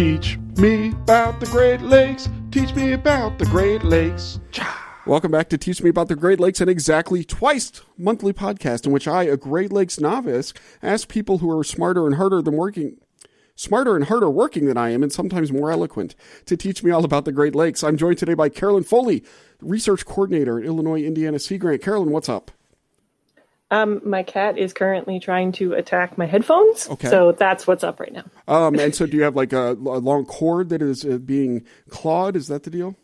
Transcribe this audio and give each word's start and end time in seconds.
Teach 0.00 0.38
me 0.56 0.92
about 0.92 1.40
the 1.40 1.46
Great 1.48 1.82
Lakes. 1.82 2.30
Teach 2.50 2.74
me 2.74 2.92
about 2.92 3.38
the 3.38 3.44
Great 3.44 3.84
Lakes. 3.84 4.40
Welcome 5.04 5.30
back 5.30 5.50
to 5.50 5.58
Teach 5.58 5.82
Me 5.82 5.90
About 5.90 6.08
the 6.08 6.16
Great 6.16 6.40
Lakes, 6.40 6.62
an 6.62 6.70
exactly 6.70 7.22
twice 7.22 7.82
monthly 7.98 8.32
podcast 8.32 8.86
in 8.86 8.92
which 8.92 9.06
I, 9.06 9.24
a 9.24 9.36
Great 9.36 9.70
Lakes 9.70 10.00
novice, 10.00 10.54
ask 10.82 11.06
people 11.06 11.36
who 11.36 11.50
are 11.50 11.62
smarter 11.62 12.06
and 12.06 12.16
harder 12.16 12.40
than 12.40 12.56
working 12.56 12.96
smarter 13.54 13.94
and 13.94 14.06
harder 14.06 14.30
working 14.30 14.64
than 14.64 14.78
I 14.78 14.88
am, 14.88 15.02
and 15.02 15.12
sometimes 15.12 15.52
more 15.52 15.70
eloquent, 15.70 16.14
to 16.46 16.56
teach 16.56 16.82
me 16.82 16.90
all 16.90 17.04
about 17.04 17.26
the 17.26 17.32
Great 17.32 17.54
Lakes. 17.54 17.84
I'm 17.84 17.98
joined 17.98 18.16
today 18.16 18.32
by 18.32 18.48
Carolyn 18.48 18.84
Foley, 18.84 19.22
research 19.60 20.06
coordinator 20.06 20.58
at 20.58 20.64
Illinois 20.64 21.02
Indiana 21.02 21.38
Sea 21.38 21.58
Grant. 21.58 21.82
Carolyn, 21.82 22.10
what's 22.10 22.30
up? 22.30 22.52
Um, 23.70 24.00
my 24.04 24.22
cat 24.22 24.58
is 24.58 24.72
currently 24.72 25.20
trying 25.20 25.52
to 25.52 25.74
attack 25.74 26.18
my 26.18 26.26
headphones. 26.26 26.88
Okay. 26.88 27.08
So 27.08 27.32
that's 27.32 27.66
what's 27.66 27.84
up 27.84 28.00
right 28.00 28.12
now. 28.12 28.24
Um, 28.48 28.78
and 28.78 28.94
so 28.94 29.06
do 29.06 29.16
you 29.16 29.22
have 29.22 29.36
like 29.36 29.52
a, 29.52 29.72
a 29.72 30.00
long 30.00 30.24
cord 30.24 30.70
that 30.70 30.82
is 30.82 31.04
uh, 31.04 31.18
being 31.18 31.64
clawed? 31.88 32.36
Is 32.36 32.48
that 32.48 32.64
the 32.64 32.70
deal? 32.70 32.96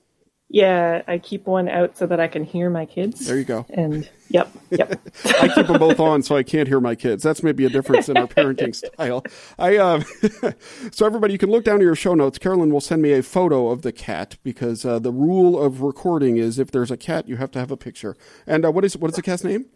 Yeah, 0.49 1.03
I 1.09 1.19
keep 1.19 1.47
one 1.47 1.69
out 1.69 1.99
so 1.99 2.07
that 2.07 2.21
I 2.21 2.29
can 2.29 2.45
hear 2.45 2.71
my 2.71 2.87
kids. 2.87 3.27
There 3.27 3.37
you 3.37 3.45
go. 3.45 3.67
And 3.69 4.09
yep, 4.29 4.49
yep. 4.71 5.01
I 5.41 5.49
keep 5.49 5.67
them 5.67 5.79
both 5.79 5.99
on 5.99 6.23
so 6.23 6.37
I 6.37 6.45
can't 6.45 6.69
hear 6.69 6.81
my 6.81 6.95
kids. 6.95 7.25
That's 7.25 7.43
maybe 7.43 7.65
a 7.65 7.69
difference 7.69 8.09
in 8.09 8.17
our 8.17 8.27
parenting 8.29 8.73
style. 8.73 9.25
I 9.59 9.77
uh, 9.77 10.03
so 10.93 11.05
everybody, 11.05 11.33
you 11.33 11.39
can 11.39 11.51
look 11.51 11.65
down 11.65 11.81
to 11.81 11.85
your 11.85 11.97
show 11.97 12.15
notes. 12.15 12.39
Carolyn 12.39 12.73
will 12.73 12.81
send 12.81 13.03
me 13.03 13.13
a 13.13 13.25
photo 13.25 13.71
of 13.71 13.83
the 13.83 13.91
cat 13.91 14.37
because 14.45 14.85
uh, 14.85 15.01
the 15.01 15.11
rule 15.11 15.61
of 15.61 15.83
recording 15.83 16.37
is 16.37 16.61
if 16.61 16.71
there's 16.71 16.93
a 16.93 16.97
cat, 16.97 17.29
you 17.29 17.37
have 17.39 17.51
to 17.51 17.59
have 17.59 17.73
a 17.73 17.77
picture. 17.77 18.17
And 18.47 18.65
uh, 18.65 18.71
what 18.71 18.85
is 18.85 18.97
what 18.97 19.11
is 19.11 19.17
the 19.17 19.23
cat's 19.23 19.43
name? 19.43 19.67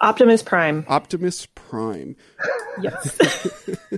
Optimus 0.00 0.42
Prime. 0.42 0.84
Optimus 0.88 1.46
Prime. 1.54 2.16
Yes. 2.80 3.18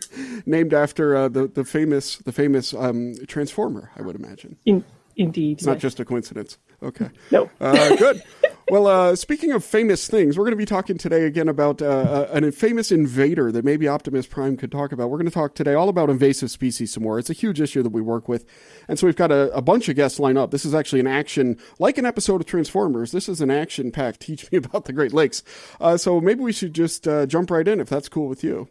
Named 0.47 0.73
after 0.73 1.15
uh, 1.17 1.29
the 1.29 1.47
the 1.49 1.65
famous 1.65 2.17
the 2.17 2.33
famous 2.33 2.73
um, 2.75 3.15
Transformer, 3.27 3.91
I 3.97 4.03
would 4.03 4.17
imagine. 4.17 4.57
In- 4.65 4.85
Indeed. 5.21 5.59
It's 5.59 5.63
yes. 5.65 5.67
not 5.67 5.79
just 5.79 6.01
a 6.01 6.05
coincidence. 6.07 6.57
Okay. 6.83 7.11
No. 7.31 7.51
Uh, 7.61 7.95
good. 7.97 8.23
well, 8.71 8.87
uh, 8.87 9.15
speaking 9.15 9.53
of 9.53 9.63
famous 9.63 10.09
things, 10.09 10.39
we're 10.39 10.45
going 10.45 10.53
to 10.53 10.57
be 10.57 10.65
talking 10.65 10.97
today 10.97 11.27
again 11.27 11.47
about 11.47 11.83
uh, 11.83 11.87
uh 11.87 12.29
an 12.33 12.51
famous 12.53 12.91
invader 12.91 13.53
that 13.53 13.63
maybe 13.63 13.87
Optimus 13.87 14.27
Prime 14.27 14.57
could 14.57 14.73
talk 14.73 14.93
about. 14.93 15.11
We're 15.11 15.19
going 15.19 15.29
to 15.29 15.35
talk 15.35 15.55
today 15.55 15.75
all 15.75 15.91
about 15.91 16.09
invasive 16.09 16.51
species 16.51 16.95
some 16.95 17.03
more. 17.03 17.19
It's 17.19 17.29
a 17.29 17.35
huge 17.35 17.61
issue 17.61 17.83
that 17.83 17.91
we 17.91 18.01
work 18.01 18.29
with. 18.29 18.47
And 18.89 18.99
so 18.99 19.07
we've 19.07 19.15
got 19.15 19.31
a, 19.31 19.55
a 19.55 19.61
bunch 19.61 19.91
of 19.91 19.97
guests 19.97 20.19
lined 20.19 20.39
up. 20.39 20.53
This 20.53 20.65
is 20.65 20.75
actually 20.75 21.01
an 21.01 21.07
action, 21.07 21.59
like 21.79 21.99
an 21.99 22.07
episode 22.07 22.41
of 22.41 22.47
Transformers. 22.47 23.13
This 23.13 23.29
is 23.29 23.43
an 23.43 23.51
action 23.51 23.93
packed 23.93 24.21
Teach 24.31 24.51
Me 24.51 24.57
About 24.57 24.87
the 24.87 24.95
Great 24.95 25.13
Lakes. 25.13 25.43
Uh, 25.83 25.99
so 25.99 26.19
maybe 26.19 26.41
we 26.41 26.53
should 26.53 26.75
just 26.75 27.07
uh, 27.07 27.27
jump 27.27 27.51
right 27.51 27.69
in 27.69 27.79
if 27.79 27.91
that's 27.91 28.09
cool 28.09 28.27
with 28.27 28.43
you. 28.43 28.71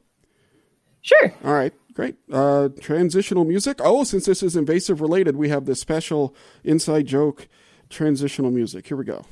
Sure. 1.02 1.32
All 1.46 1.54
right. 1.54 1.74
Great. 2.00 2.16
Uh, 2.32 2.70
transitional 2.80 3.44
music. 3.44 3.82
Oh, 3.84 4.06
since 4.06 4.26
this 4.26 4.42
is 4.42 4.56
invasive 4.56 5.02
related, 5.02 5.36
we 5.36 5.50
have 5.50 5.66
this 5.66 5.82
special 5.82 6.34
inside 6.64 7.08
joke 7.08 7.50
transitional 7.90 8.52
music. 8.52 8.88
Here 8.88 8.96
we 8.96 9.04
go. 9.04 9.26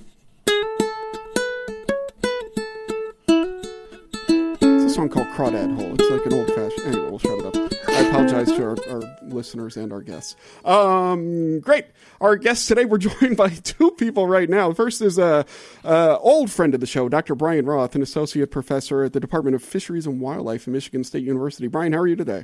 It's 4.59 4.83
a 4.83 4.89
song 4.89 5.07
called 5.07 5.27
Crawdad 5.27 5.77
Hole. 5.77 5.93
It's 5.93 6.09
like 6.09 6.25
an 6.25 6.33
old 6.33 6.47
fashioned. 6.47 6.87
Anyway, 6.87 7.09
we'll 7.09 7.19
shut 7.19 7.39
it 7.39 7.45
up. 7.45 7.55
I 7.87 8.01
apologize 8.01 8.47
to 8.47 8.63
our, 8.63 8.77
our 8.89 9.17
listeners 9.21 9.77
and 9.77 9.93
our 9.93 10.01
guests. 10.01 10.35
Um, 10.65 11.61
great. 11.61 11.85
Our 12.19 12.35
guests 12.35 12.67
today, 12.67 12.83
we're 12.83 12.97
joined 12.97 13.37
by 13.37 13.47
two 13.47 13.91
people 13.91 14.27
right 14.27 14.49
now. 14.49 14.73
First 14.73 15.01
is 15.01 15.17
a, 15.17 15.45
a, 15.85 16.17
old 16.19 16.51
friend 16.51 16.73
of 16.73 16.81
the 16.81 16.85
show, 16.85 17.07
Dr. 17.07 17.33
Brian 17.33 17.65
Roth, 17.65 17.95
an 17.95 18.01
associate 18.01 18.51
professor 18.51 19.03
at 19.03 19.13
the 19.13 19.21
Department 19.21 19.55
of 19.55 19.63
Fisheries 19.63 20.05
and 20.05 20.19
Wildlife 20.19 20.67
at 20.67 20.73
Michigan 20.73 21.05
State 21.05 21.23
University. 21.23 21.67
Brian, 21.67 21.93
how 21.93 21.99
are 21.99 22.07
you 22.07 22.17
today? 22.17 22.43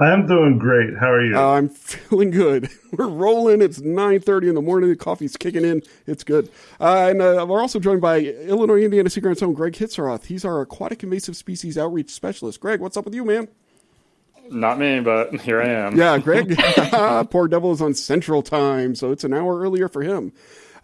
I'm 0.00 0.26
doing 0.26 0.58
great. 0.58 0.96
How 0.96 1.10
are 1.10 1.24
you? 1.24 1.36
Uh, 1.36 1.52
I'm 1.54 1.68
feeling 1.70 2.30
good. 2.30 2.70
We're 2.92 3.08
rolling. 3.08 3.60
It's 3.60 3.80
9:30 3.80 4.48
in 4.50 4.54
the 4.54 4.62
morning. 4.62 4.90
The 4.90 4.96
coffee's 4.96 5.36
kicking 5.36 5.64
in. 5.64 5.82
It's 6.06 6.22
good. 6.22 6.50
Uh, 6.80 7.08
and 7.10 7.20
uh, 7.20 7.44
we're 7.48 7.60
also 7.60 7.80
joined 7.80 8.00
by 8.00 8.20
Illinois 8.20 8.82
Indiana 8.82 9.10
Sea 9.10 9.20
Grant's 9.20 9.42
own 9.42 9.54
Greg 9.54 9.72
Hitzeroth. 9.72 10.26
He's 10.26 10.44
our 10.44 10.60
aquatic 10.60 11.02
invasive 11.02 11.36
species 11.36 11.76
outreach 11.76 12.10
specialist. 12.10 12.60
Greg, 12.60 12.80
what's 12.80 12.96
up 12.96 13.04
with 13.04 13.14
you, 13.14 13.24
man? 13.24 13.48
Not 14.50 14.78
me, 14.78 15.00
but 15.00 15.40
here 15.40 15.60
I 15.60 15.68
am. 15.68 15.96
Yeah, 15.96 16.16
Greg. 16.18 16.56
Poor 17.30 17.48
devil 17.48 17.72
is 17.72 17.82
on 17.82 17.92
Central 17.92 18.40
Time, 18.42 18.94
so 18.94 19.10
it's 19.12 19.24
an 19.24 19.34
hour 19.34 19.60
earlier 19.60 19.88
for 19.88 20.02
him. 20.02 20.32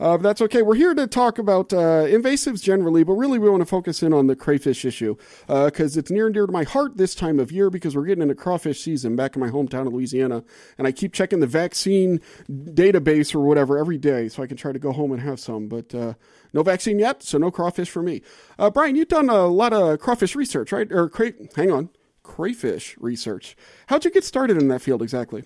Uh, 0.01 0.17
that's 0.17 0.41
okay. 0.43 0.63
We're 0.63 0.75
here 0.75 0.95
to 0.95 1.07
talk 1.07 1.39
about 1.39 1.73
uh, 1.73 2.05
invasives 2.07 2.63
generally, 2.63 3.05
but 3.05 3.13
really 3.15 3.39
we 3.39 3.49
want 3.49 3.61
to 3.61 3.67
focus 3.67 4.03
in 4.03 4.13
on 4.13 4.27
the 4.27 4.37
crayfish 4.37 4.85
issue 4.85 5.17
because 5.47 5.97
uh, 5.97 6.01
it's 6.01 6.11
near 6.11 6.27
and 6.27 6.35
dear 6.35 6.47
to 6.47 6.53
my 6.53 6.65
heart 6.65 6.97
this 6.97 7.15
time 7.15 7.39
of 7.39 7.53
year 7.53 7.71
because 7.71 7.95
we're 7.95 8.05
getting 8.05 8.23
into 8.23 8.35
crawfish 8.35 8.81
season 8.83 9.17
back 9.17 9.37
in 9.37 9.41
my 9.41 9.51
hometown 9.51 9.87
of 9.87 9.93
Louisiana, 9.93 10.43
and 10.79 10.87
I 10.87 10.93
keep 10.93 11.13
checking 11.13 11.41
the 11.41 11.47
vaccine 11.47 12.21
database 12.51 13.35
or 13.35 13.41
whatever 13.41 13.79
every 13.79 13.99
day 13.99 14.29
so 14.29 14.43
I 14.43 14.47
can 14.47 14.57
try 14.57 14.73
to 14.73 14.79
go 14.79 14.93
home 14.93 15.13
and 15.13 15.21
have 15.21 15.39
some. 15.41 15.69
But 15.69 15.95
uh, 15.95 16.15
no 16.53 16.63
vaccine 16.63 16.99
yet, 16.99 17.23
so 17.23 17.39
no 17.39 17.51
crawfish 17.51 17.91
for 17.91 18.03
me. 18.03 18.23
Uh, 18.59 18.71
Brian, 18.71 18.97
you've 18.97 19.09
done 19.09 19.29
a 19.29 19.47
lot 19.47 19.73
of 19.73 19.99
crawfish 20.01 20.35
research, 20.35 20.73
right? 20.73 20.91
Or 20.91 21.09
cray- 21.09 21.49
hang 21.57 21.71
on, 21.71 21.91
crayfish 22.23 22.97
research. 22.99 23.57
How'd 23.87 24.05
you 24.05 24.11
get 24.11 24.25
started 24.25 24.57
in 24.57 24.69
that 24.69 24.83
field 24.83 25.03
exactly? 25.03 25.45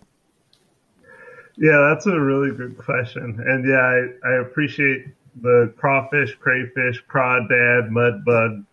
Yeah, 1.61 1.89
that's 1.91 2.07
a 2.07 2.19
really 2.19 2.57
good 2.57 2.79
question. 2.79 3.43
And 3.45 3.69
yeah, 3.69 3.81
I, 3.81 4.07
I 4.29 4.35
appreciate 4.43 5.07
the 5.43 5.75
crawfish, 5.77 6.37
crayfish, 6.37 7.05
crawdad, 7.07 7.91
mudbug 7.91 8.65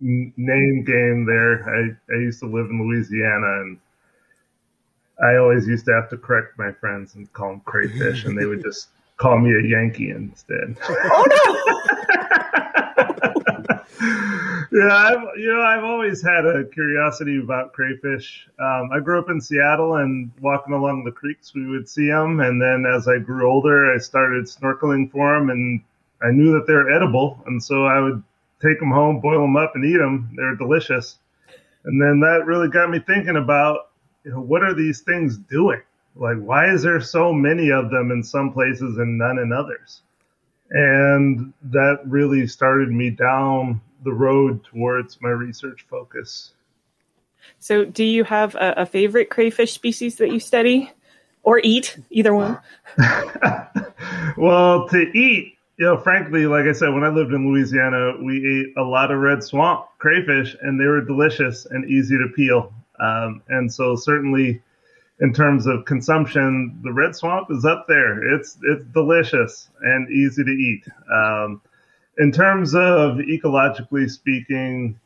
name 0.00 0.84
game 0.84 1.24
there. 1.24 1.64
I, 1.64 1.96
I 2.14 2.18
used 2.18 2.40
to 2.40 2.46
live 2.46 2.66
in 2.66 2.86
Louisiana 2.86 3.62
and 3.62 3.78
I 5.22 5.36
always 5.36 5.66
used 5.66 5.86
to 5.86 5.92
have 5.92 6.10
to 6.10 6.18
correct 6.18 6.58
my 6.58 6.72
friends 6.72 7.14
and 7.14 7.32
call 7.32 7.50
them 7.50 7.60
crayfish 7.64 8.24
and 8.24 8.36
they 8.38 8.44
would 8.44 8.62
just 8.64 8.88
call 9.16 9.38
me 9.38 9.54
a 9.54 9.62
Yankee 9.62 10.10
instead. 10.10 10.76
Oh 10.88 11.24
no! 11.30 11.38
yeah, 14.72 14.94
I've 14.94 15.38
you 15.38 15.52
know 15.52 15.60
I've 15.60 15.84
always 15.84 16.22
had 16.22 16.46
a 16.46 16.64
curiosity 16.64 17.38
about 17.38 17.74
crayfish. 17.74 18.48
Um, 18.58 18.90
I 18.90 19.00
grew 19.00 19.18
up 19.18 19.28
in 19.28 19.38
Seattle, 19.38 19.96
and 19.96 20.30
walking 20.40 20.72
along 20.72 21.04
the 21.04 21.12
creeks, 21.12 21.54
we 21.54 21.66
would 21.66 21.86
see 21.86 22.06
them. 22.06 22.40
And 22.40 22.60
then 22.60 22.86
as 22.86 23.06
I 23.06 23.18
grew 23.18 23.50
older, 23.50 23.92
I 23.92 23.98
started 23.98 24.46
snorkeling 24.46 25.10
for 25.10 25.34
them, 25.34 25.50
and 25.50 25.82
I 26.22 26.30
knew 26.30 26.52
that 26.52 26.66
they're 26.66 26.90
edible, 26.90 27.42
and 27.46 27.62
so 27.62 27.84
I 27.84 28.00
would 28.00 28.22
take 28.62 28.78
them 28.80 28.90
home, 28.90 29.20
boil 29.20 29.42
them 29.42 29.56
up, 29.56 29.72
and 29.74 29.84
eat 29.84 29.98
them. 29.98 30.32
They're 30.36 30.56
delicious. 30.56 31.18
And 31.84 32.00
then 32.00 32.20
that 32.20 32.46
really 32.46 32.68
got 32.68 32.88
me 32.88 33.00
thinking 33.00 33.36
about 33.36 33.90
you 34.24 34.30
know 34.30 34.40
what 34.40 34.62
are 34.62 34.74
these 34.74 35.02
things 35.02 35.36
doing? 35.36 35.82
Like, 36.16 36.38
why 36.38 36.72
is 36.72 36.82
there 36.82 37.00
so 37.00 37.32
many 37.32 37.70
of 37.70 37.90
them 37.90 38.10
in 38.10 38.22
some 38.22 38.52
places 38.52 38.96
and 38.96 39.18
none 39.18 39.38
in 39.38 39.52
others? 39.52 40.00
And 40.70 41.52
that 41.64 41.98
really 42.06 42.46
started 42.46 42.90
me 42.90 43.10
down 43.10 43.82
the 44.02 44.12
road 44.12 44.64
towards 44.64 45.20
my 45.20 45.30
research 45.30 45.86
focus. 45.88 46.52
So, 47.58 47.84
do 47.84 48.04
you 48.04 48.24
have 48.24 48.54
a, 48.54 48.74
a 48.78 48.86
favorite 48.86 49.30
crayfish 49.30 49.72
species 49.72 50.16
that 50.16 50.30
you 50.30 50.40
study 50.40 50.90
or 51.42 51.60
eat? 51.62 51.98
Either 52.10 52.34
one. 52.34 52.58
well, 54.36 54.88
to 54.88 54.98
eat, 55.16 55.58
you 55.76 55.86
know, 55.86 55.96
frankly, 55.98 56.46
like 56.46 56.66
I 56.66 56.72
said, 56.72 56.92
when 56.92 57.04
I 57.04 57.08
lived 57.08 57.32
in 57.32 57.50
Louisiana, 57.50 58.14
we 58.22 58.36
ate 58.60 58.76
a 58.76 58.82
lot 58.82 59.10
of 59.10 59.18
red 59.18 59.42
swamp 59.42 59.86
crayfish, 59.98 60.56
and 60.60 60.78
they 60.80 60.86
were 60.86 61.00
delicious 61.00 61.66
and 61.66 61.88
easy 61.88 62.16
to 62.16 62.28
peel. 62.34 62.72
Um, 63.00 63.42
and 63.48 63.72
so, 63.72 63.96
certainly, 63.96 64.62
in 65.20 65.32
terms 65.32 65.66
of 65.66 65.84
consumption, 65.84 66.78
the 66.82 66.92
red 66.92 67.14
swamp 67.14 67.48
is 67.50 67.64
up 67.64 67.86
there. 67.88 68.34
It's 68.34 68.58
it's 68.62 68.84
delicious 68.86 69.68
and 69.80 70.10
easy 70.10 70.44
to 70.44 70.50
eat. 70.50 70.84
Um, 71.12 71.60
in 72.18 72.32
terms 72.32 72.74
of 72.74 73.16
ecologically 73.16 74.10
speaking, 74.10 74.98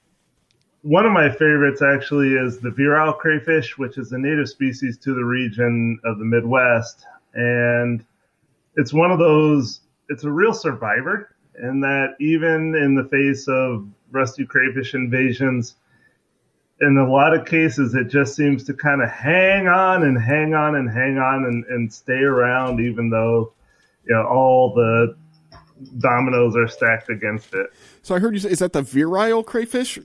one 0.83 1.06
of 1.06 1.12
my 1.12 1.28
favorites 1.31 1.83
actually 1.83 2.34
is 2.34 2.59
the 2.59 2.71
virile 2.71 3.12
crayfish, 3.12 3.77
which 3.78 3.99
is 3.99 4.12
a 4.12 4.19
native 4.19 4.49
species 4.49 4.99
to 4.99 5.15
the 5.15 5.25
region 5.25 5.99
of 6.05 6.19
the 6.19 6.25
Midwest. 6.25 7.05
And 7.35 8.05
it's 8.76 8.93
one 8.93 9.11
of 9.11 9.19
those, 9.19 9.81
it's 10.08 10.25
a 10.25 10.31
real 10.31 10.53
survivor 10.53 11.35
in 11.62 11.81
that 11.81 12.17
even 12.20 12.75
in 12.75 12.94
the 12.94 13.09
face 13.09 13.49
of 13.49 13.88
rusty 14.11 14.44
crayfish 14.44 14.94
invasions, 14.94 15.75
in 16.81 16.99
a 16.99 17.11
lot 17.11 17.35
of 17.35 17.47
cases, 17.47 17.94
it 17.94 18.09
just 18.09 18.37
seems 18.37 18.64
to 18.64 18.75
kind 18.75 19.02
of 19.02 19.11
hang 19.11 19.67
on 19.67 20.02
and 20.02 20.20
hang 20.20 20.55
on 20.55 20.76
and 20.76 20.91
hang 20.91 21.17
on 21.19 21.44
and, 21.47 21.64
and 21.67 21.93
stay 21.93 22.12
around, 22.12 22.81
even 22.81 23.09
though, 23.09 23.52
you 24.06 24.14
know, 24.14 24.26
all 24.26 24.75
the 24.75 25.17
dominoes 25.99 26.56
are 26.56 26.69
stacked 26.69 27.11
against 27.11 27.55
it. 27.55 27.67
So 28.02 28.14
I 28.14 28.19
heard 28.19 28.34
you 28.34 28.40
say, 28.40 28.50
is 28.50 28.61
that 28.61 28.73
the 28.73 28.82
virile 28.82 29.43
crayfish? 29.43 29.99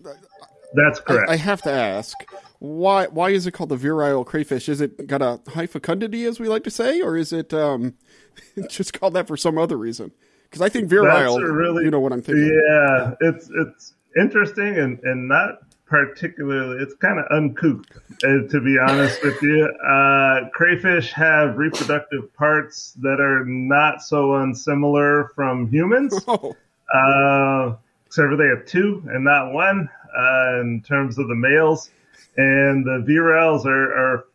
That's 0.73 0.99
correct. 0.99 1.29
I, 1.29 1.33
I, 1.33 1.35
have 1.37 1.61
to 1.63 1.71
ask, 1.71 2.15
why 2.59 3.07
why 3.07 3.31
is 3.31 3.45
it 3.45 3.51
called 3.51 3.69
the 3.69 3.77
virile 3.77 4.23
crayfish? 4.23 4.69
Is 4.69 4.81
it 4.81 5.07
got 5.07 5.21
a 5.21 5.39
high 5.49 5.67
fecundity, 5.67 6.25
as 6.25 6.39
we 6.39 6.47
like 6.47 6.63
to 6.63 6.71
say, 6.71 7.01
or 7.01 7.17
is 7.17 7.33
it 7.33 7.53
um, 7.53 7.95
just 8.69 8.93
called 8.97 9.13
that 9.15 9.27
for 9.27 9.35
some 9.35 9.57
other 9.57 9.77
reason? 9.77 10.11
Because 10.43 10.61
I 10.61 10.69
think 10.69 10.89
virile, 10.89 11.39
really, 11.39 11.85
you 11.85 11.91
know 11.91 11.99
what 11.99 12.13
I'm 12.13 12.21
thinking. 12.21 12.45
Yeah, 12.45 13.13
it's 13.21 13.49
it's 13.49 13.93
interesting 14.17 14.77
and 14.77 14.99
and 15.03 15.27
not 15.27 15.59
particularly, 15.91 16.81
it's 16.81 16.95
kind 16.95 17.19
of 17.19 17.25
uncouth, 17.31 17.85
uh, 18.23 18.47
to 18.49 18.61
be 18.61 18.77
honest 18.79 19.21
with 19.23 19.41
you. 19.41 19.65
Uh, 19.85 20.49
crayfish 20.53 21.11
have 21.11 21.57
reproductive 21.57 22.33
parts 22.33 22.93
that 23.01 23.19
are 23.19 23.43
not 23.43 24.01
so 24.01 24.35
unsimilar 24.35 25.29
from 25.35 25.69
humans. 25.69 26.17
Oh. 26.27 26.55
Uh, 26.93 27.75
except 28.05 28.27
for 28.27 28.35
they 28.35 28.47
have 28.47 28.65
two 28.65 29.01
and 29.07 29.23
not 29.23 29.53
one 29.53 29.89
uh, 30.17 30.59
in 30.59 30.83
terms 30.85 31.17
of 31.17 31.29
the 31.29 31.35
males. 31.35 31.89
And 32.35 32.85
the 32.85 33.05
virals 33.07 33.65
are, 33.65 33.93
are 33.93 34.25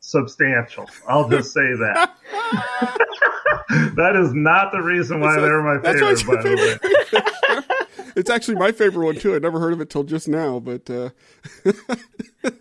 substantial. 0.00 0.88
I'll 1.08 1.28
just 1.28 1.52
say 1.52 1.60
that. 1.60 2.14
that 3.96 4.16
is 4.16 4.34
not 4.34 4.72
the 4.72 4.82
reason 4.82 5.20
why 5.20 5.40
they're 5.40 5.62
my 5.62 5.82
favorite, 5.82 6.26
by 6.26 6.42
the 6.42 7.60
way. 7.68 7.76
It's 8.18 8.30
actually 8.30 8.56
my 8.56 8.72
favorite 8.72 9.04
one 9.04 9.16
too. 9.16 9.34
I 9.34 9.38
never 9.38 9.60
heard 9.60 9.72
of 9.72 9.80
it 9.80 9.90
till 9.90 10.04
just 10.04 10.28
now, 10.28 10.58
but 10.58 10.90
uh... 10.90 11.10
um, 12.44 12.52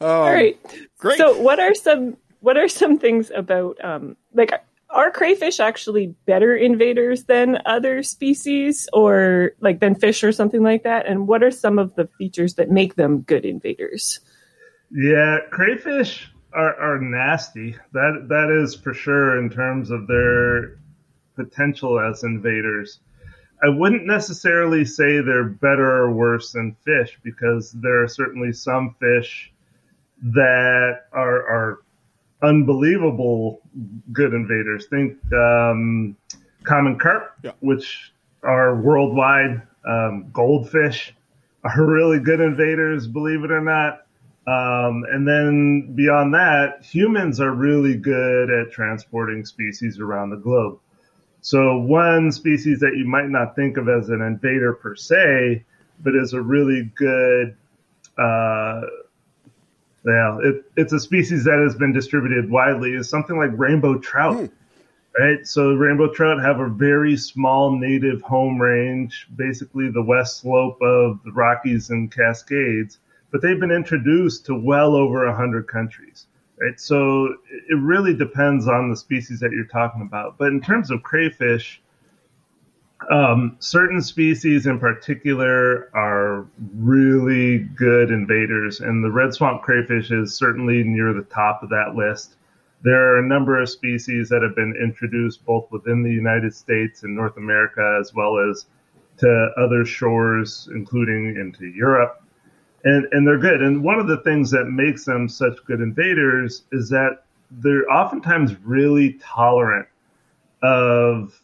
all 0.00 0.32
right. 0.32 0.58
Great. 0.98 1.18
So, 1.18 1.40
what 1.40 1.58
are 1.58 1.74
some 1.74 2.16
what 2.40 2.56
are 2.56 2.68
some 2.68 2.98
things 2.98 3.30
about 3.34 3.82
um, 3.82 4.16
like 4.34 4.52
are 4.90 5.10
crayfish 5.10 5.58
actually 5.58 6.14
better 6.26 6.54
invaders 6.54 7.24
than 7.24 7.58
other 7.64 8.02
species, 8.02 8.88
or 8.92 9.52
like 9.60 9.80
than 9.80 9.94
fish 9.94 10.22
or 10.22 10.32
something 10.32 10.62
like 10.62 10.82
that? 10.82 11.06
And 11.06 11.26
what 11.26 11.42
are 11.42 11.50
some 11.50 11.78
of 11.78 11.94
the 11.94 12.06
features 12.18 12.54
that 12.54 12.70
make 12.70 12.96
them 12.96 13.22
good 13.22 13.46
invaders? 13.46 14.20
Yeah, 14.90 15.38
crayfish 15.50 16.30
are, 16.52 16.74
are 16.74 17.00
nasty. 17.00 17.76
That 17.92 18.26
that 18.28 18.50
is 18.62 18.74
for 18.74 18.92
sure 18.92 19.38
in 19.38 19.48
terms 19.48 19.90
of 19.90 20.06
their 20.06 20.78
potential 21.36 21.98
as 21.98 22.22
invaders. 22.22 23.00
I 23.62 23.68
wouldn't 23.68 24.06
necessarily 24.06 24.84
say 24.84 25.20
they're 25.20 25.44
better 25.44 25.88
or 25.88 26.12
worse 26.12 26.52
than 26.52 26.76
fish 26.84 27.18
because 27.22 27.70
there 27.72 28.02
are 28.02 28.08
certainly 28.08 28.52
some 28.52 28.96
fish 28.98 29.52
that 30.22 31.06
are 31.12 31.42
are 31.48 31.82
unbelievable 32.42 33.62
good 34.12 34.34
invaders. 34.34 34.86
Think 34.86 35.16
um, 35.32 36.16
common 36.64 36.98
carp, 36.98 37.34
yeah. 37.44 37.52
which 37.60 38.12
are 38.42 38.80
worldwide. 38.80 39.62
Um, 39.88 40.30
goldfish 40.32 41.14
are 41.64 41.84
really 41.84 42.18
good 42.18 42.40
invaders, 42.40 43.06
believe 43.06 43.44
it 43.44 43.50
or 43.50 43.60
not. 43.60 44.06
Um, 44.44 45.04
and 45.12 45.26
then 45.26 45.92
beyond 45.94 46.34
that, 46.34 46.84
humans 46.84 47.40
are 47.40 47.52
really 47.52 47.94
good 47.94 48.50
at 48.50 48.72
transporting 48.72 49.44
species 49.44 50.00
around 50.00 50.30
the 50.30 50.36
globe. 50.36 50.80
So 51.42 51.76
one 51.76 52.30
species 52.30 52.78
that 52.80 52.96
you 52.96 53.04
might 53.04 53.28
not 53.28 53.56
think 53.56 53.76
of 53.76 53.88
as 53.88 54.10
an 54.10 54.22
invader 54.22 54.72
per 54.74 54.94
se, 54.94 55.64
but 56.00 56.14
is 56.14 56.34
a 56.34 56.40
really 56.40 56.84
good, 56.94 57.56
uh, 58.16 58.82
well, 60.04 60.38
it, 60.40 60.64
it's 60.76 60.92
a 60.92 61.00
species 61.00 61.42
that 61.44 61.58
has 61.58 61.74
been 61.74 61.92
distributed 61.92 62.48
widely 62.48 62.92
is 62.92 63.10
something 63.10 63.36
like 63.36 63.50
rainbow 63.54 63.98
trout. 63.98 64.36
Hmm. 64.36 64.46
Right. 65.18 65.46
So 65.46 65.74
rainbow 65.74 66.10
trout 66.10 66.40
have 66.40 66.60
a 66.60 66.68
very 66.68 67.18
small 67.18 67.76
native 67.76 68.22
home 68.22 68.58
range, 68.58 69.26
basically 69.36 69.90
the 69.90 70.02
west 70.02 70.38
slope 70.38 70.80
of 70.80 71.20
the 71.24 71.32
Rockies 71.32 71.90
and 71.90 72.10
Cascades, 72.10 72.98
but 73.30 73.42
they've 73.42 73.60
been 73.60 73.72
introduced 73.72 74.46
to 74.46 74.54
well 74.54 74.94
over 74.94 75.26
a 75.26 75.36
hundred 75.36 75.66
countries 75.66 76.28
right? 76.62 76.78
So 76.80 77.26
it 77.50 77.74
really 77.78 78.14
depends 78.14 78.68
on 78.68 78.90
the 78.90 78.96
species 78.96 79.40
that 79.40 79.50
you're 79.50 79.64
talking 79.64 80.02
about. 80.02 80.38
But 80.38 80.48
in 80.48 80.60
terms 80.60 80.90
of 80.90 81.02
crayfish, 81.02 81.82
um, 83.10 83.56
certain 83.58 84.00
species 84.00 84.66
in 84.66 84.78
particular 84.78 85.90
are 85.92 86.46
really 86.76 87.58
good 87.58 88.10
invaders, 88.10 88.80
and 88.80 89.02
the 89.02 89.10
red 89.10 89.34
swamp 89.34 89.62
crayfish 89.62 90.12
is 90.12 90.34
certainly 90.34 90.84
near 90.84 91.12
the 91.12 91.22
top 91.22 91.64
of 91.64 91.68
that 91.70 91.94
list. 91.96 92.36
There 92.82 93.14
are 93.14 93.18
a 93.18 93.26
number 93.26 93.60
of 93.60 93.68
species 93.68 94.28
that 94.28 94.42
have 94.42 94.54
been 94.54 94.74
introduced 94.80 95.44
both 95.44 95.70
within 95.72 96.02
the 96.02 96.12
United 96.12 96.54
States 96.54 97.02
and 97.02 97.14
North 97.14 97.36
America, 97.36 97.98
as 98.00 98.14
well 98.14 98.38
as 98.38 98.66
to 99.18 99.50
other 99.56 99.84
shores, 99.84 100.68
including 100.72 101.36
into 101.36 101.66
Europe 101.66 102.21
and 102.84 103.06
and 103.12 103.26
they're 103.26 103.38
good. 103.38 103.62
And 103.62 103.82
one 103.82 103.98
of 103.98 104.06
the 104.06 104.18
things 104.18 104.50
that 104.50 104.66
makes 104.66 105.04
them 105.04 105.28
such 105.28 105.64
good 105.66 105.80
invaders 105.80 106.64
is 106.72 106.88
that 106.90 107.24
they're 107.50 107.88
oftentimes 107.90 108.56
really 108.64 109.18
tolerant 109.22 109.88
of 110.62 111.40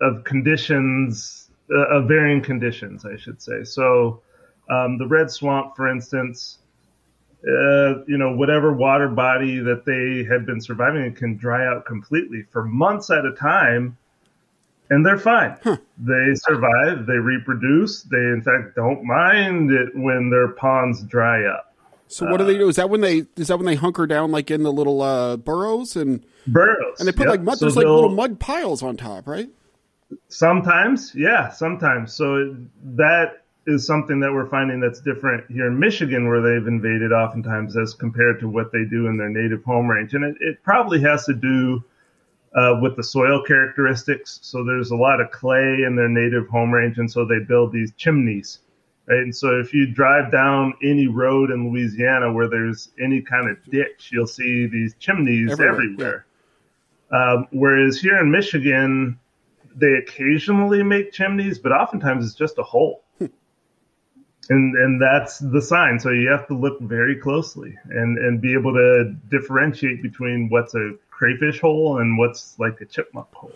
of 0.00 0.24
conditions 0.24 1.50
uh, 1.74 1.88
of 1.88 2.08
varying 2.08 2.42
conditions, 2.42 3.04
I 3.04 3.16
should 3.16 3.40
say. 3.40 3.64
So 3.64 4.22
um, 4.70 4.98
the 4.98 5.06
red 5.06 5.30
swamp, 5.30 5.76
for 5.76 5.88
instance, 5.88 6.58
uh, 7.46 8.04
you 8.06 8.16
know, 8.16 8.34
whatever 8.34 8.72
water 8.72 9.08
body 9.08 9.58
that 9.58 9.84
they 9.84 10.24
had 10.24 10.46
been 10.46 10.60
surviving 10.60 11.04
in 11.04 11.14
can 11.14 11.36
dry 11.36 11.66
out 11.66 11.84
completely 11.84 12.42
for 12.50 12.64
months 12.64 13.10
at 13.10 13.24
a 13.24 13.32
time 13.32 13.96
and 14.90 15.04
they're 15.04 15.18
fine. 15.18 15.56
Huh. 15.62 15.78
They 15.98 16.34
survive, 16.34 17.06
they 17.06 17.14
reproduce. 17.14 18.02
They, 18.02 18.16
in 18.16 18.42
fact, 18.44 18.76
don't 18.76 19.04
mind 19.04 19.70
it 19.70 19.90
when 19.94 20.30
their 20.30 20.48
ponds 20.48 21.02
dry 21.04 21.44
up. 21.46 21.74
So 22.06 22.30
what 22.30 22.36
do 22.36 22.44
they 22.44 22.58
do? 22.58 22.68
Is 22.68 22.76
that 22.76 22.90
when 22.90 23.00
they 23.00 23.24
is 23.36 23.48
that 23.48 23.56
when 23.56 23.66
they 23.66 23.74
hunker 23.74 24.06
down 24.06 24.30
like 24.30 24.50
in 24.50 24.62
the 24.62 24.72
little 24.72 25.02
uh, 25.02 25.36
burrows 25.36 25.96
and 25.96 26.24
burrows 26.46 27.00
and 27.00 27.08
they 27.08 27.12
put 27.12 27.24
yep. 27.24 27.30
like 27.30 27.40
mud? 27.40 27.58
So 27.58 27.64
there's 27.64 27.76
like 27.76 27.86
little 27.86 28.10
mud 28.10 28.38
piles 28.38 28.82
on 28.82 28.96
top, 28.96 29.26
right? 29.26 29.48
Sometimes, 30.28 31.12
yeah, 31.14 31.50
sometimes. 31.50 32.12
So 32.14 32.56
that 32.84 33.44
is 33.66 33.86
something 33.86 34.20
that 34.20 34.32
we're 34.32 34.48
finding 34.48 34.78
that's 34.78 35.00
different 35.00 35.50
here 35.50 35.66
in 35.66 35.78
Michigan, 35.78 36.28
where 36.28 36.42
they've 36.42 36.68
invaded 36.68 37.10
oftentimes 37.10 37.76
as 37.76 37.94
compared 37.94 38.38
to 38.40 38.48
what 38.48 38.70
they 38.70 38.84
do 38.84 39.06
in 39.06 39.16
their 39.16 39.30
native 39.30 39.64
home 39.64 39.88
range, 39.88 40.14
and 40.14 40.24
it, 40.24 40.36
it 40.40 40.62
probably 40.62 41.00
has 41.00 41.24
to 41.24 41.34
do 41.34 41.82
uh, 42.54 42.78
with 42.80 42.96
the 42.96 43.02
soil 43.02 43.42
characteristics. 43.42 44.38
So 44.42 44.64
there's 44.64 44.90
a 44.90 44.96
lot 44.96 45.20
of 45.20 45.30
clay 45.30 45.82
in 45.86 45.96
their 45.96 46.08
native 46.08 46.48
home 46.48 46.72
range, 46.72 46.98
and 46.98 47.10
so 47.10 47.24
they 47.24 47.40
build 47.40 47.72
these 47.72 47.92
chimneys. 47.96 48.60
Right? 49.06 49.18
And 49.18 49.34
so 49.34 49.58
if 49.58 49.74
you 49.74 49.86
drive 49.86 50.32
down 50.32 50.74
any 50.82 51.08
road 51.08 51.50
in 51.50 51.68
Louisiana 51.70 52.32
where 52.32 52.48
there's 52.48 52.90
any 53.02 53.20
kind 53.20 53.50
of 53.50 53.62
ditch, 53.64 54.10
you'll 54.12 54.26
see 54.26 54.66
these 54.66 54.94
chimneys 54.98 55.52
everywhere. 55.52 55.70
everywhere. 55.72 56.26
Yeah. 57.12 57.32
Um, 57.32 57.48
whereas 57.52 58.00
here 58.00 58.18
in 58.18 58.30
Michigan, 58.30 59.18
they 59.74 59.94
occasionally 59.94 60.82
make 60.82 61.12
chimneys, 61.12 61.58
but 61.58 61.72
oftentimes 61.72 62.24
it's 62.24 62.34
just 62.34 62.58
a 62.58 62.62
hole. 62.62 63.02
Hmm. 64.46 64.52
and 64.52 64.76
and 64.76 65.00
that's 65.00 65.38
the 65.38 65.62
sign. 65.62 65.98
So 65.98 66.10
you 66.10 66.28
have 66.28 66.46
to 66.48 66.54
look 66.54 66.78
very 66.80 67.16
closely 67.16 67.74
and 67.88 68.18
and 68.18 68.42
be 68.42 68.52
able 68.52 68.74
to 68.74 69.14
differentiate 69.30 70.02
between 70.02 70.50
what's 70.50 70.74
a 70.74 70.96
crayfish 71.16 71.60
hole 71.60 71.98
and 71.98 72.18
what's 72.18 72.58
like 72.58 72.78
the 72.78 72.86
chipmunk 72.86 73.32
hole. 73.32 73.52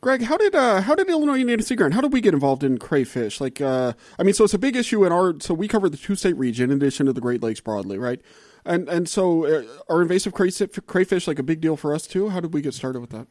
Greg, 0.00 0.22
how 0.22 0.36
did 0.36 0.54
uh, 0.54 0.80
how 0.82 0.94
did 0.94 1.08
Illinois 1.08 1.40
Indiana 1.40 1.62
Sea 1.62 1.74
Grant? 1.74 1.92
How 1.92 2.00
did 2.00 2.12
we 2.12 2.20
get 2.20 2.32
involved 2.32 2.62
in 2.62 2.78
crayfish? 2.78 3.40
Like, 3.40 3.60
uh, 3.60 3.94
I 4.16 4.22
mean, 4.22 4.32
so 4.32 4.44
it's 4.44 4.54
a 4.54 4.58
big 4.58 4.76
issue 4.76 5.04
in 5.04 5.10
our. 5.10 5.34
So 5.40 5.54
we 5.54 5.66
cover 5.66 5.88
the 5.88 5.96
two 5.96 6.14
state 6.14 6.36
region 6.36 6.70
in 6.70 6.76
addition 6.76 7.06
to 7.06 7.12
the 7.12 7.20
Great 7.20 7.42
Lakes 7.42 7.58
broadly, 7.60 7.98
right? 7.98 8.20
And 8.64 8.88
and 8.88 9.08
so 9.08 9.44
uh, 9.44 9.64
are 9.88 10.00
invasive 10.00 10.34
crayfish 10.34 11.26
like 11.26 11.38
a 11.40 11.42
big 11.42 11.60
deal 11.60 11.76
for 11.76 11.92
us 11.92 12.06
too? 12.06 12.28
How 12.28 12.38
did 12.38 12.54
we 12.54 12.60
get 12.60 12.74
started 12.74 13.00
with 13.00 13.10
that? 13.10 13.26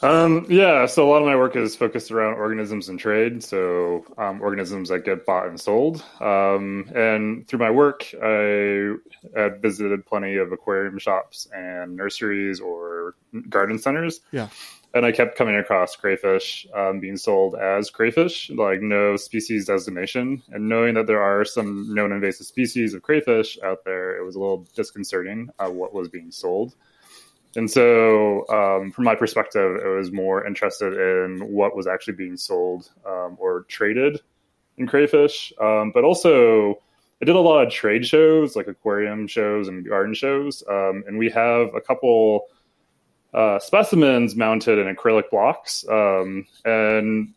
Um, 0.00 0.46
yeah, 0.48 0.86
so 0.86 1.08
a 1.08 1.10
lot 1.10 1.22
of 1.22 1.26
my 1.26 1.34
work 1.34 1.56
is 1.56 1.74
focused 1.74 2.10
around 2.10 2.34
organisms 2.34 2.88
and 2.88 2.98
trade. 2.98 3.42
So 3.42 4.04
um, 4.16 4.40
organisms 4.40 4.90
that 4.90 5.04
get 5.04 5.26
bought 5.26 5.48
and 5.48 5.60
sold. 5.60 6.04
Um, 6.20 6.90
and 6.94 7.46
through 7.48 7.58
my 7.58 7.70
work, 7.70 8.06
I 8.22 8.94
had 9.34 9.60
visited 9.60 10.06
plenty 10.06 10.36
of 10.36 10.52
aquarium 10.52 10.98
shops 10.98 11.48
and 11.52 11.96
nurseries 11.96 12.60
or 12.60 13.16
garden 13.48 13.78
centers. 13.78 14.20
Yeah. 14.30 14.48
And 14.94 15.04
I 15.04 15.12
kept 15.12 15.36
coming 15.36 15.56
across 15.56 15.96
crayfish 15.96 16.66
um, 16.74 16.98
being 16.98 17.18
sold 17.18 17.54
as 17.56 17.90
crayfish, 17.90 18.50
like 18.50 18.80
no 18.80 19.16
species 19.16 19.66
designation. 19.66 20.42
And 20.50 20.68
knowing 20.68 20.94
that 20.94 21.06
there 21.06 21.20
are 21.22 21.44
some 21.44 21.92
known 21.92 22.10
invasive 22.10 22.46
species 22.46 22.94
of 22.94 23.02
crayfish 23.02 23.58
out 23.62 23.84
there, 23.84 24.16
it 24.16 24.24
was 24.24 24.34
a 24.34 24.40
little 24.40 24.66
disconcerting 24.74 25.50
uh, 25.58 25.68
what 25.68 25.92
was 25.92 26.08
being 26.08 26.30
sold. 26.30 26.74
And 27.58 27.68
so, 27.68 28.46
um, 28.50 28.92
from 28.92 29.02
my 29.02 29.16
perspective, 29.16 29.80
I 29.84 29.88
was 29.88 30.12
more 30.12 30.46
interested 30.46 30.92
in 30.92 31.40
what 31.52 31.74
was 31.74 31.88
actually 31.88 32.14
being 32.14 32.36
sold 32.36 32.88
um, 33.04 33.36
or 33.40 33.64
traded 33.66 34.20
in 34.76 34.86
crayfish. 34.86 35.52
Um, 35.60 35.90
but 35.92 36.04
also, 36.04 36.80
I 37.20 37.24
did 37.24 37.34
a 37.34 37.40
lot 37.40 37.66
of 37.66 37.72
trade 37.72 38.06
shows, 38.06 38.54
like 38.54 38.68
aquarium 38.68 39.26
shows 39.26 39.66
and 39.66 39.84
garden 39.84 40.14
shows. 40.14 40.62
Um, 40.70 41.02
and 41.08 41.18
we 41.18 41.30
have 41.30 41.74
a 41.74 41.80
couple 41.80 42.46
uh, 43.34 43.58
specimens 43.58 44.36
mounted 44.36 44.78
in 44.78 44.94
acrylic 44.94 45.28
blocks. 45.28 45.84
Um, 45.90 46.46
and 46.64 47.34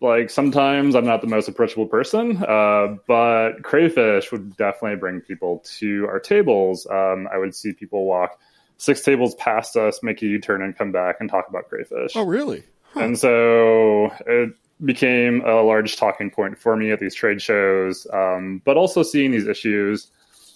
like 0.00 0.30
sometimes 0.30 0.94
I'm 0.94 1.04
not 1.04 1.20
the 1.20 1.26
most 1.26 1.48
approachable 1.48 1.86
person, 1.86 2.42
uh, 2.48 2.96
but 3.06 3.62
crayfish 3.62 4.32
would 4.32 4.56
definitely 4.56 4.96
bring 4.96 5.20
people 5.20 5.62
to 5.80 6.06
our 6.06 6.18
tables. 6.18 6.86
Um, 6.90 7.28
I 7.30 7.36
would 7.36 7.54
see 7.54 7.74
people 7.74 8.06
walk 8.06 8.38
six 8.78 9.02
tables 9.02 9.34
past 9.34 9.76
us 9.76 10.02
make 10.02 10.22
a 10.22 10.26
U 10.26 10.40
turn 10.40 10.62
and 10.62 10.76
come 10.76 10.92
back 10.92 11.16
and 11.20 11.28
talk 11.28 11.48
about 11.48 11.68
crayfish. 11.68 12.12
Oh, 12.16 12.24
really? 12.24 12.64
Huh. 12.94 13.00
And 13.00 13.18
so 13.18 14.10
it, 14.26 14.54
became 14.84 15.42
a 15.44 15.60
large 15.62 15.96
talking 15.96 16.30
point 16.30 16.58
for 16.58 16.76
me 16.76 16.92
at 16.92 17.00
these 17.00 17.14
trade 17.14 17.42
shows, 17.42 18.06
um, 18.12 18.62
but 18.64 18.76
also 18.76 19.02
seeing 19.02 19.32
these 19.32 19.48
issues 19.48 20.08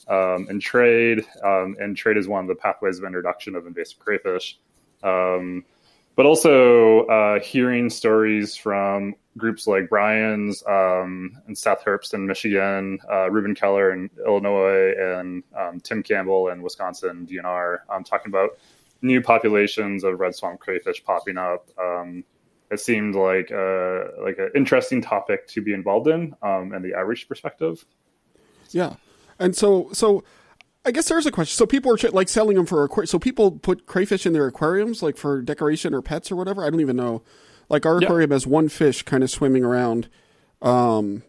um, 0.08 0.46
in 0.48 0.60
trade, 0.60 1.24
um, 1.42 1.76
and 1.80 1.96
trade 1.96 2.16
is 2.16 2.28
one 2.28 2.44
of 2.44 2.48
the 2.48 2.54
pathways 2.54 2.98
of 2.98 3.04
introduction 3.04 3.54
of 3.56 3.66
invasive 3.66 3.98
crayfish. 3.98 4.58
Um, 5.02 5.64
but 6.16 6.26
also 6.26 7.06
uh, 7.06 7.40
hearing 7.40 7.88
stories 7.88 8.54
from 8.56 9.14
groups 9.36 9.66
like 9.66 9.88
Brian's 9.88 10.62
um, 10.68 11.32
and 11.46 11.56
Seth 11.56 11.84
Herbst 11.84 12.12
in 12.14 12.26
Michigan, 12.26 12.98
uh, 13.10 13.30
Reuben 13.30 13.54
Keller 13.54 13.92
in 13.92 14.10
Illinois, 14.26 14.92
and 14.98 15.42
um, 15.58 15.80
Tim 15.80 16.02
Campbell 16.02 16.48
in 16.48 16.62
Wisconsin, 16.62 17.26
DNR, 17.26 17.78
um, 17.88 18.04
talking 18.04 18.30
about 18.30 18.50
new 19.00 19.20
populations 19.20 20.04
of 20.04 20.20
red 20.20 20.34
swamp 20.34 20.60
crayfish 20.60 21.02
popping 21.02 21.38
up. 21.38 21.68
Um, 21.80 22.24
it 22.70 22.80
seemed 22.80 23.14
like 23.14 23.50
a, 23.50 24.08
like 24.22 24.38
an 24.38 24.50
interesting 24.54 25.02
topic 25.02 25.46
to 25.48 25.60
be 25.60 25.72
involved 25.74 26.08
in 26.08 26.34
um, 26.42 26.72
and 26.72 26.84
the 26.84 26.94
outreach 26.94 27.28
perspective. 27.28 27.84
Yeah, 28.70 28.94
and 29.38 29.54
so 29.54 29.90
so 29.92 30.24
I 30.84 30.90
guess 30.90 31.08
there's 31.08 31.26
a 31.26 31.30
question. 31.30 31.56
So 31.56 31.66
people 31.66 31.92
are 31.92 32.10
like 32.10 32.28
selling 32.28 32.56
them 32.56 32.66
for 32.66 32.82
aquarium. 32.84 33.06
So 33.06 33.18
people 33.18 33.52
put 33.52 33.86
crayfish 33.86 34.26
in 34.26 34.32
their 34.32 34.46
aquariums, 34.46 35.02
like 35.02 35.16
for 35.16 35.40
decoration 35.40 35.94
or 35.94 36.02
pets 36.02 36.32
or 36.32 36.36
whatever. 36.36 36.64
I 36.64 36.70
don't 36.70 36.80
even 36.80 36.96
know. 36.96 37.22
Like 37.68 37.86
our 37.86 37.98
aquarium 37.98 38.32
has 38.32 38.46
one 38.46 38.68
fish 38.68 39.02
kind 39.02 39.22
of 39.22 39.30
swimming 39.30 39.64
around. 39.64 40.08
Um, 40.60 41.22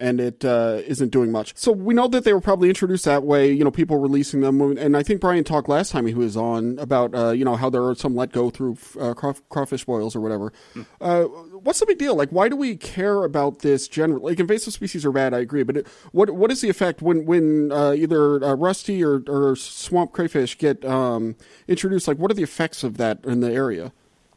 and 0.00 0.20
it 0.20 0.44
uh, 0.44 0.80
not 0.88 1.10
doing 1.10 1.30
much. 1.30 1.52
So 1.56 1.72
we 1.72 1.94
know 1.94 2.08
that 2.08 2.24
they 2.24 2.32
were 2.32 2.40
probably 2.40 2.68
introduced 2.68 3.04
that 3.04 3.22
way. 3.22 3.52
You 3.52 3.64
know, 3.64 3.70
people 3.70 3.98
releasing 3.98 4.40
them, 4.40 4.60
and 4.60 4.96
I 4.96 5.02
think 5.02 5.20
Brian 5.20 5.44
talked 5.44 5.68
last 5.68 5.92
time 5.92 6.06
he 6.06 6.14
was 6.14 6.36
on 6.36 6.78
about 6.78 7.14
uh, 7.14 7.30
you 7.30 7.44
know 7.44 7.56
how 7.56 7.70
there 7.70 7.84
are 7.84 7.94
some 7.94 8.16
let 8.16 8.32
go 8.32 8.50
through 8.50 8.78
uh, 8.98 9.14
crawfish 9.14 9.84
boils 9.84 10.16
or 10.16 10.20
whatever. 10.20 10.52
Hmm. 10.74 10.82
Uh, 11.00 11.22
what's 11.24 11.80
the 11.80 11.86
big 11.86 11.98
deal? 11.98 12.16
Like, 12.16 12.30
why 12.30 12.48
do 12.48 12.56
we 12.56 12.76
care 12.76 13.24
about 13.24 13.60
this 13.60 13.86
generally? 13.88 14.32
Like, 14.32 14.40
invasive 14.40 14.72
species 14.72 15.04
are 15.04 15.12
bad, 15.12 15.34
I 15.34 15.38
agree, 15.40 15.62
but 15.62 15.76
it, 15.76 15.86
what 16.12 16.30
what 16.30 16.50
is 16.50 16.60
the 16.60 16.70
effect 16.70 17.02
when 17.02 17.26
when 17.26 17.70
uh, 17.70 17.92
either 17.92 18.42
uh, 18.42 18.54
rusty 18.54 19.04
or, 19.04 19.22
or 19.28 19.54
swamp 19.56 20.12
crayfish 20.12 20.58
get 20.58 20.84
um, 20.84 21.36
introduced? 21.68 22.08
Like, 22.08 22.18
what 22.18 22.30
are 22.30 22.34
the 22.34 22.42
effects 22.42 22.82
of 22.82 22.96
that 22.96 23.24
in 23.24 23.40
the 23.40 23.52
area? 23.52 23.92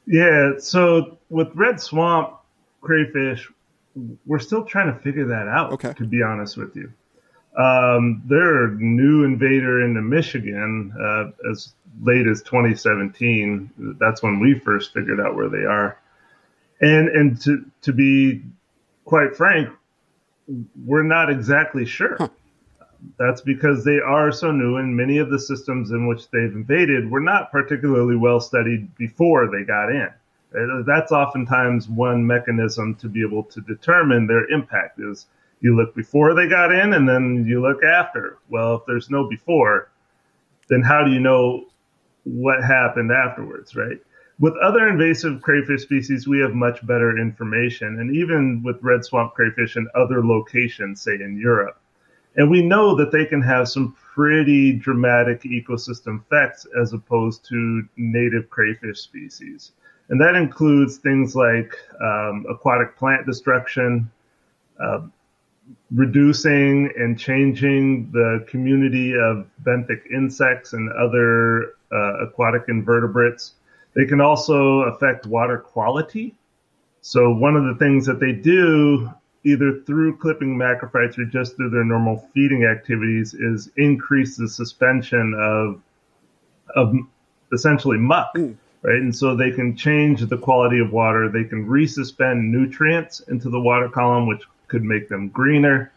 Yeah, 0.05 0.53
so 0.59 1.17
with 1.29 1.47
red 1.55 1.79
swamp 1.79 2.35
crayfish, 2.81 3.49
we're 4.25 4.39
still 4.39 4.65
trying 4.65 4.93
to 4.93 4.99
figure 4.99 5.27
that 5.27 5.47
out. 5.47 5.73
Okay. 5.73 5.93
To 5.93 6.05
be 6.05 6.21
honest 6.23 6.57
with 6.57 6.75
you, 6.75 6.91
um, 7.57 8.23
they're 8.25 8.65
a 8.65 8.71
new 8.71 9.23
invader 9.23 9.83
into 9.83 10.01
Michigan 10.01 10.93
uh, 10.99 11.51
as 11.51 11.73
late 12.01 12.27
as 12.27 12.41
2017. 12.41 13.97
That's 13.99 14.23
when 14.23 14.39
we 14.39 14.57
first 14.59 14.93
figured 14.93 15.19
out 15.19 15.35
where 15.35 15.49
they 15.49 15.65
are, 15.65 15.99
and 16.81 17.09
and 17.09 17.41
to 17.41 17.65
to 17.83 17.93
be 17.93 18.41
quite 19.05 19.35
frank, 19.35 19.69
we're 20.85 21.03
not 21.03 21.29
exactly 21.29 21.85
sure. 21.85 22.15
Huh. 22.17 22.29
That's 23.19 23.41
because 23.41 23.83
they 23.83 23.99
are 23.99 24.31
so 24.31 24.51
new, 24.51 24.77
and 24.77 24.95
many 24.95 25.17
of 25.17 25.29
the 25.29 25.39
systems 25.39 25.91
in 25.91 26.07
which 26.07 26.29
they've 26.31 26.53
invaded 26.53 27.11
were 27.11 27.19
not 27.19 27.51
particularly 27.51 28.15
well 28.15 28.39
studied 28.39 28.95
before 28.95 29.51
they 29.51 29.63
got 29.63 29.89
in. 29.89 30.09
That's 30.53 31.11
oftentimes 31.11 31.89
one 31.89 32.25
mechanism 32.25 32.95
to 32.95 33.09
be 33.09 33.25
able 33.25 33.43
to 33.45 33.61
determine 33.61 34.27
their 34.27 34.49
impact 34.49 34.99
is 34.99 35.25
you 35.61 35.75
look 35.75 35.95
before 35.95 36.33
they 36.33 36.47
got 36.47 36.71
in 36.71 36.93
and 36.93 37.07
then 37.07 37.45
you 37.47 37.61
look 37.61 37.83
after. 37.83 38.37
Well, 38.49 38.75
if 38.75 38.81
there's 38.85 39.09
no 39.09 39.27
before, 39.27 39.89
then 40.69 40.81
how 40.81 41.03
do 41.03 41.11
you 41.11 41.19
know 41.19 41.65
what 42.23 42.63
happened 42.63 43.11
afterwards, 43.11 43.75
right? 43.75 43.99
With 44.39 44.55
other 44.57 44.87
invasive 44.89 45.41
crayfish 45.41 45.83
species, 45.83 46.27
we 46.27 46.39
have 46.39 46.53
much 46.53 46.85
better 46.85 47.17
information, 47.17 47.99
and 47.99 48.15
even 48.15 48.63
with 48.63 48.81
red 48.81 49.05
swamp 49.05 49.35
crayfish 49.35 49.77
in 49.77 49.87
other 49.95 50.25
locations, 50.25 51.01
say 51.01 51.13
in 51.13 51.37
Europe. 51.37 51.79
And 52.35 52.49
we 52.49 52.63
know 52.63 52.95
that 52.95 53.11
they 53.11 53.25
can 53.25 53.41
have 53.41 53.69
some 53.69 53.95
pretty 54.13 54.73
dramatic 54.73 55.43
ecosystem 55.43 56.21
effects 56.21 56.65
as 56.79 56.93
opposed 56.93 57.45
to 57.49 57.87
native 57.95 58.49
crayfish 58.49 58.99
species. 59.01 59.71
And 60.09 60.19
that 60.19 60.35
includes 60.35 60.97
things 60.97 61.35
like 61.35 61.73
um, 62.01 62.45
aquatic 62.49 62.97
plant 62.97 63.25
destruction, 63.25 64.11
uh, 64.79 65.01
reducing 65.91 66.91
and 66.97 67.17
changing 67.17 68.11
the 68.11 68.45
community 68.49 69.13
of 69.13 69.47
benthic 69.63 70.01
insects 70.11 70.73
and 70.73 70.91
other 70.91 71.75
uh, 71.91 72.25
aquatic 72.25 72.63
invertebrates. 72.67 73.53
They 73.95 74.05
can 74.05 74.19
also 74.19 74.81
affect 74.81 75.25
water 75.25 75.57
quality. 75.57 76.35
So, 77.01 77.33
one 77.33 77.55
of 77.55 77.63
the 77.65 77.75
things 77.75 78.05
that 78.05 78.19
they 78.19 78.31
do, 78.31 79.09
either 79.45 79.81
through 79.85 80.17
clipping 80.17 80.57
macrophytes 80.57 81.17
or 81.17 81.25
just 81.25 81.55
through 81.55 81.69
their 81.69 81.83
normal 81.83 82.29
feeding 82.33 82.65
activities, 82.65 83.33
is 83.33 83.69
increase 83.77 84.35
the 84.35 84.49
suspension 84.49 85.33
of, 85.37 85.81
of 86.75 86.95
essentially 87.51 87.97
muck. 87.97 88.33
Mm 88.35 88.57
right? 88.83 88.95
And 88.95 89.15
so 89.15 89.35
they 89.35 89.51
can 89.51 89.75
change 89.75 90.21
the 90.21 90.37
quality 90.37 90.79
of 90.79 90.91
water. 90.91 91.29
They 91.29 91.45
can 91.45 91.67
resuspend 91.67 92.43
nutrients 92.43 93.21
into 93.21 93.49
the 93.49 93.59
water 93.59 93.89
column, 93.89 94.27
which 94.27 94.43
could 94.67 94.83
make 94.83 95.09
them 95.09 95.29
greener. 95.29 95.91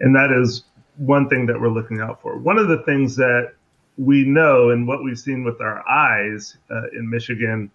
And 0.00 0.14
that 0.14 0.30
is 0.32 0.64
one 0.96 1.28
thing 1.28 1.46
that 1.46 1.60
we're 1.60 1.68
looking 1.68 2.00
out 2.00 2.22
for. 2.22 2.38
One 2.38 2.58
of 2.58 2.68
the 2.68 2.82
things 2.84 3.16
that 3.16 3.52
we 3.96 4.24
know 4.24 4.70
and 4.70 4.86
what 4.86 5.02
we've 5.02 5.18
seen 5.18 5.44
with 5.44 5.60
our 5.60 5.86
eyes 5.88 6.56
uh, 6.70 6.88
in 6.92 7.10
Michigan 7.10 7.70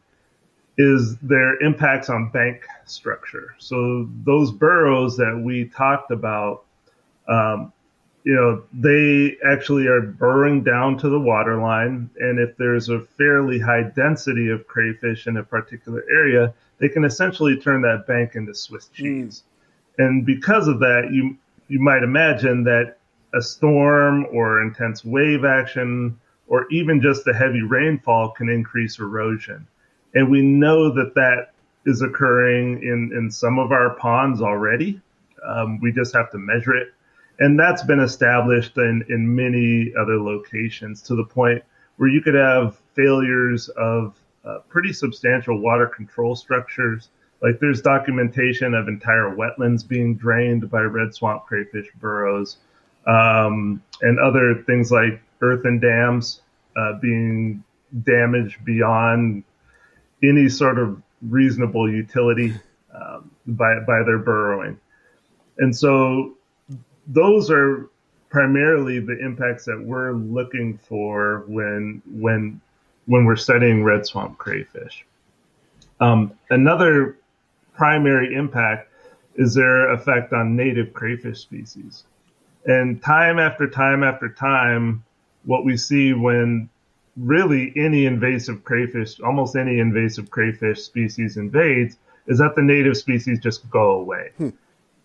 is 0.78 1.18
their 1.18 1.62
impacts 1.62 2.10
on 2.10 2.30
bank 2.32 2.64
structure. 2.86 3.56
So 3.60 4.10
those 4.24 4.52
burrows 4.52 5.18
that 5.18 5.40
we 5.44 5.66
talked 5.66 6.12
about, 6.12 6.64
um, 7.28 7.74
you 8.24 8.34
know, 8.34 8.64
they 8.72 9.36
actually 9.46 9.88
are 9.88 10.02
burrowing 10.02 10.64
down 10.64 10.98
to 11.00 11.10
the 11.10 11.20
water 11.20 11.58
line. 11.58 12.10
And 12.20 12.40
if 12.40 12.56
there's 12.58 12.90
a 12.90 13.02
fairly 13.02 13.60
high 13.60 13.84
density 13.84 14.50
of 14.50 14.66
crayfish 14.66 15.28
in 15.28 15.38
a 15.38 15.44
particular 15.44 16.06
area, 16.10 16.54
they 16.78 16.88
can 16.88 17.04
essentially 17.04 17.58
turn 17.58 17.82
that 17.82 18.08
bank 18.08 18.36
into 18.36 18.56
Swiss 18.56 18.88
hmm. 18.88 18.94
cheese. 18.94 19.44
Mm. 19.44 20.06
And 20.06 20.26
because 20.26 20.68
of 20.68 20.80
that, 20.80 21.10
you 21.12 21.38
you 21.68 21.80
might 21.80 22.04
imagine 22.04 22.64
that 22.64 22.98
a 23.34 23.42
storm 23.42 24.26
or 24.32 24.62
intense 24.62 25.04
wave 25.04 25.44
action 25.46 26.20
or 26.48 26.68
even 26.72 27.02
just 27.02 27.26
the 27.26 27.34
heavy 27.34 27.62
rainfall 27.62 28.32
can 28.32 28.50
increase 28.50 29.00
erosion. 29.00 29.66
And 30.14 30.30
we 30.30 30.42
know 30.42 30.94
that 30.94 31.16
that 31.16 31.54
is 31.86 32.02
occurring 32.02 32.84
in, 32.84 33.12
in 33.16 33.32
some 33.32 33.60
of 33.60 33.72
our 33.72 33.96
ponds 33.96 34.42
already. 34.42 35.02
Um, 35.46 35.80
we 35.80 35.92
just 35.92 36.14
have 36.14 36.32
to 36.32 36.38
measure 36.38 36.76
it 36.76 36.94
and 37.40 37.60
that's 37.60 37.84
been 37.84 38.00
established 38.00 38.78
in, 38.78 39.04
in 39.10 39.36
many 39.36 39.94
other 40.00 40.20
locations 40.20 41.02
to 41.04 41.16
the 41.16 41.24
point 41.24 41.64
where 41.98 42.10
you 42.10 42.22
could 42.22 42.36
have 42.36 42.78
failures 42.96 43.70
of 43.70 44.16
uh, 44.46 44.60
pretty 44.70 44.94
substantial 44.94 45.60
water 45.60 45.88
control 45.88 46.36
structures. 46.36 47.10
Like 47.42 47.60
there's 47.60 47.82
documentation 47.82 48.74
of 48.74 48.88
entire 48.88 49.36
wetlands 49.36 49.88
being 49.88 50.16
drained 50.16 50.70
by 50.70 50.82
red 50.82 51.14
swamp 51.14 51.46
crayfish 51.46 51.88
burrows, 52.00 52.58
um, 53.06 53.84
and 54.02 54.20
other 54.20 54.64
things 54.66 54.92
like 54.92 55.22
earthen 55.42 55.80
dams 55.80 56.42
uh, 56.78 57.00
being 57.02 57.64
damaged 58.04 58.64
beyond 58.64 59.44
any 60.24 60.48
sort 60.48 60.80
of 60.80 61.02
reasonable 61.22 61.92
utility 61.92 62.54
um, 62.94 63.30
by 63.46 63.80
by 63.86 64.04
their 64.04 64.20
burrowing. 64.20 64.80
And 65.58 65.76
so 65.76 66.38
those 67.08 67.50
are 67.50 67.90
primarily 68.30 69.00
the 69.00 69.18
impacts 69.20 69.66
that 69.66 69.82
we're 69.82 70.14
looking 70.14 70.78
for 70.78 71.44
when 71.48 72.02
when 72.12 72.60
when 73.06 73.26
we're 73.26 73.36
studying 73.36 73.84
red 73.84 74.06
swamp 74.06 74.38
crayfish. 74.38 75.06
Um, 76.00 76.34
another 76.50 77.18
primary 77.74 78.34
impact 78.34 78.90
is 79.36 79.54
their 79.54 79.92
effect 79.92 80.34
on 80.34 80.56
native 80.56 80.94
crayfish 80.94 81.40
species. 81.40 82.04
And 82.66 83.02
time 83.02 83.40
after 83.40 83.70
time 83.70 84.04
after 84.04 84.30
time, 84.30 85.04
what 85.44 85.66
we 85.66 85.76
see 85.76 86.14
when 86.14 86.70
really 87.18 87.74
any 87.76 88.06
invasive 88.06 88.64
crayfish, 88.64 89.20
almost 89.20 89.56
any 89.56 89.80
invasive 89.80 90.32
crayfish 90.32 90.82
species 90.82 91.38
invades, 91.38 91.98
is 92.28 92.40
that 92.40 92.56
the 92.56 92.62
native 92.62 92.98
species 92.98 93.40
just 93.40 93.70
go 93.70 93.92
away. 93.92 94.32
Hmm. 94.38 94.50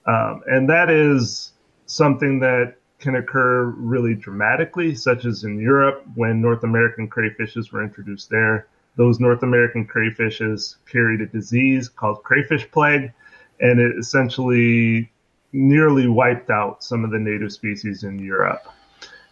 Um, 0.06 0.42
and 0.46 0.68
that 0.70 0.88
is 0.88 1.52
something 1.88 2.38
that 2.40 2.76
can 3.00 3.16
occur 3.16 3.64
really 3.64 4.14
dramatically, 4.14 4.94
such 4.94 5.24
as 5.24 5.44
in 5.44 5.58
Europe 5.58 6.04
when 6.14 6.40
North 6.40 6.64
American 6.64 7.08
crayfishes 7.08 7.72
were 7.72 7.82
introduced 7.82 8.30
there. 8.30 8.66
Those 8.96 9.20
North 9.20 9.42
American 9.42 9.86
crayfishes 9.86 10.76
carried 10.90 11.20
a 11.20 11.26
disease 11.26 11.88
called 11.88 12.22
crayfish 12.22 12.70
plague, 12.70 13.12
and 13.60 13.80
it 13.80 13.96
essentially 13.98 15.10
nearly 15.52 16.06
wiped 16.08 16.50
out 16.50 16.84
some 16.84 17.04
of 17.04 17.10
the 17.10 17.18
native 17.18 17.52
species 17.52 18.02
in 18.02 18.18
Europe. 18.18 18.66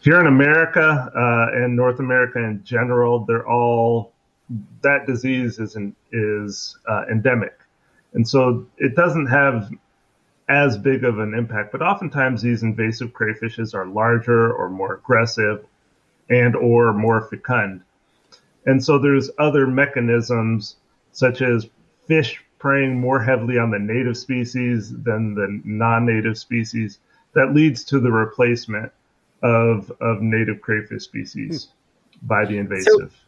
Here 0.01 0.21
in 0.21 0.27
America 0.27 1.11
uh, 1.15 1.57
and 1.57 1.75
North 1.75 1.99
America 1.99 2.39
in 2.39 2.63
general, 2.65 3.25
they're 3.25 3.47
all 3.47 4.13
that 4.83 5.07
disease 5.07 5.59
is 5.59 5.77
is 6.13 6.79
uh, 6.89 7.05
endemic. 7.11 7.59
And 8.15 8.27
so 8.27 8.67
it 8.79 8.95
doesn't 8.95 9.27
have 9.27 9.69
as 10.49 10.79
big 10.79 11.05
of 11.05 11.19
an 11.19 11.35
impact, 11.35 11.73
but 11.73 11.83
oftentimes 11.83 12.43
these 12.43 12.63
invasive 12.63 13.13
crayfishes 13.13 13.75
are 13.75 13.87
larger 13.87 14.53
or 14.53 14.69
more 14.69 14.95
aggressive 14.95 15.65
and 16.29 16.55
or 16.55 16.93
more 16.93 17.23
fecund. 17.23 17.83
And 18.65 18.85
so 18.85 18.99
there's 18.99 19.31
other 19.39 19.67
mechanisms 19.67 20.77
such 21.13 21.43
as 21.43 21.67
fish 22.07 22.43
preying 22.59 22.99
more 22.99 23.23
heavily 23.23 23.59
on 23.59 23.71
the 23.71 23.79
native 23.79 24.17
species 24.17 24.91
than 24.91 25.35
the 25.35 25.61
non-native 25.65 26.39
species 26.39 26.99
that 27.35 27.55
leads 27.55 27.85
to 27.85 28.01
the 28.01 28.11
replacement 28.11 28.93
of 29.43 29.93
of 30.01 30.23
native 30.23 30.61
crayfish 30.61 31.05
species 31.05 31.69
hmm. 32.19 32.27
by 32.27 32.45
the 32.45 32.57
invasive. 32.57 33.11
So, 33.13 33.26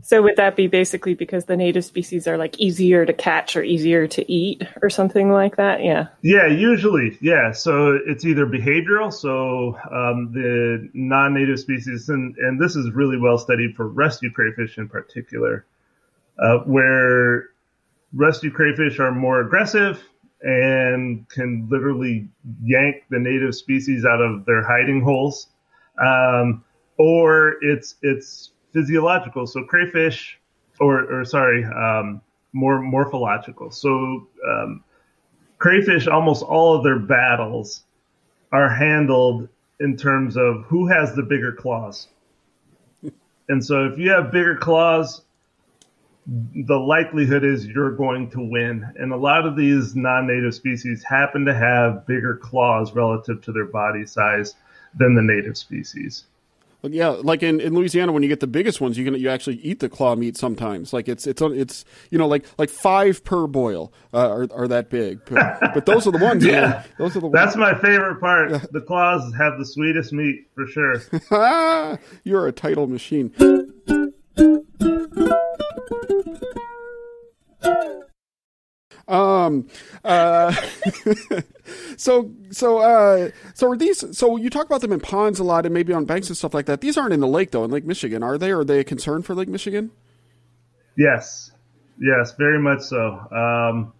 so 0.00 0.22
would 0.22 0.36
that 0.36 0.56
be 0.56 0.66
basically 0.66 1.14
because 1.14 1.44
the 1.44 1.56
native 1.56 1.84
species 1.84 2.26
are 2.26 2.36
like 2.36 2.58
easier 2.58 3.04
to 3.04 3.12
catch 3.12 3.56
or 3.56 3.62
easier 3.62 4.06
to 4.08 4.32
eat 4.32 4.62
or 4.80 4.90
something 4.90 5.30
like 5.30 5.56
that? 5.56 5.84
Yeah. 5.84 6.06
Yeah, 6.22 6.46
usually, 6.46 7.18
yeah. 7.20 7.52
So 7.52 7.98
it's 8.06 8.24
either 8.24 8.46
behavioral. 8.46 9.12
So 9.12 9.76
um, 9.90 10.32
the 10.32 10.88
non-native 10.94 11.60
species, 11.60 12.08
and 12.08 12.34
and 12.38 12.60
this 12.60 12.74
is 12.74 12.90
really 12.90 13.18
well 13.18 13.38
studied 13.38 13.76
for 13.76 13.86
rusty 13.86 14.30
crayfish 14.30 14.78
in 14.78 14.88
particular, 14.88 15.66
uh, 16.38 16.58
where 16.60 17.50
rusty 18.12 18.50
crayfish 18.50 18.98
are 18.98 19.12
more 19.12 19.40
aggressive 19.40 20.02
and 20.40 21.28
can 21.28 21.68
literally 21.70 22.28
yank 22.64 23.04
the 23.10 23.18
native 23.18 23.54
species 23.54 24.04
out 24.04 24.20
of 24.20 24.44
their 24.46 24.66
hiding 24.66 25.02
holes. 25.02 25.46
Um, 26.04 26.64
or 26.98 27.56
it's 27.62 27.96
it's 28.02 28.51
physiological. 28.72 29.46
So 29.46 29.64
crayfish, 29.64 30.38
or 30.80 31.20
or 31.20 31.24
sorry, 31.24 31.64
um, 31.64 32.20
more 32.52 32.80
morphological. 32.80 33.70
So 33.70 34.28
um, 34.48 34.84
crayfish, 35.58 36.06
almost 36.06 36.42
all 36.42 36.76
of 36.76 36.84
their 36.84 36.98
battles 36.98 37.84
are 38.50 38.68
handled 38.68 39.48
in 39.80 39.96
terms 39.96 40.36
of 40.36 40.64
who 40.64 40.86
has 40.86 41.14
the 41.14 41.22
bigger 41.22 41.52
claws. 41.52 42.08
And 43.48 43.64
so 43.64 43.86
if 43.86 43.98
you 43.98 44.10
have 44.10 44.30
bigger 44.30 44.56
claws, 44.56 45.22
the 46.26 46.78
likelihood 46.78 47.42
is 47.42 47.66
you're 47.66 47.90
going 47.90 48.30
to 48.30 48.40
win. 48.40 48.86
And 48.96 49.12
a 49.12 49.16
lot 49.16 49.44
of 49.44 49.56
these 49.56 49.96
non-native 49.96 50.54
species 50.54 51.02
happen 51.02 51.44
to 51.46 51.54
have 51.54 52.06
bigger 52.06 52.36
claws 52.36 52.94
relative 52.94 53.42
to 53.42 53.52
their 53.52 53.64
body 53.64 54.06
size 54.06 54.54
than 54.94 55.14
the 55.14 55.22
native 55.22 55.58
species. 55.58 56.26
Yeah, 56.84 57.10
like 57.10 57.44
in, 57.44 57.60
in 57.60 57.74
Louisiana, 57.74 58.10
when 58.10 58.24
you 58.24 58.28
get 58.28 58.40
the 58.40 58.48
biggest 58.48 58.80
ones, 58.80 58.98
you 58.98 59.04
can 59.04 59.14
you 59.14 59.28
actually 59.28 59.56
eat 59.56 59.78
the 59.78 59.88
claw 59.88 60.16
meat 60.16 60.36
sometimes. 60.36 60.92
Like 60.92 61.08
it's 61.08 61.28
it's 61.28 61.40
it's 61.40 61.84
you 62.10 62.18
know 62.18 62.26
like 62.26 62.44
like 62.58 62.70
five 62.70 63.22
per 63.22 63.46
boil 63.46 63.92
uh, 64.12 64.28
are 64.28 64.48
are 64.52 64.68
that 64.68 64.90
big. 64.90 65.20
But 65.26 65.86
those 65.86 66.08
are 66.08 66.10
the 66.10 66.18
ones. 66.18 66.44
yeah, 66.44 66.60
man. 66.60 66.84
those 66.98 67.16
are 67.16 67.20
the. 67.20 67.30
That's 67.30 67.56
ones. 67.56 67.74
my 67.74 67.80
favorite 67.80 68.20
part. 68.20 68.50
Yeah. 68.50 68.64
The 68.72 68.80
claws 68.80 69.32
have 69.38 69.58
the 69.58 69.66
sweetest 69.66 70.12
meat 70.12 70.48
for 70.54 70.66
sure. 70.66 71.98
You're 72.24 72.48
a 72.48 72.52
title 72.52 72.88
machine. 72.88 73.32
Um, 79.08 79.68
uh, 80.04 80.54
so, 81.96 82.30
so, 82.50 82.78
uh, 82.78 83.30
so 83.54 83.70
are 83.70 83.76
these, 83.76 84.16
so 84.16 84.36
you 84.36 84.50
talk 84.50 84.66
about 84.66 84.80
them 84.80 84.92
in 84.92 85.00
ponds 85.00 85.38
a 85.38 85.44
lot 85.44 85.64
and 85.66 85.74
maybe 85.74 85.92
on 85.92 86.04
banks 86.04 86.28
and 86.28 86.36
stuff 86.36 86.54
like 86.54 86.66
that. 86.66 86.80
These 86.80 86.96
aren't 86.96 87.12
in 87.12 87.20
the 87.20 87.26
lake 87.26 87.50
though, 87.50 87.64
in 87.64 87.70
Lake 87.70 87.84
Michigan, 87.84 88.22
are 88.22 88.38
they? 88.38 88.52
Are 88.52 88.64
they 88.64 88.80
a 88.80 88.84
concern 88.84 89.22
for 89.22 89.34
Lake 89.34 89.48
Michigan? 89.48 89.90
Yes. 90.96 91.50
Yes, 91.98 92.32
very 92.36 92.58
much 92.58 92.82
so. 92.82 93.18
Um, 93.30 93.92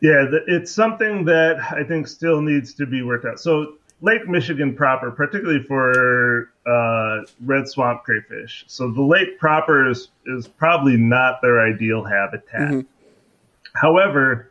yeah, 0.00 0.24
it's 0.46 0.72
something 0.72 1.26
that 1.26 1.58
I 1.72 1.84
think 1.84 2.08
still 2.08 2.40
needs 2.40 2.74
to 2.74 2.86
be 2.86 3.02
worked 3.02 3.26
out. 3.26 3.38
So 3.38 3.74
Lake 4.02 4.26
Michigan 4.26 4.74
proper, 4.74 5.10
particularly 5.10 5.62
for 5.62 6.50
uh, 6.66 7.26
red 7.44 7.68
swamp 7.68 8.02
crayfish. 8.04 8.64
So 8.66 8.90
the 8.90 9.02
lake 9.02 9.38
proper 9.38 9.90
is, 9.90 10.08
is 10.26 10.48
probably 10.48 10.96
not 10.96 11.42
their 11.42 11.60
ideal 11.60 12.02
habitat. 12.02 12.60
Mm-hmm. 12.60 12.80
However, 13.74 14.50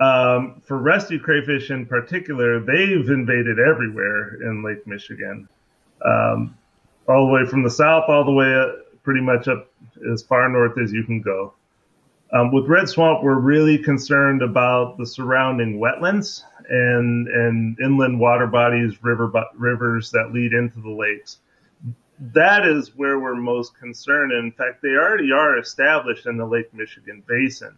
um, 0.00 0.60
for 0.66 0.78
rusty 0.78 1.18
crayfish 1.18 1.70
in 1.70 1.86
particular, 1.86 2.60
they've 2.60 3.08
invaded 3.08 3.58
everywhere 3.58 4.42
in 4.42 4.64
Lake 4.64 4.86
Michigan, 4.86 5.48
um, 6.04 6.56
all 7.08 7.26
the 7.26 7.32
way 7.32 7.46
from 7.46 7.62
the 7.62 7.70
south, 7.70 8.04
all 8.08 8.24
the 8.24 8.32
way 8.32 8.52
up, 8.54 9.02
pretty 9.02 9.20
much 9.20 9.48
up 9.48 9.70
as 10.12 10.22
far 10.22 10.48
north 10.48 10.78
as 10.78 10.92
you 10.92 11.04
can 11.04 11.20
go. 11.20 11.54
Um, 12.32 12.50
with 12.52 12.66
red 12.66 12.88
swamp, 12.88 13.22
we're 13.22 13.38
really 13.38 13.78
concerned 13.78 14.42
about 14.42 14.98
the 14.98 15.06
surrounding 15.06 15.78
wetlands 15.78 16.42
and 16.68 17.28
and 17.28 17.78
inland 17.78 18.18
water 18.18 18.46
bodies, 18.46 19.04
river 19.04 19.30
rivers 19.54 20.10
that 20.10 20.32
lead 20.32 20.52
into 20.52 20.80
the 20.80 20.90
lakes. 20.90 21.38
That 22.18 22.66
is 22.66 22.96
where 22.96 23.20
we're 23.20 23.36
most 23.36 23.78
concerned. 23.78 24.32
In 24.32 24.50
fact, 24.50 24.82
they 24.82 24.96
already 24.96 25.30
are 25.30 25.58
established 25.58 26.26
in 26.26 26.36
the 26.36 26.46
Lake 26.46 26.72
Michigan 26.74 27.22
basin 27.26 27.76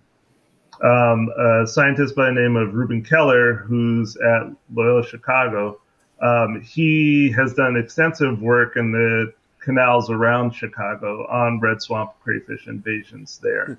um, 0.83 1.29
a 1.39 1.67
scientist 1.67 2.15
by 2.15 2.27
the 2.27 2.33
name 2.33 2.57
of 2.57 2.75
Reuben 2.75 3.03
Keller, 3.03 3.55
who's 3.55 4.17
at 4.17 4.51
Loyola 4.75 5.07
Chicago. 5.07 5.81
Um, 6.21 6.61
he 6.63 7.31
has 7.33 7.55
done 7.55 7.77
extensive 7.77 8.41
work 8.41 8.77
in 8.77 8.93
the 8.93 9.33
canals 9.61 10.11
around 10.11 10.53
Chicago 10.53 11.27
on 11.27 11.61
red 11.61 11.83
swamp 11.83 12.13
crayfish 12.23 12.67
invasions 12.69 13.39
there. 13.43 13.79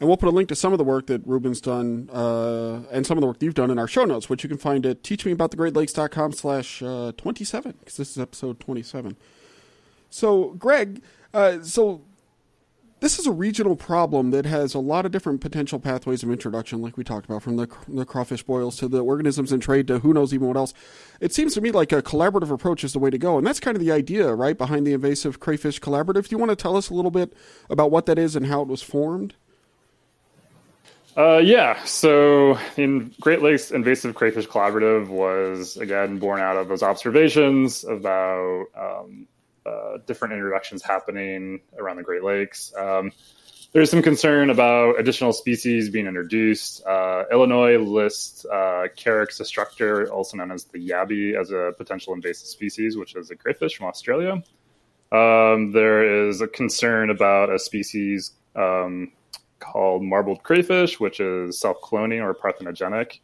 And 0.00 0.08
we'll 0.08 0.16
put 0.16 0.28
a 0.28 0.32
link 0.32 0.48
to 0.48 0.56
some 0.56 0.72
of 0.72 0.78
the 0.78 0.84
work 0.84 1.06
that 1.06 1.24
Reuben's 1.24 1.60
done 1.60 2.10
uh, 2.12 2.82
and 2.90 3.06
some 3.06 3.16
of 3.16 3.20
the 3.20 3.26
work 3.26 3.36
you've 3.40 3.54
done 3.54 3.70
in 3.70 3.78
our 3.78 3.86
show 3.86 4.04
notes, 4.04 4.28
which 4.28 4.42
you 4.42 4.48
can 4.48 4.58
find 4.58 4.84
at 4.84 5.02
teachmeaboutthegreatlakes.com 5.02 6.32
slash 6.32 6.82
uh, 6.82 7.12
27, 7.16 7.76
because 7.78 7.96
this 7.96 8.10
is 8.10 8.18
episode 8.18 8.58
27. 8.60 9.16
So, 10.10 10.50
Greg, 10.58 11.00
uh, 11.32 11.62
so 11.62 12.02
this 13.04 13.18
is 13.18 13.26
a 13.26 13.32
regional 13.32 13.76
problem 13.76 14.30
that 14.30 14.46
has 14.46 14.72
a 14.72 14.78
lot 14.78 15.04
of 15.04 15.12
different 15.12 15.42
potential 15.42 15.78
pathways 15.78 16.22
of 16.22 16.30
introduction, 16.30 16.80
like 16.80 16.96
we 16.96 17.04
talked 17.04 17.26
about, 17.26 17.42
from 17.42 17.56
the, 17.56 17.68
the 17.86 18.06
crawfish 18.06 18.42
boils 18.42 18.78
to 18.78 18.88
the 18.88 19.04
organisms 19.04 19.52
in 19.52 19.60
trade 19.60 19.86
to 19.86 19.98
who 19.98 20.14
knows 20.14 20.32
even 20.32 20.48
what 20.48 20.56
else. 20.56 20.72
It 21.20 21.34
seems 21.34 21.52
to 21.52 21.60
me 21.60 21.70
like 21.70 21.92
a 21.92 22.00
collaborative 22.00 22.50
approach 22.50 22.82
is 22.82 22.94
the 22.94 22.98
way 22.98 23.10
to 23.10 23.18
go, 23.18 23.36
and 23.36 23.46
that's 23.46 23.60
kind 23.60 23.76
of 23.76 23.82
the 23.82 23.92
idea, 23.92 24.34
right, 24.34 24.56
behind 24.56 24.86
the 24.86 24.94
Invasive 24.94 25.38
Crayfish 25.38 25.80
Collaborative. 25.80 26.28
Do 26.28 26.28
you 26.30 26.38
want 26.38 26.48
to 26.48 26.56
tell 26.56 26.78
us 26.78 26.88
a 26.88 26.94
little 26.94 27.10
bit 27.10 27.34
about 27.68 27.90
what 27.90 28.06
that 28.06 28.18
is 28.18 28.36
and 28.36 28.46
how 28.46 28.62
it 28.62 28.68
was 28.68 28.80
formed? 28.80 29.34
Uh, 31.14 31.42
yeah, 31.44 31.84
so 31.84 32.58
in 32.78 33.14
Great 33.20 33.42
Lakes 33.42 33.70
Invasive 33.70 34.14
Crayfish 34.14 34.48
Collaborative 34.48 35.08
was 35.08 35.76
again 35.76 36.18
born 36.18 36.40
out 36.40 36.56
of 36.56 36.68
those 36.68 36.82
observations 36.82 37.84
about 37.84 38.64
um, 38.74 39.28
uh, 39.66 39.98
different 40.06 40.34
introductions 40.34 40.82
happening 40.82 41.60
around 41.78 41.96
the 41.96 42.02
Great 42.02 42.22
Lakes. 42.24 42.72
Um, 42.76 43.12
there's 43.72 43.90
some 43.90 44.02
concern 44.02 44.50
about 44.50 45.00
additional 45.00 45.32
species 45.32 45.90
being 45.90 46.06
introduced. 46.06 46.86
Uh, 46.86 47.24
Illinois 47.32 47.76
lists 47.76 48.44
uh, 48.44 48.86
Cherax 48.96 49.36
destructor, 49.36 50.08
also 50.12 50.36
known 50.36 50.52
as 50.52 50.64
the 50.66 50.78
yabby, 50.78 51.38
as 51.38 51.50
a 51.50 51.72
potential 51.76 52.14
invasive 52.14 52.46
species, 52.46 52.96
which 52.96 53.16
is 53.16 53.32
a 53.32 53.36
crayfish 53.36 53.76
from 53.76 53.88
Australia. 53.88 54.42
Um, 55.10 55.72
there 55.72 56.28
is 56.28 56.40
a 56.40 56.46
concern 56.46 57.10
about 57.10 57.52
a 57.52 57.58
species 57.58 58.32
um, 58.54 59.10
called 59.58 60.04
marbled 60.04 60.44
crayfish, 60.44 61.00
which 61.00 61.18
is 61.18 61.58
self 61.58 61.80
cloning 61.80 62.22
or 62.22 62.32
parthenogenic. 62.32 63.18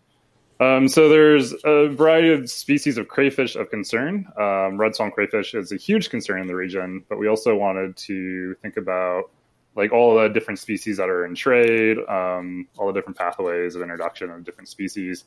Um, 0.60 0.88
so 0.88 1.08
there's 1.08 1.54
a 1.64 1.88
variety 1.88 2.30
of 2.30 2.50
species 2.50 2.98
of 2.98 3.08
crayfish 3.08 3.56
of 3.56 3.70
concern. 3.70 4.26
Um, 4.36 4.76
red 4.78 4.94
swamp 4.94 5.14
crayfish 5.14 5.54
is 5.54 5.72
a 5.72 5.76
huge 5.76 6.10
concern 6.10 6.42
in 6.42 6.46
the 6.46 6.54
region, 6.54 7.02
but 7.08 7.18
we 7.18 7.28
also 7.28 7.56
wanted 7.56 7.96
to 7.96 8.54
think 8.56 8.76
about 8.76 9.30
like 9.74 9.90
all 9.92 10.20
the 10.20 10.28
different 10.28 10.58
species 10.58 10.98
that 10.98 11.08
are 11.08 11.24
in 11.24 11.34
trade, 11.34 11.96
um, 12.08 12.68
all 12.76 12.88
the 12.88 12.92
different 12.92 13.16
pathways 13.16 13.74
of 13.74 13.80
introduction 13.80 14.28
of 14.28 14.44
different 14.44 14.68
species, 14.68 15.24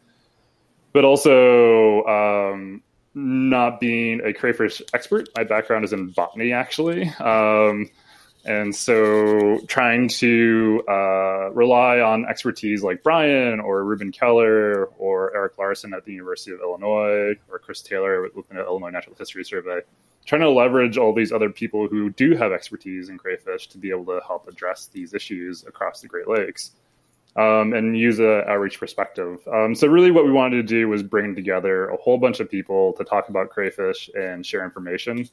but 0.92 1.04
also 1.04 2.04
um, 2.04 2.84
not 3.16 3.80
being 3.80 4.22
a 4.24 4.34
crayfish 4.34 4.84
expert. 4.94 5.30
My 5.36 5.44
background 5.44 5.84
is 5.86 5.94
in 5.94 6.10
botany, 6.12 6.52
actually. 6.52 7.10
Um, 7.20 7.90
and 8.46 8.76
so 8.76 9.60
trying 9.68 10.10
to 10.10 10.84
uh, 10.90 11.52
rely 11.52 12.00
on 12.00 12.26
expertise 12.26 12.84
like 12.84 13.02
Brian 13.02 13.62
or 13.62 13.84
Reuben 13.86 14.12
Keller 14.12 14.86
or 14.98 15.34
Eric 15.34 15.58
Larson 15.58 15.94
at 15.94 16.04
the 16.04 16.12
University 16.12 16.52
of 16.52 16.60
Illinois 16.60 17.36
or 17.50 17.60
Chris 17.60 17.82
Taylor 17.82 18.30
within 18.36 18.58
the 18.58 18.64
Illinois 18.64 18.90
Natural 18.90 19.16
History 19.18 19.46
Survey, 19.46 19.80
trying 20.26 20.42
to 20.42 20.50
leverage 20.50 20.98
all 20.98 21.14
these 21.14 21.32
other 21.32 21.50
people 21.50 21.88
who 21.88 22.10
do 22.10 22.36
have 22.36 22.52
expertise 22.52 23.08
in 23.08 23.18
crayfish 23.18 23.68
to 23.68 23.78
be 23.78 23.92
able 23.92 24.06
to 24.06 24.20
help 24.28 24.50
address 24.50 24.88
these 24.88 25.14
issues 25.14 25.64
across 25.66 26.02
the 26.02 26.08
Great 26.08 26.28
Lakes. 26.28 26.72
Um, 27.36 27.74
and 27.74 27.98
use 27.98 28.20
a 28.20 28.48
outreach 28.48 28.80
perspective. 28.80 29.40
Um, 29.52 29.74
so 29.74 29.88
really, 29.88 30.12
what 30.12 30.24
we 30.24 30.32
wanted 30.32 30.58
to 30.58 30.62
do 30.62 30.88
was 30.88 31.02
bring 31.02 31.34
together 31.34 31.90
a 31.90 31.98
whole 31.98 32.20
bunch 32.20 32.40
of 32.40 32.48
people 32.48 32.94
to 32.94 33.04
talk 33.04 33.28
about 33.28 33.50
crayfish 33.50 34.08
and 34.16 34.46
share 34.46 34.64
information. 34.64 35.28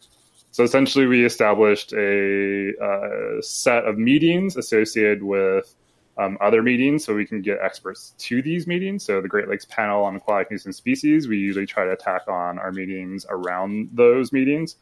So 0.53 0.65
essentially, 0.65 1.07
we 1.07 1.25
established 1.25 1.93
a 1.93 2.73
uh, 2.83 3.41
set 3.41 3.85
of 3.85 3.99
meetings 3.99 4.57
associated 4.57 5.23
with 5.23 5.75
um, 6.19 6.37
other 6.41 6.63
meetings 6.63 7.05
so 7.05 7.15
we 7.15 7.25
can 7.25 7.41
get 7.41 7.59
experts 7.63 8.15
to 8.19 8.43
these 8.43 8.67
meetings. 8.67 9.05
So 9.05 9.21
the 9.21 9.29
Great 9.29 9.49
Lakes 9.49 9.65
panel 9.65 10.05
on 10.05 10.17
aquatic 10.17 10.51
nuisance 10.51 10.77
species, 10.77 11.29
we 11.29 11.39
usually 11.39 11.67
try 11.67 11.85
to 11.85 11.97
tack 11.97 12.23
on 12.29 12.59
our 12.59 12.73
meetings 12.73 13.25
around 13.29 13.91
those 13.93 14.33
meetings 14.33 14.77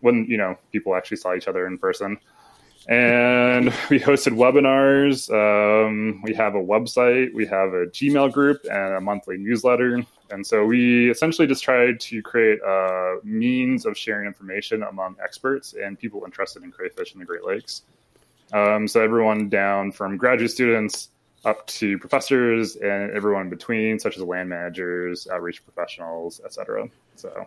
when 0.00 0.26
you 0.28 0.36
know 0.36 0.56
people 0.72 0.94
actually 0.94 1.18
saw 1.18 1.34
each 1.34 1.48
other 1.48 1.66
in 1.66 1.78
person. 1.78 2.18
And 2.88 3.66
we 3.90 4.00
hosted 4.00 4.36
webinars. 4.36 5.30
Um, 5.32 6.22
we 6.22 6.34
have 6.34 6.54
a 6.54 6.62
website. 6.62 7.32
We 7.34 7.46
have 7.46 7.68
a 7.68 7.86
Gmail 7.86 8.32
group 8.32 8.64
and 8.70 8.94
a 8.94 9.00
monthly 9.00 9.36
newsletter. 9.38 10.04
And 10.34 10.44
so 10.46 10.66
we 10.66 11.10
essentially 11.10 11.46
just 11.46 11.62
tried 11.62 12.00
to 12.00 12.20
create 12.22 12.58
a 12.60 13.18
means 13.22 13.86
of 13.86 13.96
sharing 13.96 14.26
information 14.26 14.82
among 14.82 15.16
experts 15.22 15.74
and 15.74 15.98
people 15.98 16.24
interested 16.24 16.64
in 16.64 16.72
crayfish 16.72 17.14
in 17.14 17.20
the 17.20 17.24
Great 17.24 17.44
Lakes. 17.44 17.82
Um, 18.52 18.88
so 18.88 19.00
everyone 19.00 19.48
down 19.48 19.92
from 19.92 20.16
graduate 20.16 20.50
students 20.50 21.08
up 21.44 21.66
to 21.66 21.98
professors 21.98 22.76
and 22.76 23.12
everyone 23.12 23.42
in 23.42 23.50
between, 23.50 23.98
such 23.98 24.16
as 24.16 24.22
land 24.22 24.48
managers, 24.48 25.28
outreach 25.28 25.62
professionals, 25.64 26.40
etc. 26.44 26.88
So 27.14 27.46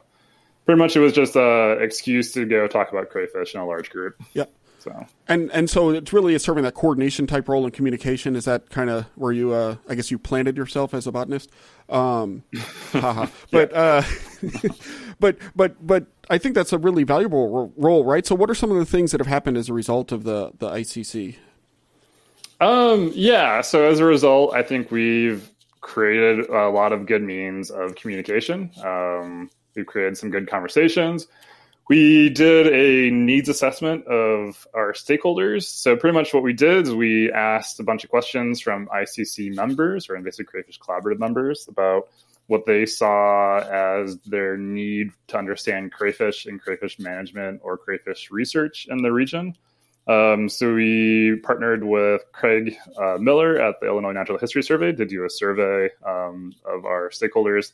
pretty 0.66 0.80
much 0.80 0.96
it 0.96 1.00
was 1.00 1.14
just 1.14 1.36
an 1.36 1.82
excuse 1.82 2.32
to 2.34 2.46
go 2.46 2.68
talk 2.68 2.92
about 2.92 3.10
crayfish 3.10 3.54
in 3.54 3.60
a 3.60 3.66
large 3.68 3.90
group. 3.90 4.22
Yep. 4.34 4.52
So 4.88 5.06
and 5.28 5.52
and 5.52 5.70
so 5.70 5.90
it's 5.90 6.14
really 6.14 6.34
it's 6.34 6.46
serving 6.46 6.64
that 6.64 6.74
coordination 6.74 7.28
type 7.28 7.50
role 7.50 7.66
in 7.66 7.72
communication. 7.72 8.36
Is 8.36 8.46
that 8.46 8.70
kind 8.70 8.90
of 8.90 9.06
where 9.16 9.32
you, 9.32 9.52
uh, 9.52 9.76
I 9.90 9.96
guess, 9.96 10.10
you 10.12 10.18
planted 10.18 10.56
yourself 10.56 10.94
as 10.94 11.08
a 11.08 11.12
botanist? 11.12 11.50
Um, 11.90 12.44
but 12.94 13.74
uh, 13.74 14.04
but 15.20 15.38
but 15.56 15.86
but 15.86 16.08
I 16.30 16.38
think 16.38 16.56
that's 16.56 16.72
a 16.72 16.78
really 16.78 17.04
valuable 17.04 17.74
role, 17.76 18.06
right? 18.06 18.26
So, 18.26 18.36
what 18.36 18.50
are 18.50 18.56
some 18.56 18.72
of 18.72 18.78
the 18.78 18.86
things 18.86 19.12
that 19.12 19.20
have 19.20 19.28
happened 19.28 19.58
as 19.58 19.70
a 19.70 19.74
result 19.74 20.12
of 20.12 20.24
the 20.24 20.52
the 20.58 20.70
ICC? 20.70 21.36
Um, 22.60 23.12
yeah. 23.14 23.62
So 23.62 23.84
as 23.84 24.00
a 24.00 24.06
result, 24.06 24.56
I 24.56 24.64
think 24.64 24.90
we've 24.90 25.48
created 25.82 26.50
a 26.50 26.70
lot 26.70 26.92
of 26.92 27.06
good 27.06 27.22
means 27.22 27.70
of 27.70 27.96
communication. 27.96 28.72
Um, 28.84 29.50
we've 29.76 29.86
created 29.86 30.18
some 30.18 30.32
good 30.32 30.50
conversations 30.50 31.28
we 31.90 32.30
did 32.30 32.68
a 32.68 33.10
needs 33.16 33.48
assessment 33.48 34.06
of 34.08 34.68
our 34.74 34.92
stakeholders. 34.94 35.64
So, 35.64 35.96
pretty 35.96 36.14
much 36.14 36.34
what 36.34 36.44
we 36.44 36.54
did 36.54 36.88
is 36.88 36.94
we 36.94 37.32
asked 37.32 37.80
a 37.80 37.84
bunch 37.84 38.04
of 38.04 38.10
questions 38.10 38.60
from 38.60 38.88
ICC 38.88 39.56
members 39.56 40.10
or 40.10 40.16
Invasive 40.16 40.48
Crayfish 40.48 40.80
Collaborative 40.80 41.20
members 41.20 41.66
about 41.70 42.10
what 42.48 42.66
they 42.66 42.86
saw 42.86 43.60
as 43.60 44.18
their 44.26 44.58
need 44.58 45.12
to 45.28 45.38
understand 45.38 45.92
crayfish 45.92 46.46
and 46.46 46.62
crayfish 46.62 46.98
management 47.00 47.62
or 47.64 47.78
crayfish 47.78 48.32
research 48.32 48.88
in 48.90 49.02
the 49.02 49.12
region. 49.12 49.56
Um, 50.08 50.50
so, 50.50 50.74
we 50.74 51.38
partnered 51.44 51.86
with 51.86 52.22
Craig 52.34 52.76
uh, 53.02 53.18
Miller 53.18 53.62
at 53.62 53.80
the 53.80 53.88
Illinois 53.88 54.12
Natural 54.12 54.38
History 54.38 54.64
Survey 54.64 54.92
to 54.92 55.06
do 55.06 55.24
a 55.24 55.30
survey 55.30 55.90
um, 56.06 56.54
of 56.66 56.84
our 56.84 57.10
stakeholders 57.12 57.72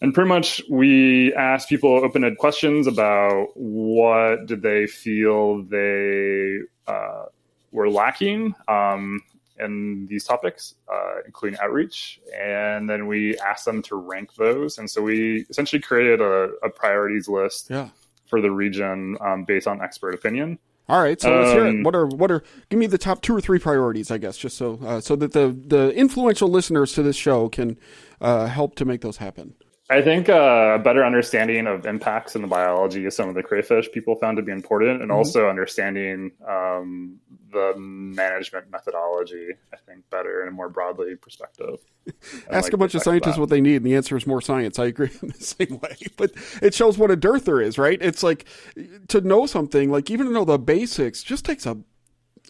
and 0.00 0.12
pretty 0.12 0.28
much 0.28 0.62
we 0.70 1.32
asked 1.34 1.68
people 1.68 1.90
open-ended 1.90 2.38
questions 2.38 2.86
about 2.86 3.48
what 3.54 4.46
did 4.46 4.62
they 4.62 4.86
feel 4.86 5.62
they 5.62 6.58
uh, 6.86 7.24
were 7.72 7.90
lacking 7.90 8.54
um, 8.68 9.22
in 9.58 10.06
these 10.08 10.24
topics, 10.24 10.74
uh, 10.92 11.20
including 11.24 11.58
outreach. 11.60 12.20
And 12.38 12.88
then 12.88 13.06
we 13.06 13.38
asked 13.38 13.64
them 13.64 13.82
to 13.82 13.96
rank 13.96 14.34
those. 14.34 14.78
And 14.78 14.90
so 14.90 15.02
we 15.02 15.46
essentially 15.48 15.80
created 15.80 16.20
a, 16.20 16.50
a 16.62 16.70
priorities 16.70 17.28
list 17.28 17.68
yeah. 17.70 17.88
for 18.26 18.40
the 18.40 18.50
region 18.50 19.16
um, 19.20 19.44
based 19.44 19.66
on 19.66 19.80
expert 19.80 20.14
opinion. 20.14 20.58
All 20.88 21.02
right, 21.02 21.20
so 21.20 21.34
let's 21.36 21.50
hear 21.50 21.66
it. 21.66 21.70
Um, 21.70 21.82
what 21.82 21.96
are 21.96 22.06
what 22.06 22.30
are? 22.30 22.44
Give 22.70 22.78
me 22.78 22.86
the 22.86 22.96
top 22.96 23.20
two 23.20 23.34
or 23.34 23.40
three 23.40 23.58
priorities, 23.58 24.12
I 24.12 24.18
guess, 24.18 24.36
just 24.36 24.56
so 24.56 24.78
uh, 24.84 25.00
so 25.00 25.16
that 25.16 25.32
the 25.32 25.48
the 25.48 25.92
influential 25.96 26.48
listeners 26.48 26.92
to 26.92 27.02
this 27.02 27.16
show 27.16 27.48
can 27.48 27.76
uh, 28.20 28.46
help 28.46 28.76
to 28.76 28.84
make 28.84 29.00
those 29.00 29.16
happen. 29.16 29.54
I 29.88 30.02
think 30.02 30.28
uh, 30.28 30.74
a 30.74 30.78
better 30.80 31.04
understanding 31.04 31.68
of 31.68 31.86
impacts 31.86 32.34
in 32.34 32.42
the 32.42 32.48
biology 32.48 33.04
of 33.06 33.12
some 33.12 33.28
of 33.28 33.36
the 33.36 33.42
crayfish 33.42 33.90
people 33.92 34.16
found 34.16 34.36
to 34.36 34.42
be 34.42 34.50
important, 34.50 35.00
and 35.00 35.10
mm-hmm. 35.10 35.18
also 35.18 35.48
understanding 35.48 36.32
um, 36.46 37.20
the 37.52 37.72
management 37.76 38.68
methodology. 38.70 39.50
I 39.72 39.76
think 39.86 40.08
better 40.10 40.40
and 40.40 40.48
a 40.48 40.52
more 40.52 40.68
broadly 40.68 41.14
perspective. 41.14 41.78
Ask 42.50 42.64
like 42.64 42.72
a 42.72 42.76
bunch 42.76 42.94
of 42.96 43.02
scientists 43.02 43.38
what 43.38 43.48
they 43.48 43.60
need, 43.60 43.76
and 43.76 43.86
the 43.86 43.94
answer 43.94 44.16
is 44.16 44.26
more 44.26 44.40
science. 44.40 44.80
I 44.80 44.86
agree 44.86 45.10
in 45.22 45.28
the 45.28 45.34
same 45.34 45.78
way, 45.80 45.96
but 46.16 46.32
it 46.60 46.74
shows 46.74 46.98
what 46.98 47.12
a 47.12 47.16
dearth 47.16 47.44
there 47.44 47.60
is, 47.60 47.78
right? 47.78 47.98
It's 48.02 48.24
like 48.24 48.44
to 49.08 49.20
know 49.20 49.46
something, 49.46 49.90
like 49.90 50.10
even 50.10 50.26
to 50.26 50.32
know 50.32 50.44
the 50.44 50.58
basics, 50.58 51.22
just 51.22 51.44
takes 51.44 51.64
a 51.64 51.78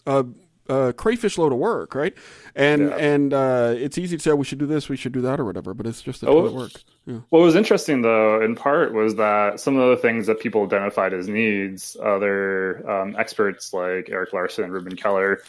a 0.07 0.25
uh, 0.69 0.91
crayfish 0.93 1.37
load 1.37 1.51
of 1.51 1.59
work, 1.59 1.95
right? 1.95 2.13
And 2.55 2.89
yeah. 2.89 2.95
and 2.95 3.33
uh, 3.33 3.73
it's 3.75 3.97
easy 3.97 4.17
to 4.17 4.23
say 4.23 4.31
oh, 4.31 4.35
we 4.35 4.45
should 4.45 4.59
do 4.59 4.65
this, 4.65 4.89
we 4.89 4.97
should 4.97 5.13
do 5.13 5.21
that, 5.21 5.39
or 5.39 5.45
whatever, 5.45 5.73
but 5.73 5.87
it's 5.87 6.01
just 6.01 6.23
a 6.23 6.25
ton 6.25 6.37
of 6.37 6.53
work. 6.53 6.71
Yeah. 7.05 7.19
What 7.29 7.39
was 7.39 7.55
interesting, 7.55 8.01
though, 8.01 8.41
in 8.41 8.55
part, 8.55 8.93
was 8.93 9.15
that 9.15 9.59
some 9.59 9.77
of 9.77 9.89
the 9.89 9.97
things 9.97 10.27
that 10.27 10.39
people 10.39 10.63
identified 10.63 11.13
as 11.13 11.27
needs, 11.27 11.95
other 12.03 12.89
um, 12.89 13.15
experts 13.17 13.73
like 13.73 14.09
Eric 14.09 14.33
Larson 14.33 14.65
and 14.65 14.73
Reuben 14.73 14.95
Keller 14.95 15.41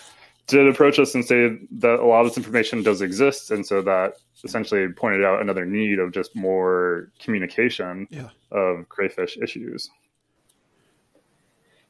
did 0.46 0.66
approach 0.66 0.98
us 0.98 1.14
and 1.14 1.24
say 1.24 1.58
that 1.70 2.00
a 2.00 2.06
lot 2.06 2.20
of 2.20 2.28
this 2.28 2.38
information 2.38 2.82
does 2.82 3.02
exist, 3.02 3.50
and 3.50 3.66
so 3.66 3.82
that 3.82 4.14
essentially 4.44 4.88
pointed 4.88 5.24
out 5.24 5.40
another 5.40 5.66
need 5.66 5.98
of 5.98 6.12
just 6.12 6.34
more 6.34 7.10
communication 7.18 8.06
yeah. 8.10 8.28
of 8.50 8.88
crayfish 8.88 9.36
issues. 9.36 9.90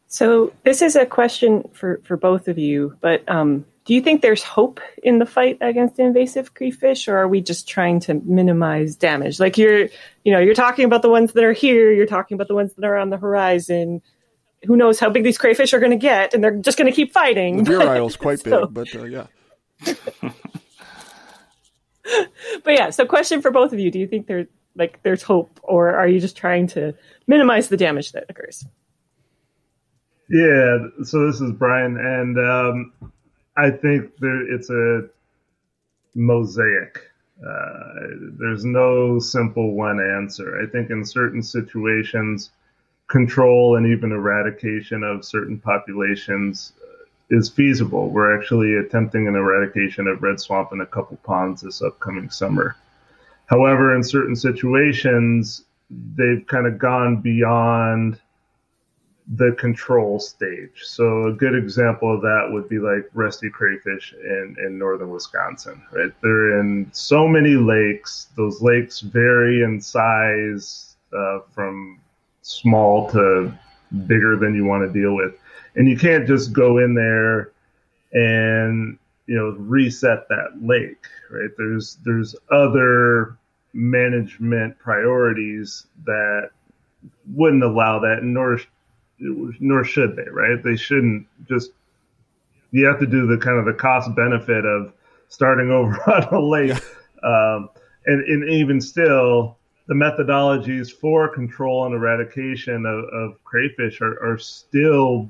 So 0.09 0.53
this 0.65 0.81
is 0.81 0.97
a 0.97 1.05
question 1.05 1.69
for, 1.75 2.01
for 2.03 2.17
both 2.17 2.49
of 2.49 2.59
you, 2.59 2.97
but 3.01 3.29
um, 3.29 3.67
do 3.85 3.93
you 3.95 4.01
think 4.01 4.23
there's 4.23 4.43
hope 4.43 4.81
in 5.03 5.19
the 5.19 5.27
fight 5.27 5.59
against 5.61 5.99
invasive 5.99 6.55
crayfish, 6.55 7.09
or 7.09 7.17
are 7.19 7.29
we 7.29 7.43
just 7.43 7.69
trying 7.69 8.01
to 8.01 8.15
minimize 8.25 8.97
damage? 8.97 9.39
Like 9.39 9.59
you're, 9.59 9.89
you 10.25 10.33
know, 10.33 10.39
you're 10.39 10.55
talking 10.55 10.87
about 10.87 11.03
the 11.03 11.11
ones 11.11 11.33
that 11.33 11.45
are 11.45 11.53
here, 11.53 11.93
you're 11.93 12.07
talking 12.07 12.35
about 12.35 12.49
the 12.49 12.55
ones 12.55 12.73
that 12.75 12.85
are 12.87 12.97
on 12.97 13.11
the 13.11 13.19
horizon. 13.19 14.01
Who 14.65 14.77
knows 14.77 14.99
how 14.99 15.11
big 15.11 15.25
these 15.25 15.39
crayfish 15.39 15.75
are 15.75 15.79
going 15.79 15.93
to 15.93 15.97
get, 15.97 16.33
and 16.33 16.43
they're 16.43 16.57
just 16.57 16.79
going 16.79 16.91
to 16.91 16.97
keep 16.97 17.13
fighting. 17.13 17.65
The 17.65 17.79
beer 17.79 18.03
is 18.03 18.17
quite 18.19 18.41
so. 18.41 18.67
big, 18.67 18.75
but 18.75 18.95
uh, 18.95 19.05
yeah. 19.05 19.27
but 22.65 22.75
yeah, 22.75 22.91
so 22.91 23.05
question 23.05 23.43
for 23.43 23.51
both 23.51 23.73
of 23.73 23.79
you: 23.79 23.91
Do 23.91 23.99
you 23.99 24.07
think 24.07 24.27
there's 24.27 24.49
like 24.75 25.03
there's 25.03 25.23
hope, 25.23 25.61
or 25.63 25.95
are 25.95 26.09
you 26.09 26.21
just 26.21 26.37
trying 26.37 26.67
to 26.69 26.95
minimize 27.27 27.69
the 27.69 27.77
damage 27.77 28.13
that 28.13 28.25
occurs? 28.29 28.65
Yeah, 30.31 30.89
so 31.05 31.27
this 31.27 31.41
is 31.41 31.53
Brian, 31.53 31.97
and 31.97 32.39
um, 32.39 32.93
I 33.57 33.71
think 33.71 34.17
there, 34.19 34.53
it's 34.53 34.69
a 34.69 35.09
mosaic. 36.15 36.99
Uh, 37.41 37.95
there's 38.39 38.65
no 38.65 39.19
simple 39.21 39.73
one 39.73 40.01
answer. 40.01 40.61
I 40.61 40.67
think 40.67 40.91
in 40.91 41.05
certain 41.05 41.43
situations, 41.43 42.51
control 43.07 43.77
and 43.77 43.87
even 43.87 44.13
eradication 44.13 45.03
of 45.03 45.25
certain 45.25 45.59
populations 45.59 46.73
is 47.31 47.49
feasible. 47.49 48.11
We're 48.11 48.39
actually 48.39 48.77
attempting 48.77 49.29
an 49.29 49.35
eradication 49.35 50.07
of 50.09 50.23
red 50.23 50.41
swamp 50.41 50.73
in 50.73 50.81
a 50.81 50.87
couple 50.87 51.17
ponds 51.19 51.63
this 51.63 51.81
upcoming 51.81 52.29
summer. 52.29 52.77
However, 53.47 53.95
in 53.95 54.03
certain 54.03 54.37
situations, 54.37 55.65
they've 56.17 56.47
kind 56.47 56.67
of 56.67 56.79
gone 56.79 57.17
beyond 57.17 58.21
the 59.37 59.55
control 59.59 60.19
stage. 60.19 60.83
So 60.85 61.27
a 61.27 61.33
good 61.33 61.55
example 61.55 62.15
of 62.15 62.23
that 62.23 62.49
would 62.51 62.69
be 62.69 62.79
like 62.79 63.11
rusty 63.13 63.51
crayfish 63.51 64.15
in, 64.15 64.57
in 64.65 64.79
northern 64.79 65.11
Wisconsin, 65.11 65.83
right? 65.93 66.13
They're 66.23 66.61
in 66.61 66.89
so 66.93 67.29
many 67.29 67.55
lakes. 67.55 68.29
Those 68.37 68.63
lakes 68.63 69.01
vary 69.01 69.63
in 69.63 69.81
size 69.81 70.97
uh, 71.13 71.41
from 71.51 72.01
small 72.41 73.11
to 73.11 73.53
bigger 74.07 74.37
than 74.37 74.55
you 74.55 74.65
want 74.65 74.91
to 74.91 74.99
deal 74.99 75.15
with. 75.15 75.35
And 75.77 75.89
you 75.89 75.99
can't 75.99 76.27
just 76.27 76.53
go 76.53 76.79
in 76.79 76.95
there 76.95 77.53
and 78.13 78.99
you 79.27 79.37
know 79.37 79.51
reset 79.59 80.27
that 80.29 80.59
lake, 80.63 81.05
right? 81.31 81.51
There's 81.59 81.99
there's 82.05 82.35
other 82.51 83.37
management 83.75 84.79
priorities 84.79 85.87
that 86.05 86.51
wouldn't 87.35 87.63
allow 87.63 87.99
that, 88.01 88.23
nor 88.23 88.59
nor 89.21 89.85
should 89.85 90.17
they, 90.17 90.29
right? 90.31 90.63
They 90.63 90.77
shouldn't 90.77 91.27
just. 91.49 91.71
You 92.71 92.85
have 92.87 93.01
to 93.01 93.07
do 93.07 93.27
the 93.27 93.39
kind 93.39 93.59
of 93.59 93.65
the 93.65 93.73
cost 93.73 94.15
benefit 94.15 94.65
of 94.65 94.93
starting 95.29 95.71
over 95.73 95.95
on 96.11 96.35
a 96.35 96.41
lake, 96.41 96.73
um, 97.23 97.71
and, 98.07 98.25
and 98.25 98.51
even 98.51 98.81
still, 98.81 99.57
the 99.87 99.95
methodologies 99.95 100.93
for 100.93 101.29
control 101.29 101.87
and 101.87 101.95
eradication 101.95 102.85
of, 102.85 103.05
of 103.05 103.45
crayfish 103.45 104.01
are, 104.01 104.23
are 104.23 104.39
still 104.39 105.29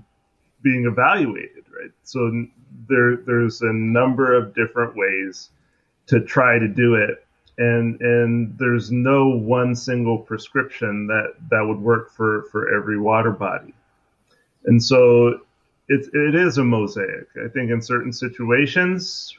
being 0.63 0.87
evaluated, 0.87 1.65
right? 1.71 1.93
So 2.03 2.47
there 2.89 3.17
there's 3.17 3.63
a 3.63 3.73
number 3.73 4.35
of 4.35 4.55
different 4.55 4.97
ways 4.97 5.51
to 6.09 6.21
try 6.21 6.59
to 6.59 6.67
do 6.67 6.95
it 6.95 7.25
and 7.59 8.01
and 8.01 8.57
there's 8.57 8.91
no 8.91 9.29
one 9.29 9.75
single 9.75 10.19
prescription 10.19 11.07
that 11.09 11.35
that 11.51 11.63
would 11.67 11.81
work 11.81 12.11
for 12.13 12.45
for 12.51 12.75
every 12.75 12.99
water 12.99 13.33
body 13.33 13.75
and 14.65 14.83
so 14.83 15.41
it's 15.89 16.09
it 16.13 16.35
is 16.35 16.59
a 16.59 16.65
mosaic. 16.65 17.29
I 17.43 17.49
think 17.49 17.71
in 17.71 17.81
certain 17.81 18.13
situations, 18.13 19.35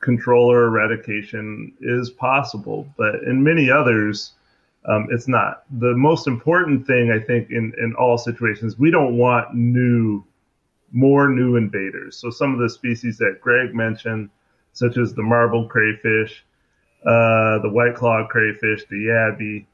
control 0.00 0.52
or 0.52 0.66
eradication 0.66 1.72
is 1.80 2.10
possible, 2.10 2.86
but 2.96 3.22
in 3.26 3.42
many 3.42 3.70
others, 3.70 4.32
um, 4.84 5.08
it's 5.10 5.28
not. 5.28 5.64
The 5.78 5.94
most 5.94 6.26
important 6.26 6.86
thing 6.86 7.10
I 7.10 7.24
think 7.24 7.50
in 7.50 7.72
in 7.78 7.94
all 7.94 8.18
situations, 8.18 8.78
we 8.78 8.90
don't 8.90 9.16
want 9.16 9.54
new, 9.54 10.24
more 10.92 11.28
new 11.28 11.56
invaders. 11.56 12.16
So 12.16 12.30
some 12.30 12.52
of 12.52 12.58
the 12.58 12.68
species 12.68 13.16
that 13.18 13.40
Greg 13.40 13.74
mentioned, 13.74 14.28
such 14.72 14.98
as 14.98 15.14
the 15.14 15.22
marble 15.22 15.68
crayfish, 15.68 16.44
uh, 17.06 17.58
the 17.60 17.70
white 17.72 17.94
claw 17.94 18.26
crayfish, 18.26 18.84
the 18.90 19.06
yabby 19.06 19.66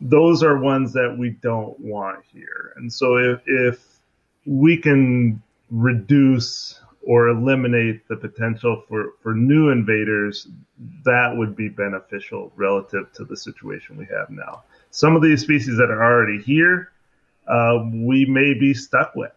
those 0.00 0.42
are 0.42 0.58
ones 0.58 0.92
that 0.92 1.14
we 1.18 1.30
don't 1.30 1.78
want 1.78 2.24
here. 2.32 2.72
And 2.76 2.92
so 2.92 3.16
if, 3.16 3.40
if 3.46 3.84
we 4.46 4.76
can 4.76 5.42
reduce 5.70 6.80
or 7.02 7.28
eliminate 7.28 8.06
the 8.08 8.16
potential 8.16 8.82
for, 8.88 9.14
for 9.22 9.34
new 9.34 9.70
invaders, 9.70 10.48
that 11.04 11.32
would 11.34 11.56
be 11.56 11.68
beneficial 11.68 12.52
relative 12.56 13.12
to 13.14 13.24
the 13.24 13.36
situation 13.36 13.96
we 13.96 14.06
have 14.06 14.28
now. 14.30 14.62
Some 14.90 15.16
of 15.16 15.22
these 15.22 15.40
species 15.40 15.76
that 15.76 15.90
are 15.90 16.02
already 16.02 16.42
here, 16.42 16.90
uh, 17.46 17.84
we 17.92 18.26
may 18.26 18.54
be 18.54 18.74
stuck 18.74 19.14
with. 19.14 19.32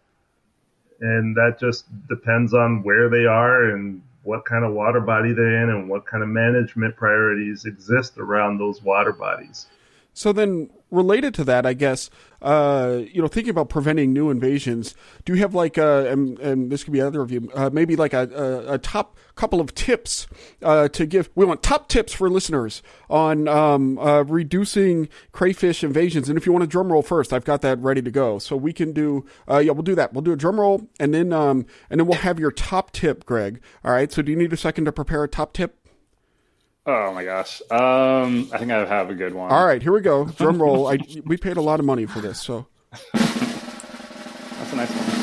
And 1.00 1.36
that 1.36 1.58
just 1.58 1.86
depends 2.08 2.54
on 2.54 2.82
where 2.82 3.08
they 3.08 3.24
are 3.26 3.70
and 3.70 4.02
what 4.22 4.44
kind 4.44 4.64
of 4.64 4.72
water 4.72 5.00
body 5.00 5.32
they're 5.32 5.62
in 5.62 5.70
and 5.70 5.88
what 5.88 6.06
kind 6.06 6.22
of 6.22 6.28
management 6.28 6.96
priorities 6.96 7.64
exist 7.66 8.18
around 8.18 8.58
those 8.58 8.82
water 8.82 9.12
bodies. 9.12 9.66
So 10.14 10.32
then, 10.32 10.70
related 10.94 11.34
to 11.34 11.44
that, 11.44 11.66
I 11.66 11.74
guess, 11.74 12.08
uh, 12.40 13.00
you 13.12 13.20
know, 13.20 13.28
thinking 13.28 13.50
about 13.50 13.68
preventing 13.68 14.12
new 14.12 14.30
invasions, 14.30 14.94
do 15.24 15.34
you 15.34 15.40
have 15.40 15.54
like, 15.54 15.76
a, 15.76 16.08
and, 16.10 16.38
and 16.38 16.70
this 16.70 16.84
could 16.84 16.92
be 16.92 17.00
other 17.00 17.20
of 17.20 17.32
you, 17.32 17.50
uh, 17.54 17.70
maybe 17.72 17.96
like 17.96 18.12
a, 18.12 18.28
a, 18.32 18.74
a, 18.74 18.78
top 18.78 19.16
couple 19.34 19.60
of 19.60 19.74
tips 19.74 20.26
uh, 20.62 20.88
to 20.88 21.04
give? 21.04 21.30
We 21.34 21.44
want 21.44 21.62
top 21.62 21.88
tips 21.88 22.12
for 22.12 22.30
listeners 22.30 22.82
on 23.10 23.48
um, 23.48 23.98
uh, 23.98 24.22
reducing 24.22 25.08
crayfish 25.32 25.82
invasions. 25.82 26.28
And 26.28 26.38
if 26.38 26.46
you 26.46 26.52
want 26.52 26.62
a 26.62 26.68
drum 26.68 26.92
roll 26.92 27.02
first, 27.02 27.32
I've 27.32 27.44
got 27.44 27.60
that 27.62 27.80
ready 27.80 28.02
to 28.02 28.10
go. 28.10 28.38
So 28.38 28.56
we 28.56 28.72
can 28.72 28.92
do, 28.92 29.26
uh, 29.50 29.58
yeah, 29.58 29.72
we'll 29.72 29.82
do 29.82 29.96
that. 29.96 30.12
We'll 30.12 30.22
do 30.22 30.32
a 30.32 30.36
drum 30.36 30.60
roll, 30.60 30.88
and 31.00 31.12
then 31.12 31.32
um, 31.32 31.66
and 31.90 31.98
then 31.98 32.06
we'll 32.06 32.18
have 32.18 32.38
your 32.38 32.52
top 32.52 32.92
tip, 32.92 33.26
Greg. 33.26 33.60
All 33.84 33.92
right. 33.92 34.12
So 34.12 34.22
do 34.22 34.30
you 34.30 34.36
need 34.36 34.52
a 34.52 34.56
second 34.56 34.84
to 34.84 34.92
prepare 34.92 35.24
a 35.24 35.28
top 35.28 35.52
tip? 35.52 35.83
Oh 36.86 37.14
my 37.14 37.24
gosh. 37.24 37.62
Um, 37.70 38.50
I 38.52 38.58
think 38.58 38.70
I 38.70 38.84
have 38.84 39.08
a 39.08 39.14
good 39.14 39.34
one. 39.34 39.50
All 39.50 39.64
right, 39.64 39.82
here 39.82 39.92
we 39.92 40.00
go. 40.00 40.24
Drum 40.36 40.60
roll. 40.60 40.86
I, 40.86 40.98
we 41.24 41.36
paid 41.36 41.56
a 41.56 41.62
lot 41.62 41.80
of 41.80 41.86
money 41.86 42.06
for 42.06 42.20
this, 42.20 42.40
so. 42.40 42.66
That's 43.12 44.72
a 44.72 44.76
nice 44.76 44.90
one. 44.90 45.14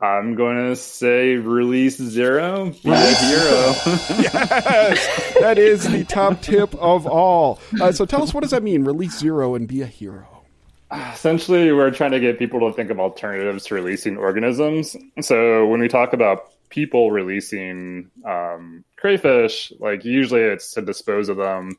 I'm 0.00 0.36
going 0.36 0.56
to 0.56 0.76
say 0.76 1.34
release 1.34 1.96
zero, 1.96 2.66
be 2.84 2.90
a 2.90 3.14
hero. 3.14 3.74
yes, 4.20 5.34
that 5.40 5.58
is 5.58 5.90
the 5.90 6.04
top 6.04 6.40
tip 6.40 6.72
of 6.76 7.04
all. 7.04 7.58
Uh, 7.80 7.90
so 7.90 8.04
tell 8.04 8.22
us, 8.22 8.32
what 8.32 8.42
does 8.42 8.52
that 8.52 8.62
mean? 8.62 8.84
Release 8.84 9.18
zero 9.18 9.56
and 9.56 9.66
be 9.66 9.82
a 9.82 9.86
hero. 9.86 10.44
Essentially, 10.92 11.72
we're 11.72 11.90
trying 11.90 12.12
to 12.12 12.20
get 12.20 12.38
people 12.38 12.60
to 12.60 12.72
think 12.76 12.90
of 12.90 13.00
alternatives 13.00 13.66
to 13.66 13.74
releasing 13.74 14.16
organisms. 14.16 14.96
So 15.20 15.66
when 15.66 15.80
we 15.80 15.88
talk 15.88 16.12
about 16.12 16.52
people 16.68 17.10
releasing 17.10 18.10
um, 18.24 18.84
crayfish, 18.96 19.72
like 19.80 20.04
usually 20.04 20.42
it's 20.42 20.72
to 20.74 20.82
dispose 20.82 21.28
of 21.28 21.36
them 21.36 21.76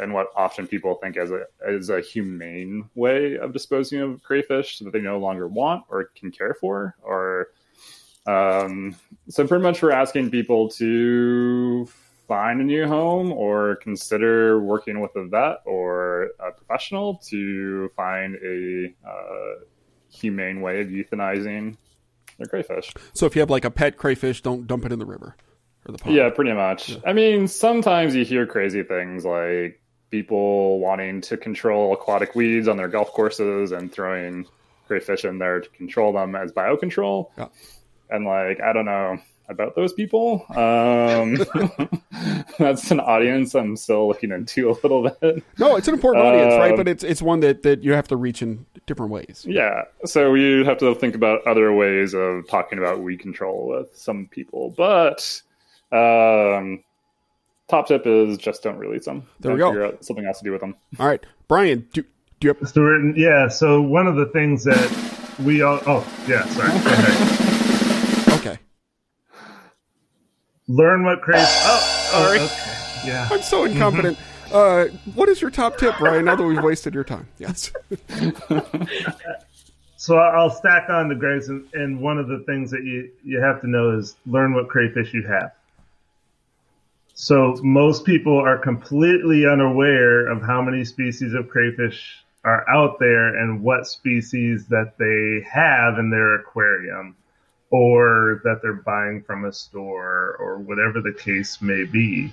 and 0.00 0.14
what 0.14 0.28
often 0.34 0.66
people 0.66 0.94
think 0.96 1.16
as 1.16 1.30
a 1.30 1.44
as 1.66 1.90
a 1.90 2.00
humane 2.00 2.88
way 2.94 3.36
of 3.36 3.52
disposing 3.52 4.00
of 4.00 4.22
crayfish 4.22 4.78
that 4.78 4.92
they 4.92 5.00
no 5.00 5.18
longer 5.18 5.46
want 5.46 5.84
or 5.88 6.10
can 6.16 6.30
care 6.30 6.54
for 6.54 6.96
or 7.02 7.48
um, 8.26 8.94
so 9.28 9.46
pretty 9.46 9.62
much 9.62 9.82
we're 9.82 9.92
asking 9.92 10.30
people 10.30 10.68
to 10.68 11.86
find 12.28 12.60
a 12.60 12.64
new 12.64 12.86
home 12.86 13.32
or 13.32 13.76
consider 13.76 14.60
working 14.60 15.00
with 15.00 15.14
a 15.16 15.26
vet 15.26 15.58
or 15.64 16.30
a 16.38 16.52
professional 16.52 17.16
to 17.16 17.88
find 17.96 18.36
a 18.36 18.94
uh, 19.06 19.64
humane 20.08 20.60
way 20.60 20.80
of 20.80 20.88
euthanizing 20.88 21.76
their 22.40 22.48
crayfish. 22.48 22.92
So 23.12 23.26
if 23.26 23.36
you 23.36 23.40
have 23.40 23.50
like 23.50 23.64
a 23.64 23.70
pet 23.70 23.96
crayfish, 23.96 24.42
don't 24.42 24.66
dump 24.66 24.84
it 24.84 24.92
in 24.92 24.98
the 24.98 25.06
river 25.06 25.36
or 25.86 25.92
the 25.92 25.98
pond. 25.98 26.16
Yeah, 26.16 26.30
pretty 26.30 26.52
much. 26.52 26.90
Yeah. 26.90 26.98
I 27.06 27.12
mean, 27.12 27.46
sometimes 27.48 28.14
you 28.14 28.24
hear 28.24 28.46
crazy 28.46 28.82
things 28.82 29.24
like 29.24 29.80
people 30.10 30.80
wanting 30.80 31.20
to 31.20 31.36
control 31.36 31.92
aquatic 31.92 32.34
weeds 32.34 32.66
on 32.66 32.76
their 32.76 32.88
golf 32.88 33.12
courses 33.12 33.72
and 33.72 33.92
throwing 33.92 34.46
crayfish 34.88 35.24
in 35.24 35.38
there 35.38 35.60
to 35.60 35.68
control 35.70 36.12
them 36.12 36.34
as 36.34 36.52
biocontrol. 36.52 37.30
Yeah. 37.38 37.48
And 38.08 38.24
like, 38.24 38.60
I 38.60 38.72
don't 38.72 38.86
know 38.86 39.18
about 39.50 39.76
those 39.76 39.92
people. 39.92 40.44
Um, 40.50 41.38
that's 42.58 42.90
an 42.90 43.00
audience 43.00 43.54
I'm 43.54 43.76
still 43.76 44.08
looking 44.08 44.30
into 44.30 44.70
a 44.70 44.76
little 44.82 45.02
bit. 45.02 45.44
No, 45.58 45.76
it's 45.76 45.88
an 45.88 45.94
important 45.94 46.26
audience, 46.26 46.54
right? 46.54 46.76
But 46.76 46.86
um, 46.86 46.92
it's 46.92 47.04
it's 47.04 47.22
one 47.22 47.40
that 47.40 47.62
that 47.62 47.82
you 47.82 47.92
have 47.92 48.08
to 48.08 48.16
reach 48.16 48.42
in 48.42 48.66
different 48.86 49.12
ways. 49.12 49.44
Yeah, 49.48 49.82
so 50.04 50.34
you 50.34 50.64
have 50.64 50.78
to 50.78 50.94
think 50.94 51.14
about 51.14 51.46
other 51.46 51.72
ways 51.72 52.14
of 52.14 52.46
talking 52.48 52.78
about 52.78 53.00
weed 53.00 53.18
control 53.18 53.68
with 53.68 53.96
some 53.96 54.28
people, 54.28 54.74
but. 54.76 55.42
Um, 55.92 56.84
top 57.68 57.88
tip 57.88 58.06
is 58.06 58.38
just 58.38 58.62
don't 58.62 58.78
release 58.78 59.06
them. 59.06 59.26
There 59.40 59.52
we 59.52 59.58
go. 59.58 59.96
something 60.00 60.24
else 60.24 60.38
to 60.38 60.44
do 60.44 60.52
with 60.52 60.60
them. 60.60 60.76
All 60.98 61.06
right, 61.06 61.24
Brian, 61.48 61.88
do, 61.92 62.04
do 62.40 62.48
you 62.48 62.54
have... 62.54 62.68
Stuart? 62.68 63.16
Yeah. 63.16 63.48
So 63.48 63.80
one 63.80 64.06
of 64.06 64.16
the 64.16 64.26
things 64.26 64.64
that 64.64 65.36
we 65.44 65.62
all. 65.62 65.80
Oh, 65.86 66.06
yeah. 66.26 66.44
Sorry. 66.46 66.70
Go 66.70 67.36
learn 70.70 71.04
what 71.04 71.20
crazy. 71.20 71.44
Oh, 71.46 72.10
oh, 72.14 72.32
okay. 72.34 73.08
Yeah. 73.08 73.28
I'm 73.30 73.42
so 73.42 73.64
incompetent. 73.64 74.18
Uh, 74.52 74.86
what 75.14 75.28
is 75.28 75.40
your 75.40 75.50
top 75.50 75.78
tip, 75.78 75.94
Brian? 75.98 76.24
Now 76.24 76.36
that 76.36 76.44
we've 76.44 76.62
wasted 76.62 76.94
your 76.94 77.04
time, 77.04 77.28
yes. 77.38 77.72
so 79.96 80.18
I'll 80.18 80.50
stack 80.50 80.90
on 80.90 81.08
the 81.08 81.14
Greg's, 81.14 81.48
and, 81.48 81.66
and 81.72 82.00
one 82.00 82.18
of 82.18 82.26
the 82.28 82.40
things 82.46 82.70
that 82.72 82.82
you 82.84 83.10
you 83.22 83.40
have 83.40 83.60
to 83.60 83.68
know 83.68 83.96
is 83.96 84.16
learn 84.26 84.54
what 84.54 84.68
crayfish 84.68 85.14
you 85.14 85.22
have. 85.26 85.52
So 87.14 87.56
most 87.62 88.04
people 88.04 88.38
are 88.38 88.58
completely 88.58 89.46
unaware 89.46 90.26
of 90.26 90.42
how 90.42 90.62
many 90.62 90.84
species 90.84 91.34
of 91.34 91.48
crayfish 91.48 92.24
are 92.44 92.68
out 92.68 92.98
there 92.98 93.36
and 93.36 93.62
what 93.62 93.86
species 93.86 94.66
that 94.66 94.94
they 94.98 95.46
have 95.48 95.98
in 95.98 96.10
their 96.10 96.36
aquarium 96.36 97.14
or 97.70 98.40
that 98.44 98.60
they're 98.62 98.72
buying 98.72 99.22
from 99.22 99.44
a 99.44 99.52
store 99.52 100.36
or 100.38 100.58
whatever 100.58 101.00
the 101.00 101.12
case 101.12 101.62
may 101.62 101.84
be. 101.84 102.32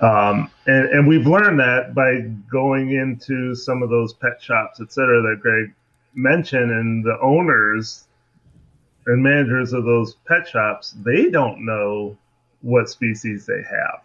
Um, 0.00 0.50
and, 0.66 0.88
and 0.90 1.08
we've 1.08 1.26
learned 1.26 1.58
that 1.58 1.94
by 1.94 2.20
going 2.50 2.92
into 2.92 3.54
some 3.54 3.82
of 3.82 3.90
those 3.90 4.12
pet 4.12 4.40
shops, 4.40 4.80
et 4.80 4.92
cetera, 4.92 5.22
that 5.22 5.40
Greg 5.40 5.74
mentioned, 6.14 6.70
and 6.70 7.04
the 7.04 7.18
owners 7.20 8.04
and 9.06 9.22
managers 9.22 9.72
of 9.72 9.84
those 9.84 10.14
pet 10.26 10.46
shops, 10.46 10.94
they 11.04 11.30
don't 11.30 11.64
know 11.64 12.16
what 12.60 12.88
species 12.88 13.46
they 13.46 13.62
have. 13.62 14.02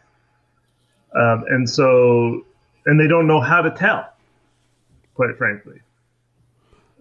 Um, 1.16 1.46
and 1.50 1.70
so, 1.70 2.46
and 2.86 3.00
they 3.00 3.08
don't 3.08 3.28
know 3.28 3.42
how 3.42 3.62
to 3.62 3.70
tell, 3.70 4.14
quite 5.14 5.38
frankly. 5.38 5.80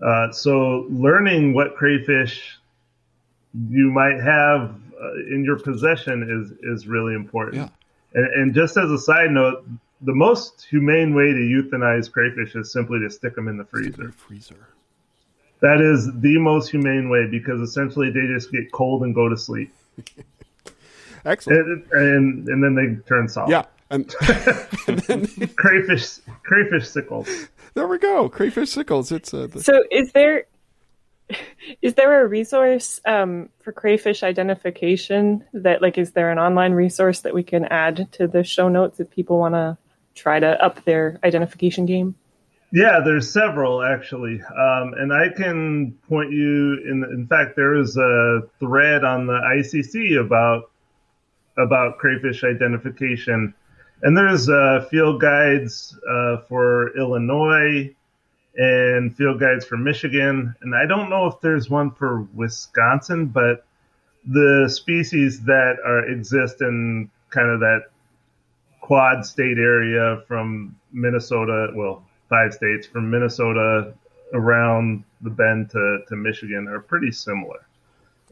Uh, 0.05 0.33
so, 0.33 0.87
learning 0.90 1.55
what 1.55 1.77
crayfish 1.77 2.59
you 3.54 3.90
might 3.90 4.20
have 4.20 4.74
uh, 5.00 5.14
in 5.34 5.44
your 5.44 5.58
possession 5.58 6.22
is 6.22 6.52
is 6.62 6.86
really 6.86 7.14
important. 7.14 7.56
Yeah. 7.56 7.68
And, 8.14 8.26
and 8.34 8.54
just 8.54 8.76
as 8.76 8.90
a 8.90 8.98
side 8.98 9.30
note, 9.30 9.66
the 10.02 10.14
most 10.14 10.66
humane 10.68 11.14
way 11.14 11.32
to 11.32 11.38
euthanize 11.38 12.10
crayfish 12.10 12.54
is 12.54 12.72
simply 12.72 13.00
to 13.00 13.10
stick 13.10 13.34
them 13.34 13.48
in 13.48 13.56
the 13.56 13.64
freezer. 13.64 14.02
In 14.02 14.06
the 14.08 14.12
freezer. 14.12 14.68
That 15.60 15.80
is 15.80 16.10
the 16.20 16.38
most 16.38 16.70
humane 16.70 17.08
way 17.08 17.28
because 17.30 17.60
essentially 17.60 18.10
they 18.10 18.26
just 18.34 18.50
get 18.50 18.72
cold 18.72 19.04
and 19.04 19.14
go 19.14 19.28
to 19.28 19.36
sleep. 19.36 19.72
Excellent. 21.24 21.86
And, 21.92 21.92
and, 21.92 22.48
and 22.48 22.64
then 22.64 22.74
they 22.74 23.08
turn 23.08 23.28
soft. 23.28 23.50
Yeah. 23.50 23.64
And, 23.92 24.14
and 24.88 24.98
then, 25.00 25.26
crayfish 25.54 26.20
crayfish 26.44 26.88
sickles. 26.88 27.28
There 27.74 27.86
we 27.86 27.98
go. 27.98 28.26
Crayfish 28.30 28.70
sickles. 28.70 29.12
It's 29.12 29.34
uh, 29.34 29.48
the... 29.48 29.62
so. 29.62 29.84
Is 29.90 30.10
there 30.12 30.46
is 31.82 31.94
there 31.94 32.24
a 32.24 32.28
resource 32.28 33.00
um, 33.04 33.48
for 33.60 33.72
crayfish 33.72 34.22
identification 34.22 35.44
that 35.52 35.82
like 35.82 35.98
is 35.98 36.12
there 36.12 36.30
an 36.30 36.38
online 36.38 36.72
resource 36.72 37.20
that 37.20 37.34
we 37.34 37.42
can 37.42 37.64
add 37.66 38.10
to 38.12 38.26
the 38.26 38.44
show 38.44 38.68
notes 38.68 39.00
if 39.00 39.10
people 39.10 39.38
want 39.38 39.54
to 39.54 39.76
try 40.14 40.38
to 40.38 40.62
up 40.64 40.84
their 40.84 41.18
identification 41.24 41.86
game? 41.86 42.14
Yeah 42.72 43.00
there's 43.04 43.32
several 43.32 43.82
actually. 43.82 44.40
Um, 44.40 44.94
and 44.94 45.12
i 45.12 45.28
can 45.34 45.92
point 46.08 46.32
you 46.32 46.78
in 46.84 47.04
in 47.12 47.26
fact 47.26 47.56
there 47.56 47.74
is 47.74 47.96
a 47.96 48.42
thread 48.58 49.04
on 49.04 49.26
the 49.26 49.38
icc 49.56 50.20
about 50.20 50.70
about 51.58 51.98
crayfish 51.98 52.44
identification. 52.44 53.54
And 54.04 54.16
there's 54.16 54.48
uh, 54.48 54.86
field 54.90 55.20
guides 55.20 55.96
uh, 56.10 56.38
for 56.48 56.96
illinois 56.96 57.94
and 58.56 59.16
field 59.16 59.40
guides 59.40 59.64
for 59.64 59.76
Michigan. 59.76 60.54
And 60.62 60.74
I 60.74 60.86
don't 60.86 61.08
know 61.10 61.26
if 61.26 61.40
there's 61.40 61.70
one 61.70 61.90
for 61.90 62.22
Wisconsin, 62.34 63.26
but 63.26 63.64
the 64.26 64.68
species 64.70 65.42
that 65.44 65.76
are 65.84 66.08
exist 66.08 66.60
in 66.60 67.10
kind 67.30 67.50
of 67.50 67.60
that 67.60 67.84
quad 68.80 69.24
state 69.24 69.58
area 69.58 70.22
from 70.28 70.76
Minnesota, 70.92 71.72
well, 71.74 72.04
five 72.28 72.52
states 72.52 72.86
from 72.86 73.10
Minnesota 73.10 73.94
around 74.34 75.04
the 75.22 75.30
bend 75.30 75.70
to, 75.70 75.98
to 76.08 76.16
Michigan 76.16 76.68
are 76.68 76.80
pretty 76.80 77.10
similar. 77.10 77.66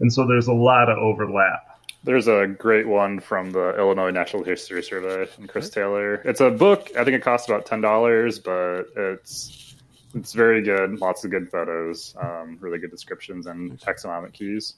And 0.01 0.13
so 0.13 0.27
there's 0.27 0.49
a 0.49 0.53
lot 0.53 0.91
of 0.91 0.99
overlap. 0.99 1.79
There's 2.03 2.29
a 2.29 2.47
great 2.47 2.89
one 2.89 3.21
from 3.21 3.51
the 3.53 3.77
Illinois 3.77 4.11
Natural 4.11 4.43
History 4.43 4.83
Survey 4.83 5.29
and 5.37 5.49
Chris 5.49 5.69
Taylor. 5.69 6.15
It's 6.25 6.41
a 6.41 6.51
book. 6.51 6.91
I 6.97 7.05
think 7.05 7.17
it 7.17 7.23
costs 7.23 7.47
about 7.47 7.67
ten 7.67 7.83
dollars, 7.83 8.39
but 8.39 8.87
it's 8.97 9.70
it's 10.15 10.33
very 10.33 10.63
good. 10.63 11.01
Lots 11.01 11.25
of 11.25 11.31
good 11.31 11.49
photos, 11.51 12.15
um, 12.21 12.59
really 12.61 12.79
good 12.79 12.91
descriptions, 12.91 13.47
and 13.47 13.79
taxonomic 13.79 14.33
keys. 14.33 14.75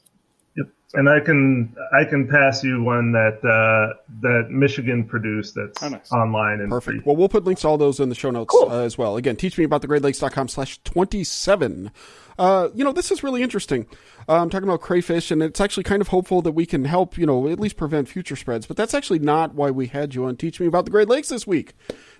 Yep. 0.56 0.66
So. 0.88 0.98
And 0.98 1.08
I 1.08 1.20
can 1.20 1.74
I 1.98 2.04
can 2.04 2.28
pass 2.28 2.62
you 2.62 2.82
one 2.82 3.12
that 3.12 3.38
uh, 3.42 3.98
that 4.20 4.50
Michigan 4.50 5.04
produced 5.04 5.54
that's 5.54 5.82
oh, 5.82 5.88
nice. 5.88 6.12
online 6.12 6.60
and 6.60 6.68
perfect. 6.68 6.98
Free. 6.98 7.02
Well, 7.06 7.16
we'll 7.16 7.30
put 7.30 7.44
links 7.44 7.62
to 7.62 7.68
all 7.68 7.78
those 7.78 8.00
in 8.00 8.10
the 8.10 8.14
show 8.14 8.30
notes 8.30 8.50
cool. 8.50 8.70
uh, 8.70 8.82
as 8.82 8.98
well. 8.98 9.16
Again, 9.16 9.36
teach 9.36 9.56
me 9.56 9.64
about 9.64 9.80
the 9.80 9.86
Great 9.86 10.02
Lakes.com 10.02 10.48
slash 10.48 10.78
twenty 10.84 11.24
seven. 11.24 11.90
Uh, 12.38 12.68
you 12.74 12.84
know, 12.84 12.92
this 12.92 13.10
is 13.10 13.22
really 13.22 13.42
interesting. 13.42 13.86
Uh, 14.28 14.40
I'm 14.40 14.50
talking 14.50 14.68
about 14.68 14.80
crayfish, 14.80 15.30
and 15.30 15.42
it's 15.42 15.60
actually 15.60 15.82
kind 15.84 16.00
of 16.00 16.08
hopeful 16.08 16.42
that 16.42 16.52
we 16.52 16.66
can 16.66 16.84
help, 16.84 17.18
you 17.18 17.26
know, 17.26 17.48
at 17.48 17.58
least 17.58 17.76
prevent 17.76 18.08
future 18.08 18.36
spreads. 18.36 18.66
But 18.66 18.76
that's 18.76 18.94
actually 18.94 19.18
not 19.18 19.54
why 19.54 19.70
we 19.70 19.88
had 19.88 20.14
you 20.14 20.24
on 20.24 20.36
Teach 20.36 20.60
Me 20.60 20.66
About 20.66 20.84
the 20.84 20.90
Great 20.90 21.08
Lakes 21.08 21.28
this 21.28 21.46
week. 21.46 21.74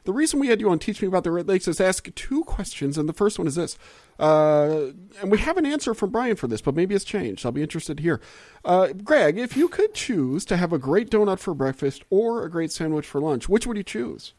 The 0.05 0.13
reason 0.13 0.41
we 0.41 0.49
had 0.49 0.61
you 0.61 0.69
on 0.69 0.79
Teach 0.79 1.01
Me 1.01 1.09
About 1.09 1.25
the 1.25 1.31
Great 1.31 1.47
Lakes 1.47 1.69
is 1.69 1.81
ask 1.81 2.13
two 2.15 2.43
questions, 2.45 2.99
and 2.99 3.09
the 3.09 3.13
first 3.13 3.39
one 3.39 3.47
is 3.47 3.55
this. 3.55 3.79
Uh, 4.19 4.91
and 5.21 5.31
we 5.31 5.39
have 5.39 5.57
an 5.57 5.67
answer 5.67 5.95
from 5.95 6.11
Brian 6.11 6.37
for 6.37 6.49
this, 6.49 6.61
but 6.61 6.75
maybe 6.75 6.95
it's 6.95 7.05
changed. 7.05 7.47
I'll 7.47 7.53
be 7.53 7.63
interested 7.63 8.01
hear. 8.01 8.21
Uh, 8.65 8.89
Greg, 8.89 9.39
if 9.39 9.57
you 9.57 9.69
could 9.69 9.95
choose 9.95 10.45
to 10.47 10.57
have 10.57 10.73
a 10.73 10.79
great 10.79 11.11
donut 11.11 11.39
for 11.39 11.55
breakfast 11.55 12.05
or 12.11 12.45
a 12.45 12.51
great 12.51 12.73
sandwich 12.73 13.07
for 13.07 13.21
lunch, 13.21 13.49
which 13.49 13.67
would 13.67 13.77
you 13.77 13.85
choose? 13.85 14.35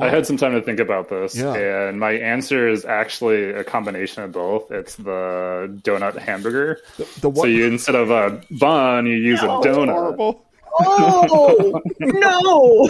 I 0.00 0.08
had 0.08 0.26
some 0.26 0.36
time 0.36 0.52
to 0.52 0.62
think 0.62 0.80
about 0.80 1.08
this, 1.08 1.36
yeah. 1.36 1.54
and 1.54 1.98
my 1.98 2.12
answer 2.12 2.68
is 2.68 2.84
actually 2.84 3.50
a 3.50 3.64
combination 3.64 4.22
of 4.22 4.32
both. 4.32 4.70
It's 4.70 4.96
the 4.96 5.80
donut 5.82 6.16
hamburger. 6.18 6.80
The, 6.96 7.04
the 7.20 7.34
so 7.34 7.44
you 7.44 7.66
instead 7.66 7.94
of 7.94 8.10
a 8.10 8.42
bun, 8.58 9.06
you 9.06 9.16
use 9.16 9.42
no, 9.42 9.60
a 9.60 9.64
donut. 9.64 9.92
Horrible. 9.92 10.44
Oh 10.80 11.80
no! 12.00 12.88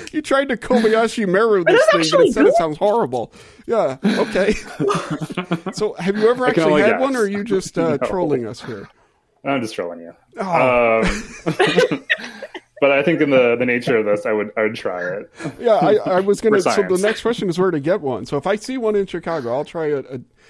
you 0.12 0.22
tried 0.22 0.48
to 0.48 0.56
Kobayashi 0.56 1.28
Maru 1.28 1.64
this 1.64 1.80
thing, 1.90 2.04
but 2.10 2.26
instead 2.26 2.44
good? 2.44 2.50
it 2.50 2.56
sounds 2.56 2.76
horrible. 2.78 3.32
Yeah. 3.66 3.98
Okay. 4.04 4.52
so, 5.72 5.94
have 5.94 6.16
you 6.16 6.28
ever 6.30 6.46
actually 6.46 6.82
had 6.82 6.92
guess. 6.92 7.00
one, 7.00 7.16
or 7.16 7.20
are 7.20 7.28
you 7.28 7.44
just 7.44 7.78
uh, 7.78 7.96
no. 8.00 8.08
trolling 8.08 8.46
us 8.46 8.60
here? 8.60 8.88
I'm 9.44 9.60
just 9.60 9.74
trolling 9.74 10.00
you. 10.00 10.14
Oh. 10.38 11.02
Um, 11.02 12.04
but 12.80 12.92
I 12.92 13.02
think 13.02 13.20
in 13.20 13.30
the, 13.30 13.56
the 13.56 13.66
nature 13.66 13.96
of 13.96 14.04
this, 14.04 14.26
I 14.26 14.32
would 14.32 14.52
I 14.56 14.62
would 14.62 14.74
try 14.74 15.02
it. 15.02 15.30
Yeah, 15.58 15.74
I, 15.74 15.94
I 15.94 16.20
was 16.20 16.40
gonna. 16.40 16.60
so 16.60 16.82
the 16.82 16.98
next 17.00 17.22
question 17.22 17.48
is 17.48 17.58
where 17.58 17.70
to 17.70 17.80
get 17.80 18.00
one. 18.00 18.26
So 18.26 18.36
if 18.36 18.46
I 18.46 18.56
see 18.56 18.76
one 18.76 18.96
in 18.96 19.06
Chicago, 19.06 19.54
I'll 19.54 19.64
try 19.64 19.86
it. 19.86 20.06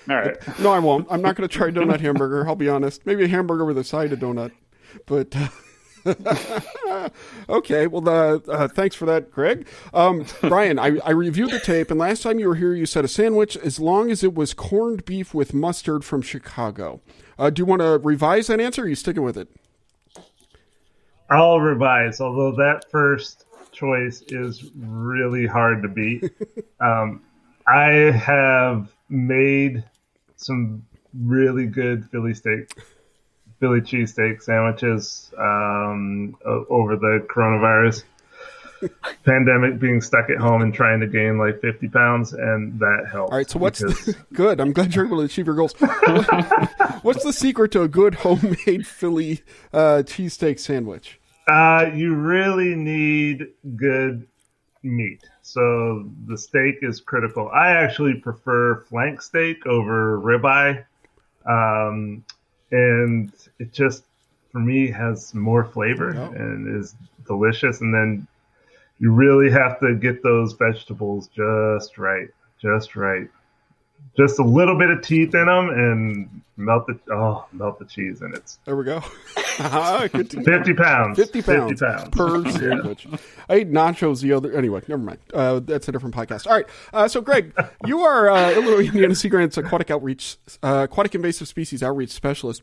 All 0.08 0.16
right. 0.16 0.36
A, 0.36 0.62
no, 0.62 0.70
I 0.72 0.78
won't. 0.78 1.06
I'm 1.10 1.22
not 1.22 1.36
going 1.36 1.48
to 1.48 1.54
try 1.54 1.70
donut 1.70 2.00
hamburger. 2.00 2.46
I'll 2.46 2.56
be 2.56 2.68
honest. 2.68 3.06
Maybe 3.06 3.24
a 3.24 3.28
hamburger 3.28 3.64
with 3.64 3.78
a 3.78 3.84
side 3.84 4.12
of 4.12 4.18
donut, 4.18 4.52
but. 5.06 5.34
okay, 7.48 7.88
well, 7.88 8.08
uh, 8.08 8.38
uh, 8.48 8.68
thanks 8.68 8.94
for 8.94 9.06
that, 9.06 9.30
Greg. 9.32 9.66
Um, 9.92 10.24
Brian, 10.40 10.78
I, 10.78 10.98
I, 11.04 11.10
reviewed 11.10 11.50
the 11.50 11.58
tape, 11.58 11.90
and 11.90 11.98
last 11.98 12.22
time 12.22 12.38
you 12.38 12.46
were 12.46 12.54
here, 12.54 12.72
you 12.74 12.86
said 12.86 13.04
a 13.04 13.08
sandwich 13.08 13.56
as 13.56 13.80
long 13.80 14.12
as 14.12 14.22
it 14.22 14.32
was 14.32 14.54
corned 14.54 15.04
beef 15.04 15.34
with 15.34 15.52
mustard 15.52 16.04
from 16.04 16.22
Chicago. 16.22 17.00
Uh, 17.40 17.50
do 17.50 17.60
you 17.62 17.66
want 17.66 17.82
to 17.82 17.98
revise 17.98 18.46
that 18.46 18.60
answer? 18.60 18.82
Or 18.82 18.84
are 18.84 18.88
you 18.88 18.94
sticking 18.94 19.24
with 19.24 19.36
it? 19.36 19.48
I'll 21.28 21.60
revise, 21.60 22.20
although 22.20 22.52
that 22.52 22.90
first 22.90 23.44
choice 23.72 24.22
is 24.28 24.70
really 24.76 25.46
hard 25.46 25.82
to 25.82 25.88
beat. 25.88 26.30
um, 26.80 27.22
I 27.66 27.90
have 28.12 28.92
made 29.08 29.84
some 30.36 30.86
really 31.14 31.66
good 31.66 32.08
Philly 32.10 32.34
steak, 32.34 32.70
Philly 33.58 33.80
cheesesteak 33.80 34.42
sandwiches 34.42 35.32
um, 35.38 36.36
over 36.44 36.96
the 36.96 37.26
coronavirus 37.28 38.04
pandemic, 39.24 39.78
being 39.78 40.00
stuck 40.00 40.30
at 40.30 40.38
home 40.38 40.62
and 40.62 40.72
trying 40.72 41.00
to 41.00 41.06
gain 41.06 41.38
like 41.38 41.60
50 41.60 41.88
pounds, 41.88 42.32
and 42.32 42.78
that 42.80 43.08
helps. 43.10 43.32
All 43.32 43.38
right, 43.38 43.48
so 43.48 43.58
what's 43.58 43.82
because... 43.82 44.14
good? 44.32 44.60
I'm 44.60 44.72
glad 44.72 44.94
you're 44.94 45.06
able 45.06 45.18
to 45.18 45.24
achieve 45.24 45.46
your 45.46 45.54
goals. 45.54 45.74
what's 47.02 47.24
the 47.24 47.32
secret 47.32 47.72
to 47.72 47.82
a 47.82 47.88
good 47.88 48.14
homemade 48.16 48.86
Philly 48.86 49.42
uh, 49.72 50.02
cheesesteak 50.04 50.58
sandwich? 50.58 51.20
Uh, 51.48 51.90
you 51.94 52.14
really 52.14 52.74
need 52.74 53.48
good 53.76 54.26
meat. 54.82 55.22
So 55.42 56.10
the 56.26 56.36
steak 56.36 56.78
is 56.82 57.00
critical. 57.00 57.48
I 57.48 57.70
actually 57.70 58.14
prefer 58.14 58.84
flank 58.88 59.22
steak 59.22 59.66
over 59.66 60.20
ribeye. 60.20 60.84
Um, 61.48 62.24
and 62.72 63.32
it 63.58 63.72
just, 63.72 64.04
for 64.50 64.58
me, 64.58 64.90
has 64.90 65.34
more 65.34 65.64
flavor 65.64 66.16
oh. 66.16 66.32
and 66.32 66.80
is 66.80 66.96
delicious. 67.26 67.80
And 67.80 67.94
then 67.94 68.26
you 68.98 69.12
really 69.12 69.50
have 69.50 69.78
to 69.80 69.94
get 69.94 70.22
those 70.22 70.54
vegetables 70.54 71.28
just 71.28 71.98
right, 71.98 72.28
just 72.60 72.96
right. 72.96 73.28
Just 74.16 74.38
a 74.38 74.42
little 74.42 74.78
bit 74.78 74.90
of 74.90 75.02
teeth 75.02 75.34
in 75.34 75.46
them 75.46 75.68
and 75.68 76.42
melt 76.56 76.86
the 76.86 76.98
oh 77.12 77.46
melt 77.52 77.78
the 77.78 77.84
cheese 77.84 78.22
in 78.22 78.32
it. 78.34 78.56
There 78.64 78.76
we 78.76 78.84
go. 78.84 79.00
Fifty 79.56 80.74
pounds. 80.74 81.18
Fifty 81.18 81.42
pounds. 81.42 81.80
50 81.80 81.84
pounds. 81.84 82.08
per 82.10 82.50
sandwich. 82.50 83.06
I 83.48 83.54
ate 83.54 83.70
nachos 83.70 84.22
the 84.22 84.32
other. 84.32 84.52
Anyway, 84.56 84.82
never 84.88 85.02
mind. 85.02 85.18
Uh, 85.34 85.60
that's 85.60 85.88
a 85.88 85.92
different 85.92 86.14
podcast. 86.14 86.46
All 86.46 86.54
right. 86.54 86.66
Uh, 86.92 87.08
so, 87.08 87.20
Greg, 87.20 87.52
you 87.86 88.00
are 88.00 88.30
uh, 88.30 88.52
Illinois 88.52 88.86
Indiana 88.86 89.14
Sea 89.14 89.28
Grant's 89.28 89.58
aquatic 89.58 89.90
outreach, 89.90 90.36
uh, 90.62 90.86
aquatic 90.88 91.14
invasive 91.14 91.48
species 91.48 91.82
outreach 91.82 92.10
specialist. 92.10 92.62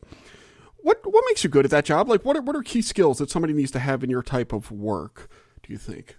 What 0.78 1.02
what 1.04 1.24
makes 1.28 1.44
you 1.44 1.50
good 1.50 1.66
at 1.66 1.72
that 1.72 1.86
job? 1.86 2.10
Like, 2.10 2.26
what 2.26 2.36
are, 2.36 2.42
what 2.42 2.56
are 2.56 2.64
key 2.64 2.82
skills 2.82 3.20
that 3.20 3.30
somebody 3.30 3.54
needs 3.54 3.72
to 3.72 3.80
have 3.80 4.04
in 4.04 4.10
your 4.10 4.24
type 4.24 4.54
of 4.54 4.72
work? 4.72 5.30
Do 5.62 5.72
you 5.72 5.78
think? 5.78 6.18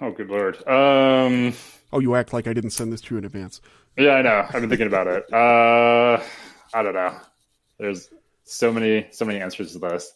Oh, 0.00 0.10
good 0.10 0.28
lord. 0.28 0.56
Um, 0.66 1.54
oh, 1.92 2.00
you 2.00 2.14
act 2.14 2.32
like 2.32 2.46
I 2.46 2.52
didn't 2.52 2.70
send 2.70 2.92
this 2.92 3.00
to 3.02 3.14
you 3.14 3.18
in 3.18 3.24
advance. 3.24 3.60
Yeah, 3.96 4.12
I 4.12 4.22
know. 4.22 4.44
I've 4.48 4.60
been 4.60 4.68
thinking 4.68 4.86
about 4.86 5.06
it. 5.06 5.24
Uh, 5.32 6.22
I 6.72 6.82
don't 6.82 6.94
know. 6.94 7.16
There's 7.78 8.10
so 8.44 8.72
many, 8.72 9.06
so 9.10 9.24
many 9.24 9.40
answers 9.40 9.72
to 9.72 9.78
this. 9.78 10.12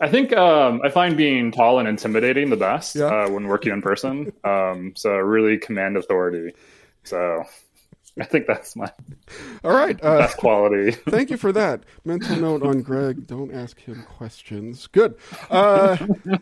I 0.00 0.08
think 0.08 0.34
um, 0.34 0.80
I 0.84 0.90
find 0.90 1.16
being 1.16 1.50
tall 1.50 1.78
and 1.78 1.88
intimidating 1.88 2.50
the 2.50 2.56
best 2.56 2.96
yeah. 2.96 3.06
uh, 3.06 3.30
when 3.30 3.46
working 3.46 3.72
in 3.72 3.80
person. 3.80 4.32
Um, 4.44 4.92
so 4.94 5.10
really 5.16 5.56
command 5.56 5.96
authority. 5.96 6.54
So 7.04 7.44
I 8.18 8.24
think 8.24 8.46
that's 8.46 8.76
my 8.76 8.90
all 9.64 9.72
right 9.72 9.98
uh, 10.02 10.18
best 10.18 10.36
quality. 10.38 10.90
thank 11.08 11.30
you 11.30 11.36
for 11.36 11.52
that 11.52 11.84
mental 12.04 12.36
note 12.36 12.62
on 12.62 12.82
Greg. 12.82 13.26
Don't 13.26 13.52
ask 13.54 13.78
him 13.80 14.02
questions. 14.04 14.86
Good. 14.86 15.16
Uh, 15.50 15.96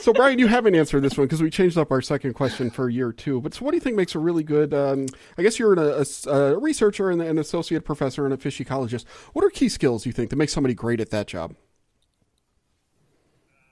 so 0.00 0.12
Brian, 0.12 0.38
you 0.38 0.46
haven't 0.46 0.74
answered 0.74 1.02
this 1.02 1.16
one 1.16 1.26
because 1.26 1.42
we 1.42 1.50
changed 1.50 1.76
up 1.78 1.90
our 1.90 2.00
second 2.00 2.34
question 2.34 2.70
for 2.70 2.88
year 2.88 3.12
two. 3.12 3.40
But 3.40 3.54
so, 3.54 3.64
what 3.64 3.72
do 3.72 3.76
you 3.76 3.80
think 3.80 3.96
makes 3.96 4.14
a 4.14 4.18
really 4.18 4.42
good? 4.42 4.72
Um, 4.74 5.06
I 5.36 5.42
guess 5.42 5.58
you're 5.58 5.74
a, 5.74 6.04
a, 6.04 6.30
a 6.30 6.58
researcher 6.58 7.10
and 7.10 7.20
an 7.20 7.38
associate 7.38 7.84
professor 7.84 8.24
and 8.24 8.34
a 8.34 8.36
fish 8.36 8.58
ecologist. 8.58 9.06
What 9.32 9.44
are 9.44 9.50
key 9.50 9.68
skills 9.68 10.06
you 10.06 10.12
think 10.12 10.30
that 10.30 10.36
make 10.36 10.48
somebody 10.48 10.74
great 10.74 11.00
at 11.00 11.10
that 11.10 11.26
job? 11.26 11.54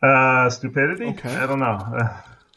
Uh, 0.02 0.48
stupidity. 0.50 1.06
Okay. 1.06 1.34
I 1.34 1.46
don't 1.46 1.58
know. 1.58 2.08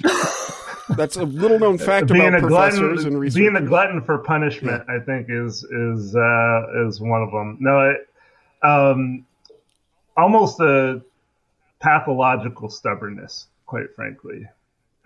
That's 0.96 1.16
a 1.16 1.24
little 1.24 1.58
known 1.58 1.78
fact 1.78 2.08
being 2.08 2.28
about 2.28 2.42
professors 2.42 2.80
glutton, 2.80 3.08
and 3.08 3.20
researchers. 3.20 3.54
Being 3.54 3.56
a 3.56 3.68
glutton 3.68 4.02
for 4.02 4.18
punishment, 4.20 4.84
yeah. 4.88 4.96
I 4.96 5.00
think, 5.00 5.28
is 5.30 5.64
is 5.64 6.16
uh, 6.16 6.88
is 6.88 7.00
one 7.00 7.24
of 7.24 7.32
them. 7.32 7.58
No, 7.60 7.90
it, 7.90 8.10
um, 8.64 9.26
almost 10.18 10.60
a 10.60 11.02
pathological 11.80 12.70
stubbornness 12.70 13.48
quite 13.72 13.96
frankly. 13.96 14.46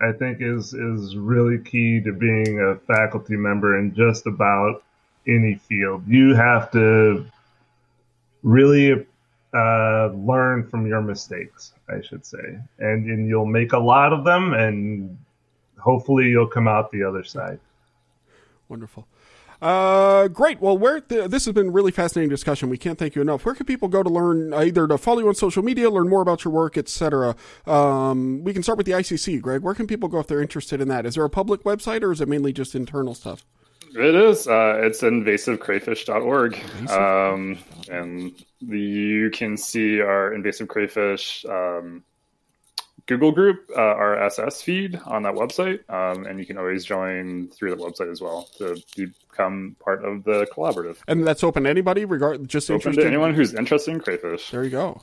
I 0.00 0.10
think 0.10 0.38
is 0.40 0.74
is 0.74 1.16
really 1.16 1.58
key 1.58 2.00
to 2.00 2.12
being 2.12 2.60
a 2.60 2.74
faculty 2.92 3.36
member 3.36 3.78
in 3.78 3.94
just 3.94 4.26
about 4.26 4.82
any 5.24 5.54
field. 5.54 6.02
You 6.08 6.34
have 6.34 6.72
to 6.72 7.24
really 8.42 9.06
uh, 9.54 10.08
learn 10.08 10.66
from 10.68 10.84
your 10.84 11.00
mistakes, 11.00 11.74
I 11.88 12.02
should 12.02 12.26
say, 12.26 12.58
and, 12.80 13.08
and 13.08 13.28
you'll 13.28 13.46
make 13.46 13.72
a 13.72 13.78
lot 13.78 14.12
of 14.12 14.24
them, 14.24 14.52
and 14.52 15.16
hopefully 15.78 16.24
you'll 16.24 16.48
come 16.48 16.66
out 16.66 16.90
the 16.90 17.04
other 17.04 17.22
side. 17.22 17.60
Wonderful. 18.68 19.06
Uh, 19.60 20.28
great. 20.28 20.60
Well, 20.60 20.76
where 20.76 21.00
th- 21.00 21.30
this 21.30 21.44
has 21.46 21.54
been 21.54 21.72
really 21.72 21.92
fascinating 21.92 22.28
discussion. 22.30 22.68
We 22.68 22.78
can't 22.78 22.98
thank 22.98 23.14
you 23.14 23.22
enough. 23.22 23.44
Where 23.44 23.54
can 23.54 23.66
people 23.66 23.88
go 23.88 24.02
to 24.02 24.10
learn 24.10 24.52
either 24.52 24.86
to 24.86 24.98
follow 24.98 25.20
you 25.20 25.28
on 25.28 25.34
social 25.34 25.62
media, 25.62 25.90
learn 25.90 26.08
more 26.08 26.22
about 26.22 26.44
your 26.44 26.52
work, 26.52 26.76
etc.? 26.76 27.36
Um, 27.66 28.42
we 28.44 28.52
can 28.52 28.62
start 28.62 28.78
with 28.78 28.86
the 28.86 28.92
ICC. 28.92 29.40
Greg, 29.40 29.62
where 29.62 29.74
can 29.74 29.86
people 29.86 30.08
go 30.08 30.20
if 30.20 30.26
they're 30.26 30.42
interested 30.42 30.80
in 30.80 30.88
that? 30.88 31.06
Is 31.06 31.14
there 31.14 31.24
a 31.24 31.30
public 31.30 31.64
website 31.64 32.02
or 32.02 32.12
is 32.12 32.20
it 32.20 32.28
mainly 32.28 32.52
just 32.52 32.74
internal 32.74 33.14
stuff? 33.14 33.44
It 33.94 34.14
is. 34.14 34.46
Uh, 34.46 34.80
it's 34.82 35.00
invasivecrayfish.org. 35.00 36.90
Um, 36.90 37.58
and 37.90 38.32
the, 38.60 38.78
you 38.78 39.30
can 39.30 39.56
see 39.56 40.00
our 40.00 40.34
invasive 40.34 40.68
crayfish 40.68 41.46
um, 41.48 42.04
Google 43.06 43.30
group, 43.30 43.70
uh, 43.74 43.80
RSS 43.80 44.62
feed 44.62 45.00
on 45.06 45.22
that 45.22 45.34
website. 45.34 45.88
Um, 45.88 46.26
and 46.26 46.38
you 46.38 46.46
can 46.46 46.58
always 46.58 46.84
join 46.84 47.48
through 47.48 47.70
the 47.70 47.76
website 47.76 48.10
as 48.10 48.20
well 48.20 48.48
to 48.58 48.76
become 48.96 49.76
part 49.78 50.04
of 50.04 50.24
the 50.24 50.46
collaborative. 50.46 50.98
And 51.06 51.26
that's 51.26 51.44
open 51.44 51.64
to 51.64 51.70
anybody, 51.70 52.04
regard 52.04 52.48
just 52.48 52.68
open 52.68 52.90
interested. 52.90 53.02
to 53.02 53.06
anyone 53.06 53.34
who's 53.34 53.54
interested 53.54 53.92
in 53.92 54.00
crayfish. 54.00 54.50
There 54.50 54.64
you 54.64 54.70
go. 54.70 55.02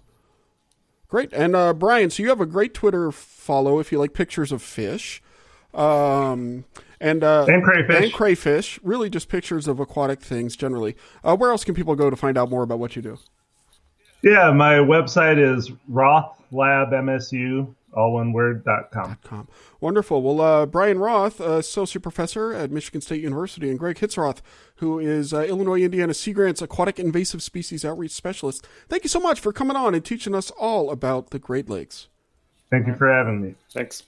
Great. 1.08 1.32
And 1.32 1.56
uh, 1.56 1.74
Brian, 1.74 2.10
so 2.10 2.24
you 2.24 2.30
have 2.30 2.42
a 2.42 2.46
great 2.46 2.74
Twitter 2.74 3.12
follow 3.12 3.80
if 3.80 3.92
you 3.92 4.00
like 4.00 4.14
pictures 4.14 4.52
of 4.52 4.62
fish. 4.62 5.22
Um, 5.74 6.66
and, 7.00 7.24
uh, 7.24 7.46
and 7.48 7.64
crayfish. 7.64 8.04
And 8.04 8.14
crayfish. 8.14 8.80
Really 8.84 9.10
just 9.10 9.30
pictures 9.30 9.68
of 9.68 9.80
aquatic 9.80 10.22
things 10.22 10.56
generally. 10.56 10.98
Uh, 11.24 11.38
where 11.38 11.52
else 11.52 11.64
can 11.64 11.76
people 11.76 11.96
go 11.96 12.10
to 12.10 12.16
find 12.16 12.38
out 12.38 12.50
more 12.50 12.64
about 12.64 12.80
what 12.80 12.96
you 12.96 13.02
do? 13.02 13.18
Yeah, 14.24 14.52
my 14.52 14.76
website 14.76 15.38
is 15.38 15.72
Roth 15.88 16.42
Lab 16.52 16.92
MSU 16.92 17.74
all 17.96 18.14
one 18.14 18.34
word 18.34 18.64
dot 18.66 18.92
com. 18.92 19.18
com. 19.24 19.48
Wonderful. 19.80 20.22
Well, 20.22 20.42
uh, 20.42 20.66
Brian 20.66 21.00
Roth, 21.00 21.40
associate 21.40 22.02
professor 22.02 22.54
at 22.54 22.72
Michigan 22.72 23.02
State 23.02 23.22
University, 23.22 23.70
and 23.70 23.80
Greg 23.80 23.98
Hitzroth, 23.98 24.40
who 24.78 25.00
is 25.00 25.34
uh, 25.34 25.42
Illinois 25.42 25.82
Indiana 25.82 26.14
Sea 26.14 26.34
Grant's 26.34 26.62
aquatic 26.62 27.00
invasive 27.00 27.44
species 27.44 27.86
outreach 27.86 28.12
specialist. 28.12 28.68
Thank 28.90 29.04
you 29.04 29.10
so 29.10 29.20
much 29.20 29.40
for 29.40 29.54
coming 29.54 29.76
on 29.76 29.94
and 29.94 30.04
teaching 30.04 30.36
us 30.36 30.52
all 30.52 30.92
about 30.92 31.30
the 31.30 31.40
Great 31.40 31.70
Lakes. 31.70 32.08
Thank 32.70 32.88
you 32.88 32.96
for 32.96 33.12
having 33.12 33.42
me. 33.42 33.56
Thanks. 33.72 34.04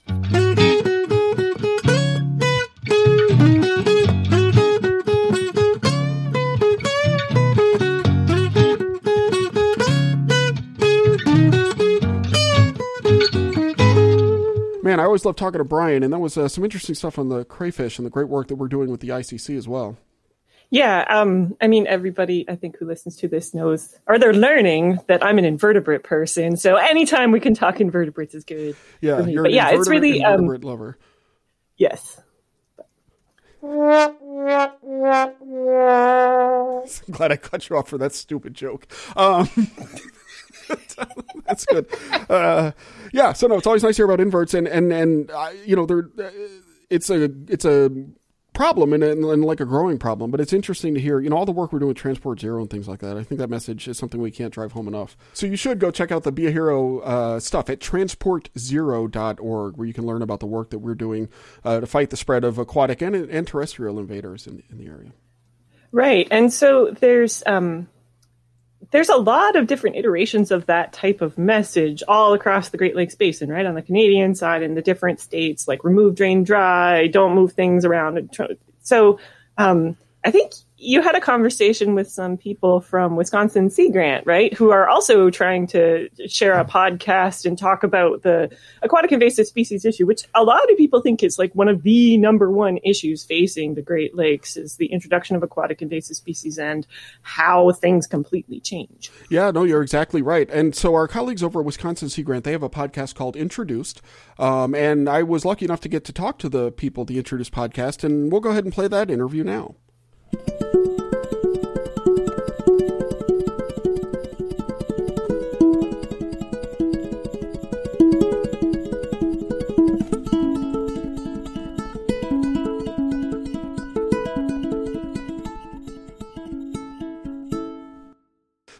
Always 15.06 15.24
love 15.24 15.36
talking 15.36 15.58
to 15.58 15.64
Brian, 15.64 16.02
and 16.02 16.12
that 16.12 16.18
was 16.18 16.36
uh, 16.36 16.48
some 16.48 16.64
interesting 16.64 16.94
stuff 16.94 17.18
on 17.18 17.28
the 17.28 17.44
crayfish 17.44 17.98
and 17.98 18.06
the 18.06 18.10
great 18.10 18.28
work 18.28 18.48
that 18.48 18.56
we're 18.56 18.68
doing 18.68 18.90
with 18.90 19.00
the 19.00 19.08
ICC 19.08 19.56
as 19.56 19.66
well. 19.66 19.96
Yeah, 20.70 21.04
um, 21.08 21.56
I 21.60 21.68
mean, 21.68 21.86
everybody 21.86 22.44
I 22.48 22.56
think 22.56 22.76
who 22.78 22.86
listens 22.86 23.16
to 23.18 23.28
this 23.28 23.54
knows, 23.54 23.94
or 24.06 24.18
they're 24.18 24.34
learning 24.34 24.98
that 25.06 25.24
I'm 25.24 25.38
an 25.38 25.44
invertebrate 25.44 26.02
person. 26.02 26.56
So 26.56 26.74
anytime 26.76 27.30
we 27.30 27.40
can 27.40 27.54
talk 27.54 27.80
invertebrates 27.80 28.34
is 28.34 28.44
good. 28.44 28.76
Yeah, 29.00 29.24
you're 29.24 29.44
but 29.44 29.52
yeah, 29.52 29.70
it's 29.70 29.88
really 29.88 30.24
um, 30.24 30.40
invertebrate 30.40 30.64
um, 30.64 30.70
lover. 30.70 30.98
Yes. 31.76 32.20
I'm 33.62 34.16
glad 37.10 37.32
I 37.32 37.36
cut 37.36 37.68
you 37.68 37.76
off 37.76 37.88
for 37.88 37.98
that 37.98 38.12
stupid 38.12 38.54
joke. 38.54 38.86
Um, 39.16 39.48
That's 41.46 41.64
good. 41.66 41.86
Uh, 42.28 42.72
yeah. 43.12 43.32
So 43.32 43.46
no, 43.46 43.56
it's 43.56 43.66
always 43.66 43.82
nice 43.82 43.96
to 43.96 44.00
hear 44.00 44.06
about 44.06 44.20
inverts, 44.20 44.54
and 44.54 44.66
and 44.66 44.92
and 44.92 45.30
uh, 45.30 45.50
you 45.64 45.76
know, 45.76 45.86
they're 45.86 46.08
uh, 46.18 46.30
it's 46.90 47.10
a 47.10 47.30
it's 47.48 47.64
a 47.64 47.90
problem 48.56 48.92
and, 48.92 49.04
and, 49.04 49.24
and, 49.24 49.44
like 49.44 49.60
a 49.60 49.64
growing 49.64 49.98
problem. 49.98 50.30
But 50.30 50.40
it's 50.40 50.52
interesting 50.52 50.94
to 50.94 51.00
hear, 51.00 51.20
you 51.20 51.28
know, 51.30 51.36
all 51.36 51.46
the 51.46 51.52
work 51.52 51.72
we're 51.72 51.78
doing 51.78 51.88
with 51.88 51.98
Transport 51.98 52.40
Zero 52.40 52.60
and 52.62 52.70
things 52.70 52.88
like 52.88 53.00
that. 53.00 53.16
I 53.16 53.22
think 53.22 53.38
that 53.38 53.50
message 53.50 53.86
is 53.86 53.98
something 53.98 54.20
we 54.20 54.30
can't 54.30 54.52
drive 54.52 54.72
home 54.72 54.88
enough. 54.88 55.16
So 55.34 55.46
you 55.46 55.56
should 55.56 55.78
go 55.78 55.90
check 55.90 56.10
out 56.10 56.24
the 56.24 56.32
Be 56.32 56.46
a 56.46 56.50
Hero 56.50 57.00
uh, 57.00 57.38
stuff 57.38 57.70
at 57.70 57.78
transportzero.org, 57.80 59.76
where 59.76 59.86
you 59.86 59.94
can 59.94 60.06
learn 60.06 60.22
about 60.22 60.40
the 60.40 60.46
work 60.46 60.70
that 60.70 60.78
we're 60.78 60.94
doing 60.94 61.28
uh, 61.64 61.80
to 61.80 61.86
fight 61.86 62.10
the 62.10 62.16
spread 62.16 62.42
of 62.44 62.58
aquatic 62.58 63.02
and, 63.02 63.14
and 63.14 63.46
terrestrial 63.46 63.98
invaders 63.98 64.46
in, 64.46 64.62
in 64.70 64.78
the 64.78 64.86
area. 64.86 65.12
Right. 65.92 66.26
And 66.30 66.52
so 66.52 66.90
there's, 66.98 67.42
um, 67.46 67.88
there's 68.90 69.08
a 69.08 69.16
lot 69.16 69.56
of 69.56 69.66
different 69.66 69.96
iterations 69.96 70.50
of 70.50 70.66
that 70.66 70.92
type 70.92 71.20
of 71.20 71.36
message 71.36 72.02
all 72.06 72.34
across 72.34 72.68
the 72.68 72.78
Great 72.78 72.96
Lakes 72.96 73.14
Basin, 73.14 73.50
right? 73.50 73.66
On 73.66 73.74
the 73.74 73.82
Canadian 73.82 74.34
side 74.34 74.62
in 74.62 74.74
the 74.74 74.82
different 74.82 75.20
states, 75.20 75.66
like 75.66 75.84
remove, 75.84 76.14
drain, 76.14 76.44
dry, 76.44 77.06
don't 77.06 77.34
move 77.34 77.52
things 77.52 77.84
around. 77.84 78.38
So 78.82 79.18
um, 79.58 79.96
I 80.24 80.30
think 80.30 80.52
you 80.78 81.00
had 81.00 81.14
a 81.14 81.20
conversation 81.20 81.94
with 81.94 82.10
some 82.10 82.36
people 82.36 82.80
from 82.80 83.16
Wisconsin 83.16 83.70
Sea 83.70 83.90
Grant, 83.90 84.26
right? 84.26 84.52
Who 84.54 84.70
are 84.70 84.86
also 84.88 85.30
trying 85.30 85.66
to 85.68 86.10
share 86.26 86.52
a 86.58 86.66
podcast 86.66 87.46
and 87.46 87.58
talk 87.58 87.82
about 87.82 88.22
the 88.22 88.54
aquatic 88.82 89.10
invasive 89.10 89.46
species 89.46 89.86
issue, 89.86 90.04
which 90.04 90.24
a 90.34 90.44
lot 90.44 90.70
of 90.70 90.76
people 90.76 91.00
think 91.00 91.22
is 91.22 91.38
like 91.38 91.54
one 91.54 91.68
of 91.68 91.82
the 91.82 92.18
number 92.18 92.50
one 92.50 92.78
issues 92.84 93.24
facing 93.24 93.74
the 93.74 93.80
Great 93.80 94.14
Lakes 94.14 94.56
is 94.56 94.76
the 94.76 94.86
introduction 94.86 95.34
of 95.34 95.42
aquatic 95.42 95.80
invasive 95.80 96.16
species 96.16 96.58
and 96.58 96.86
how 97.22 97.72
things 97.72 98.06
completely 98.06 98.60
change. 98.60 99.10
Yeah, 99.30 99.50
no, 99.50 99.64
you're 99.64 99.82
exactly 99.82 100.20
right. 100.20 100.48
And 100.50 100.74
so 100.74 100.94
our 100.94 101.08
colleagues 101.08 101.42
over 101.42 101.60
at 101.60 101.66
Wisconsin 101.66 102.10
Sea 102.10 102.22
Grant, 102.22 102.44
they 102.44 102.52
have 102.52 102.62
a 102.62 102.70
podcast 102.70 103.14
called 103.14 103.34
Introduced. 103.34 104.02
Um, 104.38 104.74
and 104.74 105.08
I 105.08 105.22
was 105.22 105.46
lucky 105.46 105.64
enough 105.64 105.80
to 105.80 105.88
get 105.88 106.04
to 106.04 106.12
talk 106.12 106.38
to 106.40 106.50
the 106.50 106.70
people, 106.70 107.06
the 107.06 107.16
Introduced 107.16 107.52
podcast, 107.52 108.04
and 108.04 108.30
we'll 108.30 108.42
go 108.42 108.50
ahead 108.50 108.64
and 108.64 108.74
play 108.74 108.88
that 108.88 109.10
interview 109.10 109.42
now. 109.42 109.76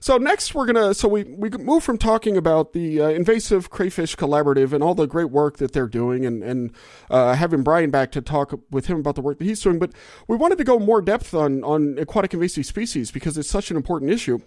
So 0.06 0.18
next 0.18 0.54
we're 0.54 0.66
gonna 0.66 0.94
so 0.94 1.08
we 1.08 1.24
we 1.24 1.50
move 1.50 1.82
from 1.82 1.98
talking 1.98 2.36
about 2.36 2.74
the 2.74 3.00
uh, 3.00 3.08
invasive 3.08 3.70
crayfish 3.70 4.14
collaborative 4.14 4.72
and 4.72 4.80
all 4.80 4.94
the 4.94 5.08
great 5.08 5.32
work 5.32 5.56
that 5.56 5.72
they're 5.72 5.88
doing 5.88 6.24
and 6.24 6.44
and 6.44 6.70
uh, 7.10 7.34
having 7.34 7.64
Brian 7.64 7.90
back 7.90 8.12
to 8.12 8.20
talk 8.20 8.54
with 8.70 8.86
him 8.86 9.00
about 9.00 9.16
the 9.16 9.20
work 9.20 9.38
that 9.38 9.44
he's 9.44 9.60
doing, 9.60 9.80
but 9.80 9.90
we 10.28 10.36
wanted 10.36 10.58
to 10.58 10.64
go 10.64 10.78
more 10.78 11.02
depth 11.02 11.34
on 11.34 11.64
on 11.64 11.98
aquatic 11.98 12.32
invasive 12.32 12.66
species 12.66 13.10
because 13.10 13.36
it's 13.36 13.50
such 13.50 13.72
an 13.72 13.76
important 13.76 14.12
issue. 14.12 14.38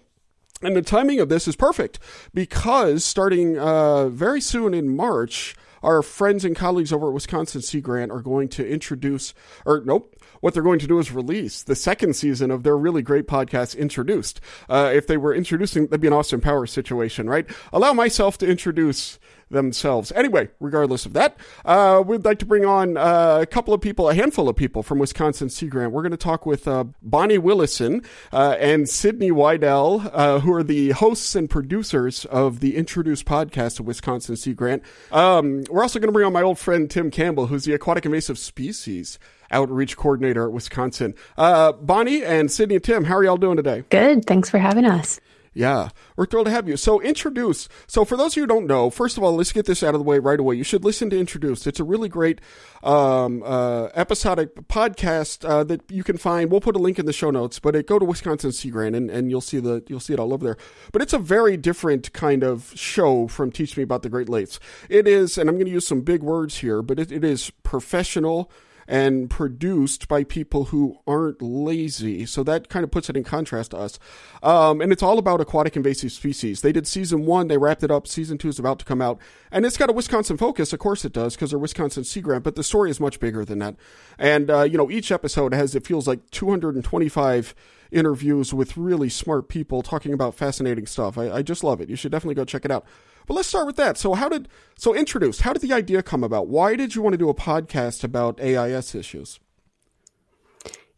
And 0.62 0.74
the 0.74 0.80
timing 0.80 1.20
of 1.20 1.28
this 1.28 1.46
is 1.46 1.56
perfect 1.56 1.98
because 2.32 3.04
starting 3.04 3.58
uh, 3.58 4.08
very 4.08 4.40
soon 4.40 4.72
in 4.72 4.96
March, 4.96 5.54
our 5.82 6.02
friends 6.02 6.42
and 6.42 6.56
colleagues 6.56 6.90
over 6.90 7.08
at 7.08 7.12
Wisconsin 7.12 7.60
Sea 7.60 7.82
Grant 7.82 8.10
are 8.10 8.22
going 8.22 8.48
to 8.48 8.66
introduce, 8.66 9.34
or 9.66 9.82
nope, 9.84 10.16
what 10.40 10.54
they're 10.54 10.62
going 10.62 10.78
to 10.78 10.86
do 10.86 10.98
is 10.98 11.12
release 11.12 11.62
the 11.62 11.76
second 11.76 12.14
season 12.14 12.50
of 12.50 12.62
their 12.62 12.76
really 12.76 13.02
great 13.02 13.26
podcast, 13.26 13.76
Introduced. 13.76 14.40
Uh, 14.68 14.90
if 14.94 15.06
they 15.06 15.16
were 15.16 15.34
introducing, 15.34 15.84
that'd 15.86 16.00
be 16.00 16.06
an 16.06 16.12
Austin 16.12 16.40
Powers 16.40 16.72
situation, 16.72 17.28
right? 17.28 17.46
Allow 17.72 17.92
myself 17.92 18.38
to 18.38 18.46
introduce 18.48 19.18
themselves. 19.50 20.12
Anyway, 20.12 20.48
regardless 20.60 21.06
of 21.06 21.12
that, 21.14 21.36
uh, 21.64 22.02
we'd 22.06 22.24
like 22.24 22.38
to 22.38 22.46
bring 22.46 22.64
on 22.64 22.96
uh, 22.96 23.38
a 23.42 23.46
couple 23.46 23.74
of 23.74 23.80
people, 23.80 24.08
a 24.08 24.14
handful 24.14 24.48
of 24.48 24.56
people 24.56 24.82
from 24.82 24.98
Wisconsin 24.98 25.50
Sea 25.50 25.66
Grant. 25.66 25.92
We're 25.92 26.02
going 26.02 26.12
to 26.12 26.16
talk 26.16 26.46
with 26.46 26.66
uh, 26.68 26.84
Bonnie 27.02 27.38
Willison 27.38 28.02
uh, 28.32 28.56
and 28.58 28.88
Sydney 28.88 29.30
Widell, 29.30 30.10
uh, 30.12 30.40
who 30.40 30.52
are 30.52 30.62
the 30.62 30.90
hosts 30.90 31.34
and 31.34 31.50
producers 31.50 32.24
of 32.26 32.60
the 32.60 32.76
Introduced 32.76 33.26
podcast 33.26 33.80
of 33.80 33.86
Wisconsin 33.86 34.36
Sea 34.36 34.54
Grant. 34.54 34.82
Um, 35.10 35.64
we're 35.70 35.82
also 35.82 35.98
going 35.98 36.08
to 36.08 36.12
bring 36.12 36.26
on 36.26 36.32
my 36.32 36.42
old 36.42 36.58
friend 36.58 36.90
Tim 36.90 37.10
Campbell, 37.10 37.48
who's 37.48 37.64
the 37.64 37.74
aquatic 37.74 38.06
invasive 38.06 38.38
species 38.38 39.18
outreach 39.50 39.96
coordinator 39.96 40.44
at 40.44 40.52
Wisconsin. 40.52 41.14
Uh, 41.36 41.72
Bonnie 41.72 42.24
and 42.24 42.50
Sydney 42.50 42.76
and 42.76 42.84
Tim, 42.84 43.04
how 43.04 43.16
are 43.16 43.24
y'all 43.24 43.36
doing 43.36 43.56
today? 43.56 43.84
Good. 43.90 44.24
Thanks 44.24 44.48
for 44.48 44.58
having 44.58 44.84
us. 44.84 45.20
Yeah, 45.52 45.88
we're 46.16 46.26
thrilled 46.26 46.46
to 46.46 46.52
have 46.52 46.68
you. 46.68 46.76
So, 46.76 47.00
introduce. 47.00 47.68
So, 47.88 48.04
for 48.04 48.16
those 48.16 48.34
of 48.34 48.36
you 48.36 48.42
who 48.44 48.46
don't 48.46 48.66
know, 48.66 48.88
first 48.88 49.16
of 49.16 49.24
all, 49.24 49.34
let's 49.34 49.50
get 49.50 49.66
this 49.66 49.82
out 49.82 49.94
of 49.94 50.00
the 50.00 50.04
way 50.04 50.20
right 50.20 50.38
away. 50.38 50.54
You 50.54 50.62
should 50.62 50.84
listen 50.84 51.10
to 51.10 51.18
Introduce. 51.18 51.66
It's 51.66 51.80
a 51.80 51.84
really 51.84 52.08
great 52.08 52.40
um, 52.84 53.42
uh, 53.42 53.88
episodic 53.94 54.54
podcast 54.68 55.48
uh, 55.48 55.64
that 55.64 55.82
you 55.90 56.04
can 56.04 56.18
find. 56.18 56.52
We'll 56.52 56.60
put 56.60 56.76
a 56.76 56.78
link 56.78 57.00
in 57.00 57.06
the 57.06 57.12
show 57.12 57.30
notes, 57.30 57.58
but 57.58 57.74
it, 57.74 57.88
go 57.88 57.98
to 57.98 58.04
Wisconsin 58.04 58.52
Sea 58.52 58.70
Grant 58.70 58.94
and, 58.94 59.10
and 59.10 59.28
you'll 59.28 59.40
see 59.40 59.58
the 59.58 59.82
you'll 59.88 60.00
see 60.00 60.12
it 60.12 60.20
all 60.20 60.32
over 60.32 60.44
there. 60.44 60.56
But 60.92 61.02
it's 61.02 61.12
a 61.12 61.18
very 61.18 61.56
different 61.56 62.12
kind 62.12 62.44
of 62.44 62.72
show 62.76 63.26
from 63.26 63.50
Teach 63.50 63.76
Me 63.76 63.82
About 63.82 64.02
the 64.02 64.08
Great 64.08 64.28
Lakes. 64.28 64.60
It 64.88 65.08
is, 65.08 65.36
and 65.36 65.50
I'm 65.50 65.56
going 65.56 65.66
to 65.66 65.72
use 65.72 65.86
some 65.86 66.02
big 66.02 66.22
words 66.22 66.58
here, 66.58 66.80
but 66.80 67.00
it, 67.00 67.10
it 67.10 67.24
is 67.24 67.50
professional 67.64 68.50
and 68.90 69.30
produced 69.30 70.08
by 70.08 70.24
people 70.24 70.64
who 70.64 70.98
aren't 71.06 71.40
lazy. 71.40 72.26
So 72.26 72.42
that 72.42 72.68
kind 72.68 72.82
of 72.82 72.90
puts 72.90 73.08
it 73.08 73.16
in 73.16 73.22
contrast 73.22 73.70
to 73.70 73.76
us. 73.76 74.00
Um, 74.42 74.80
and 74.80 74.90
it's 74.90 75.02
all 75.02 75.16
about 75.16 75.40
aquatic 75.40 75.76
invasive 75.76 76.10
species. 76.10 76.62
They 76.62 76.72
did 76.72 76.88
season 76.88 77.24
one, 77.24 77.46
they 77.46 77.56
wrapped 77.56 77.84
it 77.84 77.92
up. 77.92 78.08
Season 78.08 78.36
two 78.36 78.48
is 78.48 78.58
about 78.58 78.80
to 78.80 78.84
come 78.84 79.00
out. 79.00 79.20
And 79.52 79.64
it's 79.64 79.76
got 79.76 79.90
a 79.90 79.92
Wisconsin 79.92 80.36
focus. 80.36 80.72
Of 80.72 80.80
course 80.80 81.04
it 81.04 81.12
does, 81.12 81.36
because 81.36 81.50
they're 81.50 81.58
Wisconsin 81.58 82.02
Sea 82.02 82.20
Grant, 82.20 82.42
but 82.42 82.56
the 82.56 82.64
story 82.64 82.90
is 82.90 82.98
much 82.98 83.20
bigger 83.20 83.44
than 83.44 83.60
that. 83.60 83.76
And, 84.18 84.50
uh, 84.50 84.62
you 84.62 84.76
know, 84.76 84.90
each 84.90 85.12
episode 85.12 85.54
has, 85.54 85.76
it 85.76 85.86
feels 85.86 86.08
like 86.08 86.28
225 86.32 87.54
interviews 87.92 88.52
with 88.52 88.76
really 88.76 89.08
smart 89.08 89.48
people 89.48 89.82
talking 89.82 90.12
about 90.12 90.34
fascinating 90.34 90.86
stuff. 90.86 91.16
I, 91.16 91.30
I 91.30 91.42
just 91.42 91.62
love 91.62 91.80
it. 91.80 91.88
You 91.88 91.94
should 91.94 92.10
definitely 92.10 92.34
go 92.34 92.44
check 92.44 92.64
it 92.64 92.72
out. 92.72 92.84
But 93.30 93.36
let's 93.36 93.48
start 93.48 93.66
with 93.68 93.76
that. 93.76 93.96
So 93.96 94.14
how 94.14 94.28
did 94.28 94.48
so 94.76 94.92
introduced? 94.92 95.42
How 95.42 95.52
did 95.52 95.62
the 95.62 95.72
idea 95.72 96.02
come 96.02 96.24
about? 96.24 96.48
Why 96.48 96.74
did 96.74 96.96
you 96.96 97.00
want 97.00 97.12
to 97.12 97.16
do 97.16 97.28
a 97.28 97.34
podcast 97.34 98.02
about 98.02 98.40
AIS 98.40 98.92
issues? 98.92 99.38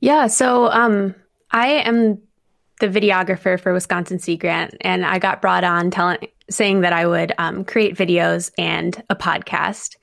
Yeah, 0.00 0.28
so 0.28 0.70
um, 0.70 1.14
I 1.50 1.66
am 1.66 2.22
the 2.80 2.88
videographer 2.88 3.60
for 3.60 3.74
Wisconsin 3.74 4.18
Sea 4.18 4.38
Grant, 4.38 4.74
and 4.80 5.04
I 5.04 5.18
got 5.18 5.42
brought 5.42 5.62
on 5.62 5.90
telling 5.90 6.26
saying 6.48 6.80
that 6.80 6.94
I 6.94 7.06
would 7.06 7.34
um, 7.36 7.66
create 7.66 7.98
videos 7.98 8.50
and 8.56 9.02
a 9.10 9.14
podcast. 9.14 9.96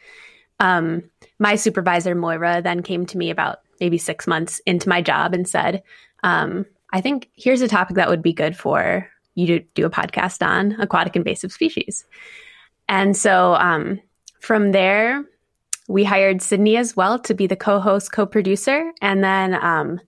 Um, 0.59 1.09
my 1.39 1.55
supervisor 1.55 2.13
Moira 2.13 2.61
then 2.61 2.83
came 2.83 3.07
to 3.07 3.17
me 3.17 3.31
about 3.31 3.61
maybe 3.79 3.97
six 3.97 4.27
months 4.27 4.59
into 4.67 4.87
my 4.87 5.01
job 5.01 5.33
and 5.33 5.47
said, 5.47 5.81
um, 6.21 6.67
"I 6.93 7.01
think 7.01 7.31
here's 7.33 7.61
a 7.61 7.67
topic 7.67 7.95
that 7.95 8.09
would 8.09 8.21
be 8.21 8.33
good 8.33 8.55
for 8.55 9.09
you 9.35 9.47
to 9.47 9.59
do 9.75 9.85
a 9.85 9.89
podcast 9.89 10.45
on 10.45 10.73
aquatic 10.79 11.15
invasive 11.15 11.51
species." 11.51 12.05
And 12.87 13.15
so 13.15 13.55
um, 13.55 13.99
from 14.39 14.71
there, 14.71 15.23
we 15.87 16.03
hired 16.03 16.41
Sydney 16.41 16.77
as 16.77 16.95
well 16.95 17.19
to 17.19 17.33
be 17.33 17.47
the 17.47 17.55
co-host, 17.55 18.11
co-producer, 18.11 18.91
and 19.01 19.23
then 19.23 19.55
um, 19.55 19.99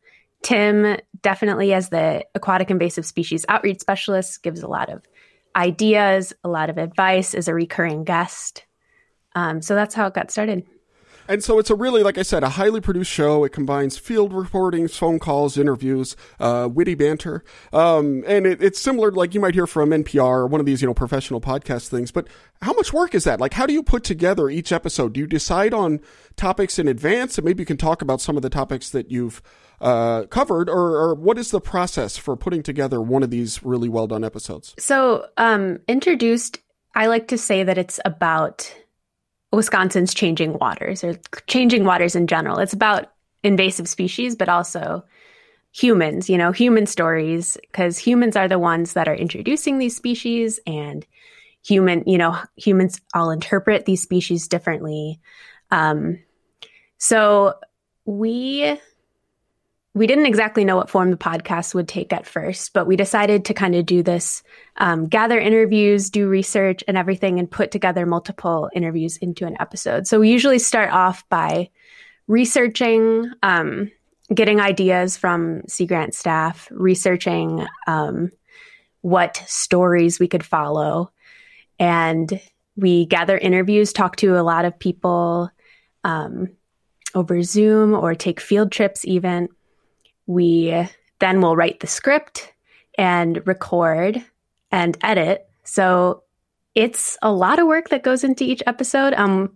Tim 0.43 0.97
definitely 1.21 1.73
as 1.73 1.89
the 1.89 2.25
aquatic 2.33 2.71
invasive 2.71 3.05
species 3.05 3.45
outreach 3.49 3.79
specialist 3.79 4.41
gives 4.43 4.63
a 4.63 4.67
lot 4.67 4.89
of 4.89 5.03
ideas, 5.55 6.33
a 6.43 6.49
lot 6.49 6.69
of 6.69 6.77
advice 6.77 7.33
as 7.33 7.47
a 7.47 7.53
recurring 7.53 8.03
guest. 8.03 8.65
Um, 9.35 9.61
so 9.61 9.75
that's 9.75 9.95
how 9.95 10.07
it 10.07 10.13
got 10.13 10.31
started. 10.31 10.65
And 11.31 11.41
so 11.41 11.59
it's 11.59 11.69
a 11.69 11.75
really, 11.75 12.03
like 12.03 12.17
I 12.17 12.23
said, 12.23 12.43
a 12.43 12.49
highly 12.49 12.81
produced 12.81 13.09
show. 13.09 13.45
It 13.45 13.53
combines 13.53 13.97
field 13.97 14.33
reporting, 14.33 14.89
phone 14.89 15.17
calls, 15.17 15.57
interviews, 15.57 16.17
uh, 16.41 16.67
witty 16.69 16.93
banter. 16.93 17.41
Um, 17.71 18.25
and 18.27 18.45
it, 18.45 18.61
it's 18.61 18.81
similar, 18.81 19.13
like 19.13 19.33
you 19.33 19.39
might 19.39 19.53
hear 19.53 19.65
from 19.65 19.91
NPR 19.91 20.39
or 20.39 20.47
one 20.47 20.59
of 20.59 20.65
these, 20.65 20.81
you 20.81 20.89
know, 20.89 20.93
professional 20.93 21.39
podcast 21.39 21.87
things. 21.87 22.11
But 22.11 22.27
how 22.61 22.73
much 22.73 22.91
work 22.91 23.15
is 23.15 23.23
that? 23.23 23.39
Like, 23.39 23.53
how 23.53 23.65
do 23.65 23.71
you 23.71 23.81
put 23.81 24.03
together 24.03 24.49
each 24.49 24.73
episode? 24.73 25.13
Do 25.13 25.21
you 25.21 25.25
decide 25.25 25.73
on 25.73 26.01
topics 26.35 26.77
in 26.77 26.89
advance? 26.89 27.37
And 27.37 27.45
maybe 27.45 27.61
you 27.61 27.65
can 27.65 27.77
talk 27.77 28.01
about 28.01 28.19
some 28.19 28.35
of 28.35 28.41
the 28.41 28.49
topics 28.49 28.89
that 28.89 29.09
you've 29.09 29.41
uh, 29.79 30.25
covered, 30.25 30.67
or, 30.67 30.97
or, 30.97 31.15
what 31.15 31.37
is 31.37 31.51
the 31.51 31.61
process 31.61 32.17
for 32.17 32.35
putting 32.35 32.61
together 32.61 33.01
one 33.01 33.23
of 33.23 33.31
these 33.31 33.63
really 33.63 33.89
well 33.89 34.05
done 34.05 34.23
episodes? 34.23 34.75
So, 34.77 35.25
um, 35.37 35.79
introduced, 35.87 36.59
I 36.93 37.07
like 37.07 37.29
to 37.29 37.37
say 37.37 37.63
that 37.63 37.79
it's 37.79 37.99
about 38.05 38.71
Wisconsin's 39.51 40.13
changing 40.13 40.53
waters 40.53 41.03
or 41.03 41.19
changing 41.47 41.83
waters 41.83 42.15
in 42.15 42.27
general. 42.27 42.59
It's 42.59 42.73
about 42.73 43.11
invasive 43.43 43.87
species, 43.89 44.35
but 44.35 44.49
also 44.49 45.03
humans, 45.73 46.29
you 46.29 46.37
know, 46.37 46.51
human 46.51 46.85
stories, 46.85 47.57
because 47.61 47.97
humans 47.97 48.35
are 48.35 48.47
the 48.47 48.59
ones 48.59 48.93
that 48.93 49.07
are 49.07 49.15
introducing 49.15 49.77
these 49.77 49.95
species 49.95 50.59
and 50.67 51.05
human, 51.65 52.03
you 52.05 52.17
know, 52.17 52.37
humans 52.55 52.99
all 53.13 53.31
interpret 53.31 53.85
these 53.85 54.01
species 54.01 54.47
differently. 54.47 55.19
Um, 55.69 56.19
so 56.97 57.55
we 58.05 58.79
we 59.93 60.07
didn't 60.07 60.25
exactly 60.25 60.63
know 60.63 60.77
what 60.77 60.89
form 60.89 61.11
the 61.11 61.17
podcast 61.17 61.75
would 61.75 61.87
take 61.87 62.13
at 62.13 62.25
first, 62.25 62.71
but 62.73 62.87
we 62.87 62.95
decided 62.95 63.45
to 63.45 63.53
kind 63.53 63.75
of 63.75 63.85
do 63.85 64.01
this, 64.01 64.41
um, 64.77 65.07
gather 65.07 65.37
interviews, 65.37 66.09
do 66.09 66.29
research 66.29 66.81
and 66.87 66.97
everything, 66.97 67.39
and 67.39 67.51
put 67.51 67.71
together 67.71 68.05
multiple 68.05 68.69
interviews 68.73 69.17
into 69.17 69.45
an 69.45 69.57
episode. 69.59 70.07
So 70.07 70.19
we 70.21 70.31
usually 70.31 70.59
start 70.59 70.91
off 70.91 71.27
by 71.27 71.69
researching, 72.27 73.31
um, 73.43 73.91
getting 74.33 74.61
ideas 74.61 75.17
from 75.17 75.63
Sea 75.67 75.87
Grant 75.87 76.15
staff, 76.15 76.69
researching 76.71 77.67
um, 77.85 78.31
what 79.01 79.43
stories 79.45 80.19
we 80.19 80.29
could 80.29 80.45
follow, 80.45 81.11
and 81.79 82.39
we 82.77 83.07
gather 83.07 83.37
interviews, 83.37 83.91
talk 83.91 84.15
to 84.17 84.39
a 84.39 84.43
lot 84.43 84.63
of 84.63 84.79
people 84.79 85.51
um, 86.05 86.47
over 87.13 87.43
Zoom 87.43 87.93
or 87.93 88.15
take 88.15 88.39
field 88.39 88.71
trips 88.71 89.03
even 89.03 89.49
we 90.27 90.87
then 91.19 91.41
will 91.41 91.55
write 91.55 91.79
the 91.79 91.87
script 91.87 92.51
and 92.97 93.45
record 93.45 94.23
and 94.71 94.97
edit. 95.03 95.47
So 95.63 96.23
it's 96.75 97.17
a 97.21 97.31
lot 97.31 97.59
of 97.59 97.67
work 97.67 97.89
that 97.89 98.03
goes 98.03 98.23
into 98.23 98.43
each 98.43 98.63
episode. 98.67 99.13
Um, 99.13 99.55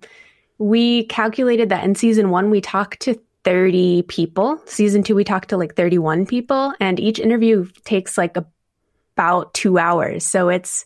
we 0.58 1.06
calculated 1.06 1.70
that 1.70 1.84
in 1.84 1.96
season 1.96 2.30
one, 2.30 2.50
we 2.50 2.62
talked 2.62 3.02
to 3.02 3.20
30 3.44 4.04
people. 4.04 4.60
Season 4.66 5.04
two, 5.04 5.16
we 5.16 5.24
talked 5.24 5.50
to 5.50 5.58
like 5.58 5.76
31 5.76 6.26
people, 6.26 6.74
and 6.80 7.00
each 7.00 7.20
interview 7.20 7.68
takes 7.84 8.18
like 8.18 8.36
a, 8.38 8.46
about 9.16 9.54
two 9.54 9.78
hours. 9.78 10.26
So 10.26 10.50
it's, 10.50 10.86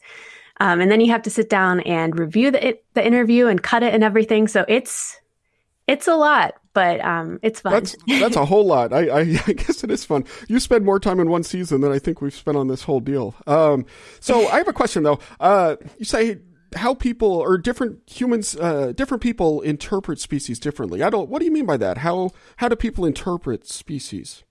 um, 0.59 0.82
and 0.82 0.91
then 0.91 1.01
you 1.01 1.11
have 1.11 1.21
to 1.23 1.30
sit 1.30 1.49
down 1.49 1.80
and 1.82 2.17
review 2.19 2.51
the, 2.51 2.77
the 2.93 3.05
interview 3.05 3.47
and 3.47 3.63
cut 3.63 3.82
it 3.82 3.93
and 3.93 4.03
everything. 4.03 4.47
So 4.47 4.65
it's, 4.67 5.17
it's 5.88 6.07
a 6.07 6.15
lot 6.15 6.55
but 6.80 7.01
um, 7.01 7.39
it's 7.41 7.59
fun. 7.59 7.73
That's 7.73 7.97
that's 8.07 8.38
a 8.38 8.45
whole 8.45 8.65
lot. 8.65 8.93
I, 8.93 9.09
I, 9.09 9.19
I 9.47 9.51
guess 9.51 9.84
it 9.84 9.91
is 9.91 10.05
fun. 10.05 10.23
You 10.47 10.61
spend 10.61 10.86
more 10.86 10.97
time 10.97 11.19
in 11.19 11.30
one 11.30 11.43
season 11.43 11.82
than 11.82 11.91
I 11.91 11.99
think 11.99 12.21
we've 12.21 12.34
spent 12.34 12.55
on 12.55 12.69
this 12.69 12.84
whole 12.84 13.01
deal. 13.01 13.36
Um, 13.47 13.86
so 14.21 14.47
I 14.47 14.59
have 14.59 14.69
a 14.69 14.73
question 14.73 15.03
though. 15.03 15.19
Uh, 15.41 15.75
you 15.97 16.05
say 16.05 16.38
how 16.77 16.93
people 16.93 17.27
or 17.27 17.57
different 17.57 18.09
humans, 18.09 18.55
uh, 18.55 18.93
different 18.93 19.21
people 19.21 19.59
interpret 19.59 20.21
species 20.21 20.57
differently. 20.57 21.03
I 21.03 21.09
don't. 21.09 21.27
What 21.27 21.39
do 21.39 21.45
you 21.45 21.51
mean 21.51 21.65
by 21.65 21.75
that? 21.75 21.97
How 21.97 22.30
how 22.55 22.69
do 22.69 22.77
people 22.77 23.05
interpret 23.05 23.67
species? 23.67 24.43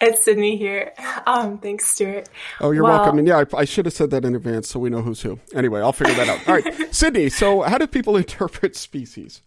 It's 0.00 0.24
Sydney 0.24 0.56
here. 0.56 0.94
Um, 1.26 1.58
thanks, 1.58 1.86
Stuart. 1.86 2.28
Oh, 2.60 2.72
you're 2.72 2.82
well, 2.82 3.02
welcome. 3.02 3.20
And 3.20 3.28
yeah, 3.28 3.44
I, 3.52 3.58
I, 3.58 3.64
should 3.64 3.84
have 3.86 3.94
said 3.94 4.10
that 4.10 4.24
in 4.24 4.34
advance 4.34 4.68
so 4.68 4.80
we 4.80 4.90
know 4.90 5.02
who's 5.02 5.22
who. 5.22 5.40
Anyway, 5.54 5.80
I'll 5.80 5.92
figure 5.92 6.14
that 6.14 6.28
out. 6.28 6.48
All 6.48 6.54
right, 6.54 6.94
Sydney. 6.94 7.28
So, 7.28 7.62
how 7.62 7.78
do 7.78 7.86
people 7.86 8.16
interpret 8.24 8.74
species? 8.74 9.42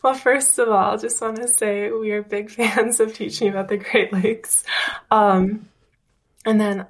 Well, 0.04 0.14
first 0.14 0.58
of 0.58 0.68
all, 0.68 0.94
I 0.94 0.96
just 0.96 1.20
want 1.20 1.36
to 1.36 1.48
say 1.48 1.90
we 1.90 2.12
are 2.12 2.22
big 2.22 2.50
fans 2.56 3.00
of 3.00 3.12
teaching 3.12 3.48
about 3.48 3.68
the 3.68 3.76
Great 3.76 4.12
Lakes. 4.12 4.64
Um, 5.10 5.68
and 6.46 6.58
then 6.58 6.86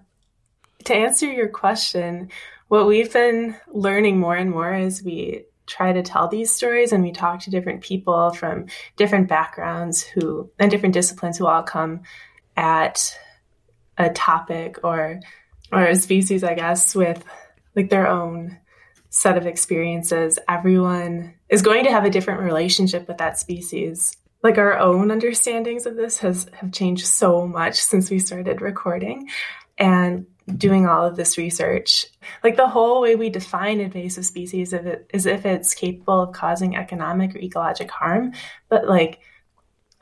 to 0.85 0.95
answer 0.95 1.27
your 1.27 1.49
question, 1.49 2.31
what 2.69 2.87
we've 2.87 3.13
been 3.13 3.57
learning 3.67 4.21
more 4.21 4.37
and 4.37 4.51
more 4.51 4.73
as 4.73 5.03
we 5.03 5.45
try 5.67 5.93
to 5.93 6.03
tell 6.03 6.29
these 6.29 6.53
stories 6.53 6.93
and 6.93 7.03
we 7.03 7.13
talk 7.13 7.41
to 7.41 7.51
different 7.51 7.81
people 7.81 8.31
from 8.31 8.67
different 8.97 9.29
backgrounds 9.29 10.03
who 10.03 10.51
and 10.59 10.71
different 10.71 10.95
disciplines 10.95 11.39
who 11.39 11.47
all 11.47 11.63
come 11.63 12.03
at 12.57 13.19
a 13.99 14.11
topic 14.11 14.79
or 14.85 15.21
or 15.73 15.85
a 15.85 15.97
species, 15.97 16.43
I 16.43 16.55
guess, 16.55 16.95
with 16.95 17.25
like 17.77 17.91
their 17.91 18.09
own 18.09 18.59
set 19.11 19.37
of 19.37 19.47
experiences, 19.47 20.39
everyone 20.49 21.35
is 21.49 21.63
going 21.63 21.85
to 21.85 21.91
have 21.91 22.05
a 22.05 22.11
different 22.11 22.41
relationship 22.41 23.07
with 23.07 23.19
that 23.19 23.39
species. 23.39 24.17
Like 24.43 24.57
our 24.57 24.79
own 24.79 25.11
understandings 25.11 25.85
of 25.85 25.97
this 25.97 26.19
has 26.19 26.47
have 26.55 26.73
changed 26.73 27.07
so 27.07 27.47
much 27.47 27.75
since 27.75 28.09
we 28.09 28.19
started 28.19 28.63
recording 28.63 29.29
and 29.77 30.27
doing 30.57 30.87
all 30.87 31.05
of 31.05 31.17
this 31.17 31.37
research. 31.37 32.07
Like 32.43 32.57
the 32.57 32.69
whole 32.69 33.03
way 33.03 33.17
we 33.17 33.29
define 33.31 33.81
invasive 33.81 34.25
species 34.25 34.73
is 34.73 35.27
if 35.27 35.45
it's 35.45 35.75
capable 35.75 36.23
of 36.23 36.33
causing 36.33 36.75
economic 36.75 37.37
or 37.37 37.39
ecologic 37.39 37.91
harm, 37.91 38.33
but 38.69 38.89
like 38.89 39.21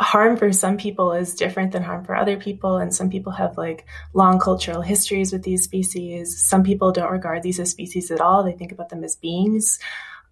harm 0.00 0.36
for 0.36 0.52
some 0.52 0.76
people 0.76 1.12
is 1.12 1.34
different 1.34 1.72
than 1.72 1.82
harm 1.82 2.04
for 2.04 2.14
other 2.14 2.36
people 2.36 2.76
and 2.76 2.94
some 2.94 3.10
people 3.10 3.32
have 3.32 3.58
like 3.58 3.84
long 4.14 4.38
cultural 4.38 4.80
histories 4.80 5.32
with 5.32 5.42
these 5.42 5.64
species. 5.64 6.40
Some 6.40 6.62
people 6.62 6.92
don't 6.92 7.10
regard 7.10 7.42
these 7.42 7.58
as 7.58 7.70
species 7.70 8.10
at 8.10 8.20
all. 8.20 8.44
They 8.44 8.52
think 8.52 8.70
about 8.70 8.90
them 8.90 9.02
as 9.02 9.16
beings. 9.16 9.78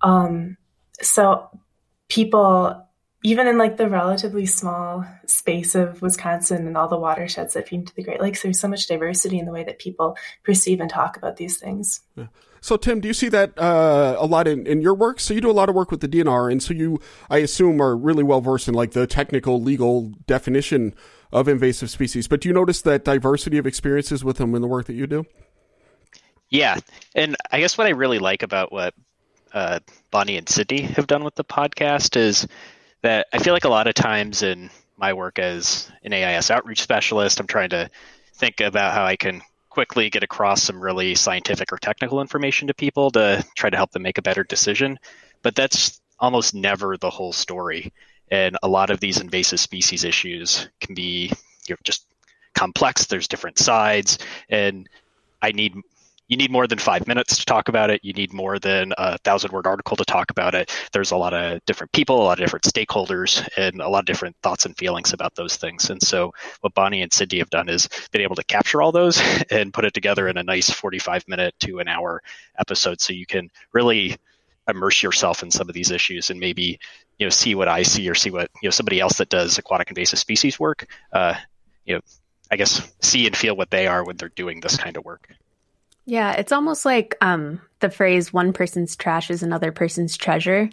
Um, 0.03 0.57
so 1.01 1.49
people 2.09 2.83
even 3.25 3.49
in 3.49 3.59
like 3.59 3.77
the 3.77 3.89
relatively 3.89 4.47
small 4.47 5.05
space 5.27 5.75
of 5.75 6.01
wisconsin 6.01 6.69
and 6.69 6.77
all 6.77 6.87
the 6.87 6.99
watersheds 6.99 7.55
that 7.55 7.67
feed 7.67 7.81
into 7.81 7.95
the 7.95 8.05
great 8.05 8.21
lakes 8.21 8.43
there's 8.43 8.61
so 8.61 8.69
much 8.69 8.87
diversity 8.87 9.39
in 9.39 9.47
the 9.47 9.53
way 9.53 9.65
that 9.65 9.81
people 9.81 10.17
perceive 10.45 10.81
and 10.81 10.91
talk 10.91 11.17
about 11.17 11.37
these 11.37 11.59
things. 11.59 12.03
Yeah. 12.15 12.27
So, 12.67 12.77
Tim, 12.77 12.99
do 12.99 13.07
you 13.07 13.15
see 13.15 13.29
that 13.29 13.57
uh, 13.57 14.17
a 14.19 14.27
lot 14.27 14.49
in, 14.49 14.67
in 14.67 14.81
your 14.81 14.93
work? 14.93 15.21
So, 15.21 15.33
you 15.33 15.41
do 15.41 15.49
a 15.49 15.53
lot 15.53 15.69
of 15.69 15.77
work 15.77 15.93
with 15.93 16.01
the 16.01 16.09
DNR, 16.09 16.51
and 16.51 16.61
so 16.61 16.75
you, 16.75 16.99
I 17.31 17.39
assume, 17.39 17.81
are 17.81 17.97
really 17.97 18.25
well 18.25 18.41
versed 18.41 18.67
in 18.67 18.75
like 18.75 18.91
the 18.91 19.07
technical 19.07 19.63
legal 19.63 20.13
definition 20.27 20.93
of 21.31 21.47
invasive 21.47 21.91
species. 21.91 22.27
But 22.27 22.41
do 22.41 22.49
you 22.49 22.53
notice 22.53 22.83
that 22.83 23.05
diversity 23.05 23.57
of 23.59 23.69
experiences 23.69 24.25
with 24.25 24.39
them 24.39 24.53
in 24.57 24.63
the 24.63 24.67
work 24.67 24.87
that 24.87 24.95
you 24.95 25.07
do? 25.07 25.25
Yeah, 26.49 26.81
and 27.15 27.37
I 27.53 27.61
guess 27.61 27.79
what 27.79 27.87
I 27.87 27.91
really 27.91 28.19
like 28.19 28.43
about 28.43 28.73
what 28.73 28.95
uh, 29.53 29.79
Bonnie 30.11 30.37
and 30.37 30.49
Sydney 30.49 30.81
have 30.81 31.07
done 31.07 31.23
with 31.23 31.37
the 31.37 31.45
podcast 31.45 32.17
is 32.17 32.49
that 33.03 33.29
I 33.33 33.39
feel 33.39 33.53
like 33.55 33.65
a 33.65 33.69
lot 33.69 33.87
of 33.87 33.95
times 33.95 34.43
in 34.43 34.71
my 34.97 35.13
work 35.13 35.39
as 35.39 35.89
an 36.03 36.13
AIS 36.13 36.51
outreach 36.51 36.83
specialist, 36.83 37.39
I'm 37.39 37.47
trying 37.47 37.71
to 37.71 37.89
think 38.35 38.61
about 38.61 38.93
how 38.93 39.05
I 39.05 39.15
can 39.15 39.43
quickly 39.77 40.09
get 40.09 40.23
across 40.23 40.63
some 40.63 40.81
really 40.81 41.15
scientific 41.15 41.71
or 41.71 41.77
technical 41.77 42.23
information 42.23 42.67
to 42.67 42.73
people 42.73 43.11
to 43.11 43.45
try 43.55 43.69
to 43.69 43.77
help 43.77 43.91
them 43.91 44.01
make 44.01 44.17
a 44.17 44.23
better 44.23 44.43
decision. 44.43 44.99
But 45.43 45.55
that's 45.55 46.01
almost 46.19 46.55
never 46.55 46.97
the 46.97 47.11
whole 47.11 47.35
story. 47.35 47.93
And 48.31 48.57
a 48.63 48.69
lot 48.69 48.89
of 48.89 49.01
these 49.01 49.21
invasive 49.21 49.61
species 49.61 50.03
issues 50.03 50.71
can 50.81 50.95
be 50.95 51.31
you 51.69 51.75
know, 51.75 51.77
just 51.85 52.07
complex. 52.55 53.05
There's 53.05 53.29
different 53.29 53.59
sides, 53.59 54.17
and 54.49 54.89
I 55.43 55.53
need 55.53 55.75
you 56.29 56.37
need 56.37 56.51
more 56.51 56.67
than 56.67 56.79
five 56.79 57.07
minutes 57.07 57.39
to 57.39 57.45
talk 57.45 57.69
about 57.69 57.91
it. 57.91 58.05
You 58.05 58.13
need 58.13 58.33
more 58.33 58.59
than 58.59 58.93
a 58.99 59.19
thousand 59.19 59.53
word 59.53 59.67
article 59.67 59.97
to 59.97 60.05
talk 60.05 60.31
about 60.31 60.55
it. 60.55 60.73
There's 60.93 61.13
a 61.13 61.17
lot 61.17 61.33
of 61.33 61.65
different 61.67 61.93
people, 61.93 62.21
a 62.21 62.25
lot 62.25 62.39
of 62.39 62.45
different 62.45 62.65
stakeholders, 62.65 63.47
and 63.57 63.81
a 63.81 63.89
lot 63.89 64.01
of 64.01 64.07
different 64.07 64.37
thoughts 64.43 64.67
and 64.67 64.77
feelings 64.77 65.13
about 65.13 65.35
those 65.35 65.57
things. 65.57 65.91
And 65.91 66.03
so, 66.03 66.33
what 66.61 66.75
Bonnie 66.75 67.03
and 67.03 67.13
Cindy 67.13 67.39
have 67.39 67.51
done 67.51 67.69
is 67.69 67.89
been 68.11 68.23
able 68.23 68.37
to 68.37 68.45
capture 68.45 68.83
all 68.83 68.93
those 68.93 69.21
and 69.51 69.73
put 69.73 69.85
it 69.85 69.95
together 69.95 70.29
in 70.29 70.37
a 70.37 70.43
nice 70.43 70.71
45 70.71 71.25
minute 71.29 71.55
to 71.61 71.79
an 71.79 71.89
hour 71.89 72.23
episode 72.59 73.01
so 73.01 73.13
you 73.13 73.27
can 73.27 73.51
really 73.73 74.17
immerse 74.69 75.03
yourself 75.03 75.45
in 75.45 75.51
some 75.51 75.69
of 75.69 75.75
these 75.75 75.93
issues 75.93 76.31
and 76.31 76.41
maybe 76.41 76.81
you 77.19 77.27
know 77.27 77.31
see 77.31 77.55
what 77.55 77.69
I 77.69 77.85
see 77.85 78.09
or 78.11 78.17
see 78.17 78.31
what 78.31 78.51
you 78.61 78.67
know 78.67 78.73
somebody 78.73 78.99
else 78.99 79.19
that 79.19 79.29
does 79.29 79.59
aquatic 79.59 79.91
invasive 79.91 80.19
species 80.19 80.59
work 80.59 80.89
uh, 81.13 81.35
you 81.85 81.95
know 81.95 82.01
I 82.51 82.57
guess 82.57 82.93
see 83.01 83.27
and 83.27 83.37
feel 83.37 83.57
what 83.57 83.71
they 83.71 83.87
are 83.87 84.05
when 84.05 84.17
they're 84.17 84.29
doing 84.29 84.61
this 84.61 84.77
kind 84.77 84.97
of 84.97 85.05
work. 85.05 85.29
Yeah, 86.07 86.33
it's 86.33 86.53
almost 86.53 86.85
like 86.85 87.17
um, 87.21 87.61
the 87.81 87.91
phrase 87.91 88.33
"one 88.33 88.53
person's 88.53 88.97
trash 88.97 89.31
is 89.31 89.43
another 89.43 89.73
person's 89.73 90.17
treasure." 90.17 90.71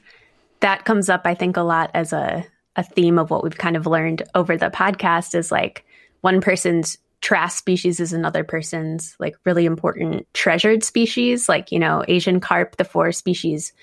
That 0.61 0.85
comes 0.85 1.09
up, 1.09 1.21
I 1.25 1.33
think, 1.35 1.57
a 1.57 1.61
lot 1.61 1.91
as 1.93 2.13
a 2.13 2.45
a 2.75 2.83
theme 2.83 3.19
of 3.19 3.29
what 3.29 3.43
we've 3.43 3.57
kind 3.57 3.75
of 3.75 3.85
learned 3.87 4.23
over 4.35 4.57
the 4.57 4.69
podcast. 4.69 5.35
Is 5.35 5.51
like 5.51 5.85
one 6.21 6.39
person's 6.39 6.97
trash 7.21 7.53
species 7.53 7.99
is 7.99 8.13
another 8.13 8.43
person's 8.43 9.15
like 9.19 9.35
really 9.45 9.65
important 9.65 10.27
treasured 10.33 10.83
species. 10.83 11.49
Like 11.49 11.71
you 11.71 11.79
know, 11.79 12.05
Asian 12.07 12.39
carp, 12.39 12.77
the 12.77 12.85
four 12.85 13.11
species 13.11 13.73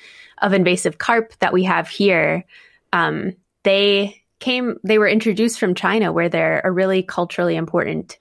of 0.42 0.52
invasive 0.52 0.98
carp 0.98 1.34
that 1.40 1.52
we 1.52 1.64
have 1.64 1.88
here, 1.88 2.44
um, 2.92 3.32
they 3.64 4.22
came. 4.38 4.78
They 4.84 4.98
were 4.98 5.08
introduced 5.08 5.58
from 5.58 5.74
China, 5.74 6.12
where 6.12 6.28
they're 6.28 6.60
a 6.64 6.70
really 6.70 7.02
culturally 7.02 7.56
important 7.56 8.18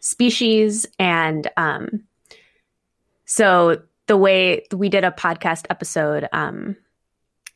species 0.00 0.86
and 0.98 1.46
um, 1.58 2.04
so 3.30 3.80
the 4.08 4.16
way 4.16 4.66
we 4.72 4.88
did 4.88 5.04
a 5.04 5.12
podcast 5.12 5.66
episode, 5.70 6.28
um, 6.32 6.74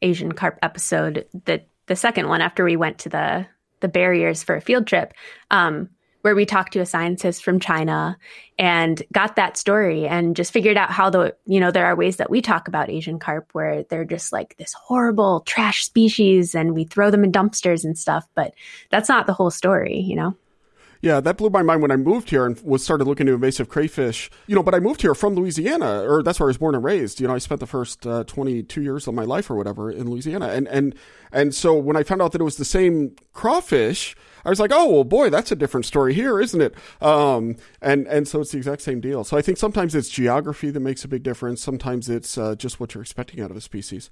Asian 0.02 0.30
carp 0.30 0.56
episode, 0.62 1.26
the 1.46 1.64
the 1.86 1.96
second 1.96 2.28
one 2.28 2.40
after 2.40 2.64
we 2.64 2.76
went 2.76 2.98
to 2.98 3.08
the 3.08 3.44
the 3.80 3.88
barriers 3.88 4.44
for 4.44 4.54
a 4.54 4.60
field 4.60 4.86
trip, 4.86 5.14
um, 5.50 5.90
where 6.22 6.36
we 6.36 6.46
talked 6.46 6.74
to 6.74 6.78
a 6.78 6.86
scientist 6.86 7.42
from 7.42 7.58
China 7.58 8.16
and 8.56 9.02
got 9.12 9.34
that 9.34 9.56
story 9.56 10.06
and 10.06 10.36
just 10.36 10.52
figured 10.52 10.76
out 10.76 10.92
how 10.92 11.10
the 11.10 11.34
you 11.44 11.58
know 11.58 11.72
there 11.72 11.86
are 11.86 11.96
ways 11.96 12.18
that 12.18 12.30
we 12.30 12.40
talk 12.40 12.68
about 12.68 12.88
Asian 12.88 13.18
carp 13.18 13.48
where 13.50 13.82
they're 13.82 14.04
just 14.04 14.32
like 14.32 14.56
this 14.56 14.74
horrible 14.74 15.40
trash 15.40 15.84
species 15.84 16.54
and 16.54 16.72
we 16.72 16.84
throw 16.84 17.10
them 17.10 17.24
in 17.24 17.32
dumpsters 17.32 17.82
and 17.82 17.98
stuff, 17.98 18.28
but 18.36 18.54
that's 18.90 19.08
not 19.08 19.26
the 19.26 19.34
whole 19.34 19.50
story, 19.50 19.98
you 19.98 20.14
know. 20.14 20.36
Yeah, 21.04 21.20
that 21.20 21.36
blew 21.36 21.50
my 21.50 21.60
mind 21.60 21.82
when 21.82 21.90
I 21.90 21.96
moved 21.96 22.30
here 22.30 22.46
and 22.46 22.58
was 22.62 22.82
started 22.82 23.04
looking 23.06 23.26
into 23.26 23.34
invasive 23.34 23.68
crayfish. 23.68 24.30
You 24.46 24.54
know, 24.54 24.62
but 24.62 24.74
I 24.74 24.80
moved 24.80 25.02
here 25.02 25.14
from 25.14 25.34
Louisiana, 25.34 26.02
or 26.02 26.22
that's 26.22 26.40
where 26.40 26.46
I 26.46 26.48
was 26.48 26.56
born 26.56 26.74
and 26.74 26.82
raised. 26.82 27.20
You 27.20 27.28
know, 27.28 27.34
I 27.34 27.38
spent 27.38 27.60
the 27.60 27.66
first 27.66 28.06
uh, 28.06 28.24
22 28.24 28.80
years 28.80 29.06
of 29.06 29.12
my 29.12 29.24
life 29.24 29.50
or 29.50 29.54
whatever 29.54 29.90
in 29.90 30.08
Louisiana, 30.08 30.48
and 30.48 30.66
and 30.66 30.94
and 31.30 31.54
so 31.54 31.74
when 31.74 31.94
I 31.94 32.04
found 32.04 32.22
out 32.22 32.32
that 32.32 32.40
it 32.40 32.44
was 32.44 32.56
the 32.56 32.64
same 32.64 33.16
crawfish, 33.34 34.16
I 34.46 34.48
was 34.48 34.58
like, 34.58 34.70
oh 34.72 34.88
well, 34.90 35.04
boy, 35.04 35.28
that's 35.28 35.52
a 35.52 35.56
different 35.56 35.84
story 35.84 36.14
here, 36.14 36.40
isn't 36.40 36.62
it? 36.62 36.74
Um, 37.02 37.56
and 37.82 38.06
and 38.06 38.26
so 38.26 38.40
it's 38.40 38.52
the 38.52 38.56
exact 38.56 38.80
same 38.80 39.02
deal. 39.02 39.24
So 39.24 39.36
I 39.36 39.42
think 39.42 39.58
sometimes 39.58 39.94
it's 39.94 40.08
geography 40.08 40.70
that 40.70 40.80
makes 40.80 41.04
a 41.04 41.08
big 41.08 41.22
difference. 41.22 41.60
Sometimes 41.60 42.08
it's 42.08 42.38
uh, 42.38 42.54
just 42.54 42.80
what 42.80 42.94
you're 42.94 43.02
expecting 43.02 43.42
out 43.42 43.50
of 43.50 43.58
a 43.58 43.60
species. 43.60 44.08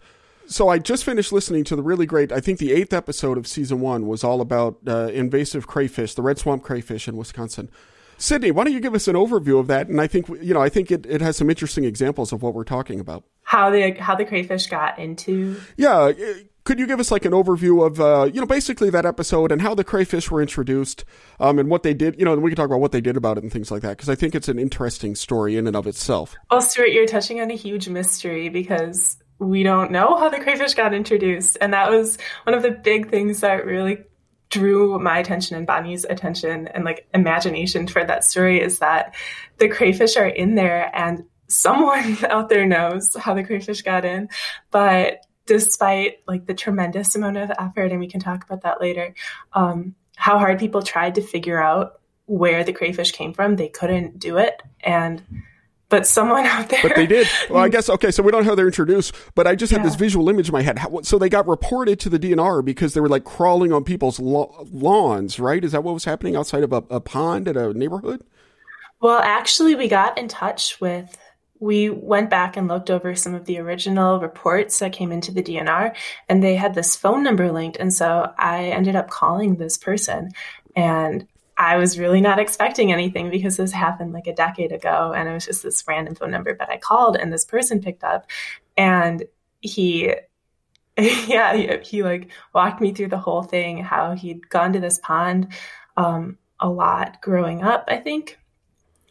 So 0.53 0.69
I 0.69 0.79
just 0.79 1.05
finished 1.05 1.33
listening 1.33 1.65
to 1.65 1.77
the 1.77 1.83
really 1.83 2.05
great. 2.05 2.31
I 2.31 2.41
think 2.41 2.59
the 2.59 2.73
eighth 2.73 2.93
episode 2.93 3.39
of 3.39 3.47
season 3.47 3.81
one 3.81 4.07
was 4.07 4.23
all 4.23 4.43
about 4.43 4.77
uh, 4.87 5.07
invasive 5.07 5.67
crayfish, 5.67 6.15
the 6.15 6.23
red 6.23 6.39
swamp 6.39 6.63
crayfish 6.63 7.09
in 7.09 7.17
Wisconsin. 7.17 7.71
Sydney, 8.19 8.51
why 8.51 8.65
don't 8.65 8.75
you 8.75 8.81
give 8.81 8.95
us 8.95 9.09
an 9.09 9.17
overview 9.17 9.59
of 9.59 9.67
that? 9.69 9.89
And 9.89 10.01
I 10.01 10.07
think 10.07 10.29
you 10.29 10.53
know, 10.53 10.61
I 10.61 10.69
think 10.69 10.91
it, 10.91 11.07
it 11.07 11.23
has 11.23 11.39
some 11.39 11.49
interesting 11.49 11.85
examples 11.85 12.33
of 12.33 12.43
what 12.43 12.55
we're 12.55 12.65
talking 12.65 13.01
about. 13.01 13.25
How 13.43 13.71
the 13.71 13.93
how 13.93 14.15
the 14.15 14.25
crayfish 14.25 14.67
got 14.67 14.99
into 14.99 15.57
yeah. 15.77 15.99
Uh, 15.99 16.13
could 16.65 16.79
you 16.79 16.87
give 16.87 17.01
us 17.01 17.11
like 17.11 17.25
an 17.25 17.33
overview 17.33 17.85
of 17.85 18.01
uh, 18.01 18.31
you 18.33 18.41
know 18.41 18.47
basically 18.47 18.91
that 18.91 19.07
episode 19.07 19.51
and 19.51 19.61
how 19.61 19.75
the 19.75 19.83
crayfish 19.83 20.31
were 20.31 20.41
introduced 20.41 21.05
um, 21.41 21.59
and 21.59 21.71
what 21.71 21.83
they 21.83 21.95
did? 21.95 22.19
You 22.19 22.25
know, 22.25 22.35
and 22.35 22.43
we 22.43 22.51
can 22.51 22.57
talk 22.57 22.67
about 22.67 22.81
what 22.81 22.93
they 22.93 23.01
did 23.01 23.17
about 23.17 23.39
it 23.39 23.43
and 23.43 23.53
things 23.53 23.71
like 23.71 23.83
that 23.83 23.97
because 23.97 24.09
I 24.09 24.15
think 24.15 24.35
it's 24.35 24.49
an 24.49 24.59
interesting 24.59 25.17
story 25.17 25.57
in 25.57 25.67
and 25.67 25.75
of 25.75 25.87
itself. 25.87 26.37
Well, 26.51 26.61
Stuart, 26.61 26.93
you're 26.93 27.07
touching 27.07 27.41
on 27.41 27.51
a 27.51 27.57
huge 27.57 27.89
mystery 27.89 28.51
because 28.51 29.17
we 29.43 29.63
don't 29.63 29.91
know 29.91 30.17
how 30.17 30.29
the 30.29 30.41
crayfish 30.41 30.75
got 30.75 30.95
introduced. 30.95 31.59
And 31.61 31.73
that 31.73 31.91
was 31.91 32.19
one 32.45 32.55
of 32.55 32.63
the 32.63 32.71
big 32.71 33.11
things 33.11 33.41
that 33.41 33.67
really 33.67 33.99
drew 34.51 34.99
my 34.99 35.19
attention 35.19 35.57
and 35.57 35.67
Bonnie's 35.67 36.05
attention 36.05 36.69
and 36.69 36.85
like 36.85 37.09
imagination 37.15 37.87
for 37.87 38.05
that 38.05 38.23
story 38.23 38.61
is 38.61 38.81
that 38.81 39.15
the 39.59 39.69
crayfish 39.69 40.17
are 40.17 40.29
in 40.29 40.55
there 40.55 40.91
and 40.95 41.25
someone 41.49 42.19
out 42.29 42.49
there 42.49 42.67
knows 42.67 43.17
how 43.19 43.35
the 43.35 43.45
crayfish 43.45 43.83
got 43.83 44.05
in. 44.05 44.29
But 44.71 45.25
despite 45.47 46.19
like 46.29 46.47
the 46.47 46.55
tremendous 46.55 47.17
amount 47.17 47.39
of 47.39 47.51
effort, 47.59 47.91
and 47.91 48.01
we 48.01 48.09
can 48.09 48.21
talk 48.21 48.45
about 48.45 48.63
that 48.63 48.81
later, 48.81 49.15
um, 49.55 49.95
how 50.17 50.39
hard 50.39 50.59
people 50.59 50.83
tried 50.83 51.17
to 51.17 51.23
figure 51.23 51.61
out 51.61 52.01
where 52.27 52.63
the 52.63 52.73
crayfish 52.73 53.13
came 53.13 53.33
from, 53.33 53.57
they 53.57 53.69
couldn't 53.69 54.19
do 54.19 54.37
it. 54.37 54.63
And 54.81 55.23
but 55.93 56.07
someone 56.07 56.47
out 56.47 56.71
there. 56.71 56.81
But 56.83 56.97
they 56.97 57.07
did. 57.07 57.29
Well, 57.51 57.63
I 57.63 57.69
guess 57.69 57.91
okay. 57.91 58.11
So 58.11 58.23
we 58.23 58.33
don't 58.33 58.45
know 58.45 58.51
how 58.51 58.55
they're 58.55 58.67
introduced, 58.67 59.15
but 59.35 59.47
I 59.47 59.55
just 59.55 59.71
yeah. 59.71 59.79
had 59.79 59.87
this 59.87 59.95
visual 59.95 60.29
image 60.31 60.49
in 60.49 60.53
my 60.53 60.63
head. 60.63 60.79
How, 60.79 61.03
so 61.03 61.19
they 61.19 61.29
got 61.29 61.47
reported 61.47 62.01
to 62.01 62.09
the 62.09 62.19
DNR 62.19 62.65
because 62.65 62.95
they 62.95 63.01
were 63.01 63.11
like 63.11 63.25
crawling 63.25 63.73
on 63.73 63.85
people's 63.85 64.19
lo- 64.19 64.67
lawns, 64.73 65.39
right? 65.39 65.63
Is 65.63 65.73
that 65.73 65.85
what 65.85 65.93
was 65.93 66.05
happening 66.05 66.35
outside 66.35 66.63
of 66.63 66.73
a, 66.73 66.83
a 66.89 67.01
pond 67.01 67.47
at 67.47 67.59
a 67.59 67.75
neighborhood? 67.75 68.25
Well, 69.01 69.19
actually, 69.19 69.75
we 69.75 69.89
got 69.89 70.17
in 70.17 70.29
touch 70.29 70.81
with. 70.81 71.19
We 71.61 71.91
went 71.91 72.31
back 72.31 72.57
and 72.57 72.67
looked 72.67 72.91
over 72.91 73.15
some 73.15 73.35
of 73.35 73.45
the 73.45 73.59
original 73.59 74.19
reports 74.19 74.79
that 74.79 74.93
came 74.93 75.13
into 75.13 75.31
the 75.31 75.43
DNR, 75.43 75.95
and 76.29 76.43
they 76.43 76.57
had 76.57 76.75
this 76.75 76.97
phone 76.97 77.23
number 77.23 77.53
linked. 77.53 77.77
And 77.77 77.93
so 77.93 78.33
I 78.39 78.65
ended 78.65 78.97
up 78.97 79.11
calling 79.11 79.57
this 79.57 79.77
person, 79.77 80.31
and 80.75 81.27
I 81.57 81.77
was 81.77 81.99
really 81.99 82.21
not 82.21 82.39
expecting 82.39 82.93
anything 82.93 83.31
because 83.31 83.57
this 83.57 83.73
happened 83.73 84.13
like 84.13 84.27
a 84.27 84.35
decade 84.35 84.73
ago 84.73 85.13
and 85.15 85.29
it 85.29 85.33
was 85.33 85.47
just 85.47 85.63
this 85.63 85.85
random 85.87 86.15
phone 86.15 86.31
number. 86.31 86.55
But 86.55 86.71
I 86.71 86.79
called 86.79 87.17
and 87.17 87.33
this 87.33 87.45
person 87.45 87.81
picked 87.81 88.05
up 88.05 88.27
and 88.77 89.25
he, 89.61 90.15
yeah, 90.99 91.55
he, 91.55 91.79
he 91.85 92.03
like 92.03 92.31
walked 92.55 92.81
me 92.81 92.93
through 92.93 93.09
the 93.09 93.19
whole 93.19 93.43
thing, 93.43 93.79
how 93.79 94.13
he'd 94.15 94.49
gone 94.49 94.73
to 94.73 94.81
this 94.81 94.99
pond 94.99 95.53
um, 95.97 96.39
a 96.59 96.69
lot 96.69 97.21
growing 97.21 97.63
up, 97.63 97.85
I 97.89 97.99
think. 97.99 98.39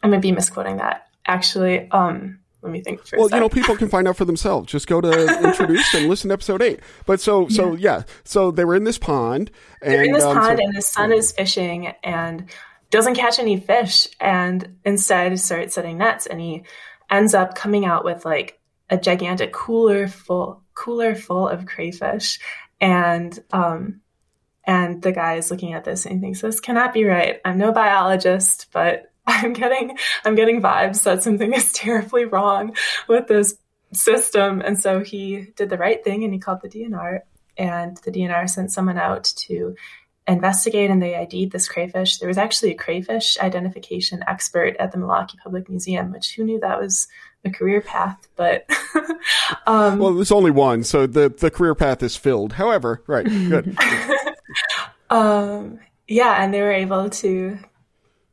I 0.02 0.08
might 0.08 0.22
be 0.22 0.32
misquoting 0.32 0.78
that 0.78 1.08
actually. 1.26 1.90
Um, 1.90 2.40
let 2.62 2.72
me 2.72 2.80
think 2.80 3.04
for 3.04 3.18
well 3.18 3.28
you 3.28 3.40
know 3.40 3.48
people 3.48 3.76
can 3.76 3.88
find 3.88 4.06
out 4.06 4.16
for 4.16 4.24
themselves. 4.24 4.70
Just 4.70 4.86
go 4.86 5.00
to 5.00 5.44
introduced 5.44 5.94
and 5.94 6.08
listen 6.08 6.28
to 6.28 6.34
episode 6.34 6.62
eight. 6.62 6.80
But 7.06 7.20
so 7.20 7.48
so 7.48 7.72
yeah. 7.72 7.98
yeah. 7.98 8.02
So 8.24 8.50
they 8.50 8.64
were 8.64 8.76
in 8.76 8.84
this 8.84 8.98
pond 8.98 9.50
and 9.80 9.92
they're 9.92 10.04
in 10.04 10.12
this 10.12 10.24
um, 10.24 10.36
pond 10.36 10.58
so, 10.58 10.64
and 10.64 10.76
the 10.76 10.82
son 10.82 11.12
is 11.12 11.32
fishing 11.32 11.92
and 12.04 12.48
doesn't 12.90 13.14
catch 13.14 13.38
any 13.38 13.58
fish 13.58 14.06
and 14.20 14.76
instead 14.84 15.38
starts 15.40 15.74
setting 15.74 15.98
nets 15.98 16.26
and 16.26 16.40
he 16.40 16.62
ends 17.10 17.34
up 17.34 17.54
coming 17.54 17.84
out 17.84 18.04
with 18.04 18.24
like 18.24 18.60
a 18.90 18.96
gigantic 18.96 19.52
cooler 19.52 20.06
full 20.06 20.62
cooler 20.74 21.14
full 21.14 21.48
of 21.48 21.66
crayfish 21.66 22.38
and 22.80 23.42
um 23.52 24.00
and 24.64 25.02
the 25.02 25.10
guy 25.10 25.34
is 25.34 25.50
looking 25.50 25.72
at 25.72 25.84
this 25.84 26.06
and 26.06 26.14
he 26.14 26.20
thinks 26.20 26.40
this 26.40 26.60
cannot 26.60 26.94
be 26.94 27.04
right. 27.04 27.40
I'm 27.44 27.58
no 27.58 27.72
biologist 27.72 28.68
but 28.72 29.11
I'm 29.26 29.52
getting 29.52 29.96
I'm 30.24 30.34
getting 30.34 30.60
vibes 30.60 31.02
that 31.04 31.22
something 31.22 31.52
is 31.52 31.72
terribly 31.72 32.24
wrong 32.24 32.76
with 33.08 33.28
this 33.28 33.56
system. 33.92 34.60
And 34.60 34.78
so 34.78 35.00
he 35.00 35.48
did 35.56 35.70
the 35.70 35.78
right 35.78 36.02
thing 36.02 36.24
and 36.24 36.32
he 36.32 36.40
called 36.40 36.60
the 36.62 36.68
DNR 36.68 37.20
and 37.56 37.96
the 37.98 38.10
DNR 38.10 38.48
sent 38.48 38.72
someone 38.72 38.98
out 38.98 39.24
to 39.24 39.76
investigate 40.26 40.90
and 40.90 41.02
they 41.02 41.16
ID'd 41.16 41.52
this 41.52 41.68
crayfish. 41.68 42.18
There 42.18 42.28
was 42.28 42.38
actually 42.38 42.72
a 42.72 42.76
crayfish 42.76 43.38
identification 43.38 44.22
expert 44.26 44.76
at 44.78 44.92
the 44.92 44.98
Milwaukee 44.98 45.38
Public 45.42 45.68
Museum, 45.68 46.12
which 46.12 46.34
who 46.34 46.44
knew 46.44 46.60
that 46.60 46.80
was 46.80 47.08
a 47.44 47.50
career 47.50 47.80
path, 47.80 48.28
but 48.36 48.64
um, 49.66 49.98
well, 49.98 50.14
there's 50.14 50.30
only 50.30 50.52
one, 50.52 50.84
so 50.84 51.08
the 51.08 51.28
the 51.28 51.50
career 51.50 51.74
path 51.74 52.02
is 52.02 52.16
filled. 52.16 52.52
However, 52.52 53.02
right, 53.08 53.26
good. 53.26 53.76
um, 55.10 55.80
yeah, 56.06 56.42
and 56.42 56.54
they 56.54 56.60
were 56.60 56.72
able 56.72 57.10
to 57.10 57.58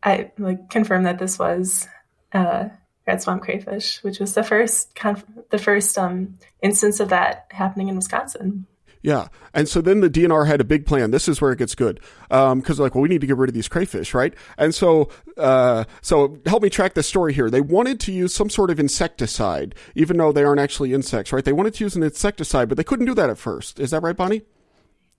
I 0.09 0.31
like 0.37 0.69
confirmed 0.69 1.05
that 1.05 1.19
this 1.19 1.37
was 1.37 1.87
uh, 2.33 2.69
red 3.07 3.21
swamp 3.21 3.43
crayfish, 3.43 4.03
which 4.03 4.19
was 4.19 4.33
the 4.33 4.43
first 4.43 4.95
conf- 4.95 5.25
the 5.49 5.57
first 5.57 5.97
um, 5.97 6.37
instance 6.61 6.99
of 6.99 7.09
that 7.09 7.47
happening 7.51 7.89
in 7.89 7.95
Wisconsin. 7.95 8.65
Yeah, 9.01 9.29
and 9.53 9.69
so 9.69 9.79
then 9.79 10.01
the 10.01 10.09
DNR 10.09 10.45
had 10.45 10.59
a 10.59 10.65
big 10.65 10.85
plan. 10.85 11.11
This 11.11 11.29
is 11.29 11.39
where 11.39 11.53
it 11.53 11.59
gets 11.59 11.73
good, 11.73 12.01
because 12.27 12.51
um, 12.51 12.83
like, 12.83 12.95
well, 12.95 13.01
we 13.01 13.07
need 13.07 13.21
to 13.21 13.27
get 13.27 13.37
rid 13.37 13.49
of 13.49 13.53
these 13.53 13.69
crayfish, 13.69 14.13
right? 14.13 14.33
And 14.57 14.75
so, 14.75 15.09
uh, 15.37 15.85
so 16.01 16.37
help 16.45 16.63
me 16.63 16.69
track 16.69 16.95
the 16.95 17.03
story 17.03 17.33
here. 17.33 17.49
They 17.49 17.61
wanted 17.61 18.01
to 18.01 18.11
use 18.11 18.33
some 18.33 18.49
sort 18.49 18.69
of 18.69 18.79
insecticide, 18.79 19.73
even 19.95 20.17
though 20.17 20.33
they 20.33 20.43
aren't 20.43 20.59
actually 20.59 20.93
insects, 20.93 21.31
right? 21.31 21.45
They 21.45 21.53
wanted 21.53 21.75
to 21.75 21.85
use 21.85 21.95
an 21.95 22.03
insecticide, 22.03 22.67
but 22.67 22.77
they 22.77 22.83
couldn't 22.83 23.05
do 23.05 23.13
that 23.13 23.29
at 23.29 23.37
first. 23.37 23.79
Is 23.79 23.91
that 23.91 24.03
right, 24.03 24.17
Bonnie? 24.17 24.41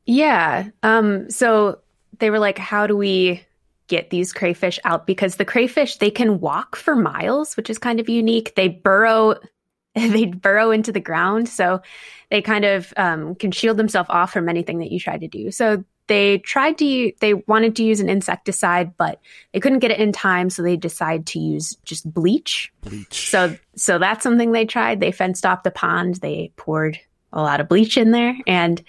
Yeah. 0.04 0.68
Um. 0.82 1.30
So 1.30 1.78
they 2.18 2.28
were 2.28 2.38
like, 2.38 2.58
"How 2.58 2.86
do 2.86 2.96
we 2.98 3.46
get 3.90 4.10
these 4.10 4.32
crayfish 4.32 4.78
out 4.84 5.04
because 5.04 5.36
the 5.36 5.44
crayfish 5.44 5.96
they 5.96 6.10
can 6.10 6.40
walk 6.40 6.76
for 6.76 6.94
miles, 6.94 7.56
which 7.56 7.68
is 7.68 7.76
kind 7.76 7.98
of 8.00 8.08
unique. 8.08 8.54
They 8.54 8.68
burrow 8.68 9.34
they 9.94 10.26
burrow 10.26 10.70
into 10.70 10.92
the 10.92 11.00
ground, 11.00 11.48
so 11.48 11.82
they 12.30 12.40
kind 12.40 12.64
of 12.64 12.94
um, 12.96 13.34
can 13.34 13.50
shield 13.50 13.76
themselves 13.76 14.08
off 14.08 14.32
from 14.32 14.48
anything 14.48 14.78
that 14.78 14.92
you 14.92 15.00
try 15.00 15.18
to 15.18 15.28
do. 15.28 15.50
So 15.50 15.84
they 16.06 16.38
tried 16.38 16.78
to 16.78 17.12
they 17.20 17.34
wanted 17.34 17.74
to 17.76 17.82
use 17.82 17.98
an 17.98 18.08
insecticide, 18.08 18.96
but 18.96 19.20
they 19.52 19.58
couldn't 19.60 19.80
get 19.80 19.90
it 19.90 19.98
in 19.98 20.12
time, 20.12 20.48
so 20.48 20.62
they 20.62 20.76
decided 20.76 21.26
to 21.26 21.40
use 21.40 21.76
just 21.84 22.10
bleach. 22.12 22.72
Bleach. 22.82 23.28
So 23.28 23.56
so 23.74 23.98
that's 23.98 24.22
something 24.22 24.52
they 24.52 24.64
tried. 24.64 25.00
They 25.00 25.12
fenced 25.12 25.44
off 25.44 25.64
the 25.64 25.72
pond. 25.72 26.16
They 26.16 26.52
poured 26.56 26.98
a 27.32 27.42
lot 27.42 27.60
of 27.60 27.68
bleach 27.68 27.98
in 27.98 28.12
there, 28.12 28.36
and 28.46 28.82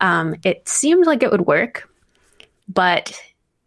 um, 0.00 0.36
it 0.44 0.68
seemed 0.68 1.06
like 1.06 1.22
it 1.22 1.30
would 1.30 1.46
work, 1.46 1.88
but 2.68 3.18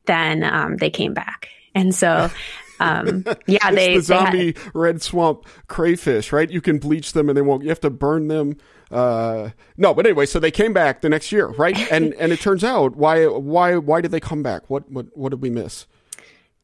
then 0.06 0.44
um, 0.44 0.78
they 0.78 0.90
came 0.90 1.14
back, 1.14 1.50
and 1.74 1.94
so. 1.94 2.30
Um, 2.78 3.24
yeah, 3.46 3.72
they 3.72 3.96
the 3.96 4.02
zombie 4.02 4.52
they 4.52 4.60
had, 4.62 4.76
red 4.76 5.02
swamp 5.02 5.46
crayfish, 5.68 6.34
right? 6.34 6.52
You 6.52 6.60
can 6.60 6.78
bleach 6.78 7.14
them 7.14 7.30
and 7.30 7.38
they 7.38 7.42
won't. 7.42 7.64
You 7.64 7.70
have 7.70 7.80
to 7.80 7.90
burn 7.90 8.28
them. 8.28 8.58
Uh, 8.92 9.52
no, 9.78 9.94
but 9.94 10.06
anyway, 10.06 10.26
so 10.26 10.40
they 10.40 10.52
came 10.52 10.74
back 10.74 11.00
the 11.00 11.08
next 11.08 11.32
year, 11.32 11.48
right? 11.48 11.78
And 11.92 12.14
and 12.16 12.34
it 12.34 12.42
turns 12.42 12.66
out 12.66 12.98
why 12.98 13.28
why 13.28 13.78
why 13.78 14.02
did 14.02 14.12
they 14.12 14.20
come 14.20 14.44
back? 14.44 14.70
What 14.70 14.92
what 14.92 15.06
what 15.14 15.30
did 15.30 15.42
we 15.42 15.50
miss? 15.50 15.86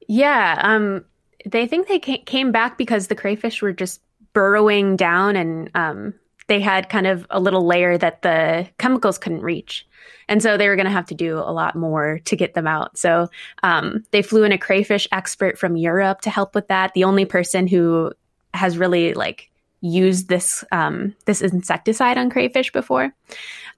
Yeah, 0.08 0.60
um, 0.62 1.06
they 1.46 1.68
think 1.68 1.88
they 1.88 2.00
came 2.00 2.52
back 2.52 2.78
because 2.78 3.08
the 3.08 3.16
crayfish 3.16 3.62
were 3.62 3.72
just 3.72 4.02
burrowing 4.34 4.96
down 4.96 5.36
and 5.36 5.70
um, 5.76 6.14
they 6.52 6.60
had 6.60 6.90
kind 6.90 7.08
of 7.08 7.26
a 7.30 7.40
little 7.40 7.66
layer 7.66 7.98
that 7.98 8.24
the 8.24 8.68
chemicals 8.78 9.18
couldn't 9.18 9.40
reach. 9.40 9.88
And 10.28 10.44
so 10.44 10.58
they 10.58 10.68
were 10.68 10.76
going 10.76 10.86
to 10.86 10.92
have 10.92 11.06
to 11.06 11.16
do 11.16 11.38
a 11.38 11.54
lot 11.54 11.78
more 11.78 12.20
to 12.26 12.36
get 12.36 12.56
them 12.56 12.68
out. 12.68 12.98
So 12.98 13.30
um, 13.64 14.04
they 14.12 14.22
flew 14.22 14.44
in 14.44 14.52
a 14.52 14.58
crayfish 14.58 15.08
expert 15.14 15.58
from 15.58 15.78
Europe 15.78 16.20
to 16.22 16.30
help 16.30 16.54
with 16.54 16.68
that. 16.68 16.94
The 16.94 17.06
only 17.06 17.24
person 17.24 17.68
who 17.68 18.12
has 18.54 18.78
really 18.78 19.14
like 19.14 19.50
used 19.80 20.28
this 20.28 20.66
um, 20.74 21.16
this 21.26 21.42
insecticide 21.42 22.18
on 22.18 22.30
crayfish 22.30 22.74
before, 22.74 23.14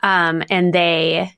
um, 0.02 0.42
and 0.50 0.74
they 0.74 1.32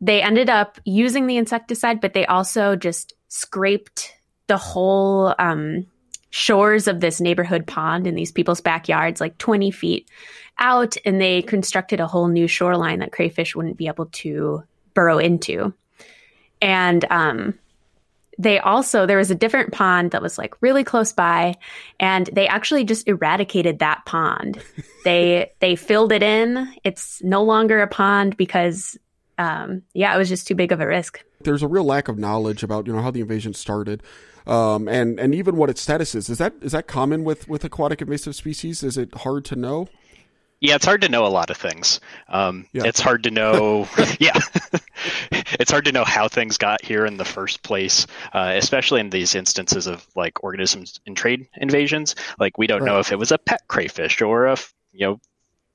they 0.00 0.22
ended 0.22 0.48
up 0.48 0.80
using 0.86 1.26
the 1.26 1.36
insecticide, 1.36 2.00
but 2.00 2.14
they 2.14 2.24
also 2.24 2.74
just 2.74 3.12
scraped 3.28 4.14
the 4.46 4.56
whole 4.56 5.34
um, 5.38 5.84
shores 6.30 6.88
of 6.88 6.98
this 6.98 7.20
neighborhood 7.20 7.64
pond 7.64 8.06
in 8.06 8.16
these 8.16 8.32
people's 8.32 8.60
backyards, 8.60 9.20
like 9.20 9.38
20 9.38 9.70
feet 9.70 10.10
out, 10.58 10.96
and 11.04 11.20
they 11.20 11.42
constructed 11.42 12.00
a 12.00 12.06
whole 12.06 12.28
new 12.28 12.46
shoreline 12.46 13.00
that 13.00 13.12
crayfish 13.12 13.54
wouldn't 13.54 13.76
be 13.76 13.86
able 13.86 14.06
to 14.06 14.62
burrow 14.94 15.18
into. 15.18 15.72
And 16.60 17.04
um, 17.10 17.58
they 18.38 18.58
also 18.58 19.06
there 19.06 19.18
was 19.18 19.30
a 19.30 19.34
different 19.34 19.72
pond 19.72 20.12
that 20.12 20.22
was 20.22 20.38
like 20.38 20.54
really 20.60 20.84
close 20.84 21.12
by, 21.12 21.56
and 22.00 22.28
they 22.32 22.46
actually 22.46 22.84
just 22.84 23.06
eradicated 23.08 23.78
that 23.78 24.04
pond. 24.06 24.60
they 25.04 25.52
they 25.60 25.76
filled 25.76 26.12
it 26.12 26.22
in. 26.22 26.72
It's 26.84 27.22
no 27.22 27.42
longer 27.42 27.80
a 27.80 27.88
pond 27.88 28.36
because 28.36 28.98
um, 29.38 29.82
yeah, 29.94 30.14
it 30.14 30.18
was 30.18 30.28
just 30.28 30.46
too 30.46 30.54
big 30.54 30.72
of 30.72 30.80
a 30.80 30.86
risk. 30.86 31.22
There's 31.40 31.62
a 31.62 31.68
real 31.68 31.84
lack 31.84 32.08
of 32.08 32.18
knowledge 32.18 32.62
about 32.62 32.86
you 32.86 32.92
know 32.92 33.02
how 33.02 33.10
the 33.10 33.20
invasion 33.20 33.52
started 33.54 34.02
um, 34.46 34.88
and 34.88 35.18
and 35.18 35.34
even 35.34 35.56
what 35.56 35.70
its 35.70 35.80
status 35.80 36.14
is. 36.14 36.28
Is 36.28 36.38
that 36.38 36.54
is 36.60 36.72
that 36.72 36.86
common 36.86 37.24
with 37.24 37.48
with 37.48 37.64
aquatic 37.64 38.02
invasive 38.02 38.34
species? 38.34 38.82
Is 38.82 38.96
it 38.96 39.14
hard 39.14 39.44
to 39.46 39.56
know? 39.56 39.88
Yeah, 40.64 40.76
it's 40.76 40.86
hard 40.86 41.02
to 41.02 41.10
know 41.10 41.26
a 41.26 41.28
lot 41.28 41.50
of 41.50 41.58
things. 41.58 42.00
Um, 42.26 42.66
yeah. 42.72 42.84
It's 42.86 42.98
hard 42.98 43.24
to 43.24 43.30
know, 43.30 43.86
yeah, 44.18 44.40
it's 45.30 45.70
hard 45.70 45.84
to 45.84 45.92
know 45.92 46.04
how 46.04 46.26
things 46.26 46.56
got 46.56 46.82
here 46.82 47.04
in 47.04 47.18
the 47.18 47.24
first 47.26 47.62
place, 47.62 48.06
uh, 48.32 48.52
especially 48.56 49.00
in 49.00 49.10
these 49.10 49.34
instances 49.34 49.86
of 49.86 50.06
like 50.16 50.42
organisms 50.42 51.00
in 51.04 51.14
trade 51.14 51.46
invasions. 51.58 52.14
Like 52.38 52.56
we 52.56 52.66
don't 52.66 52.80
right. 52.80 52.86
know 52.86 52.98
if 52.98 53.12
it 53.12 53.18
was 53.18 53.30
a 53.30 53.36
pet 53.36 53.60
crayfish 53.68 54.22
or 54.22 54.46
a 54.46 54.56
you 54.94 55.06
know 55.06 55.20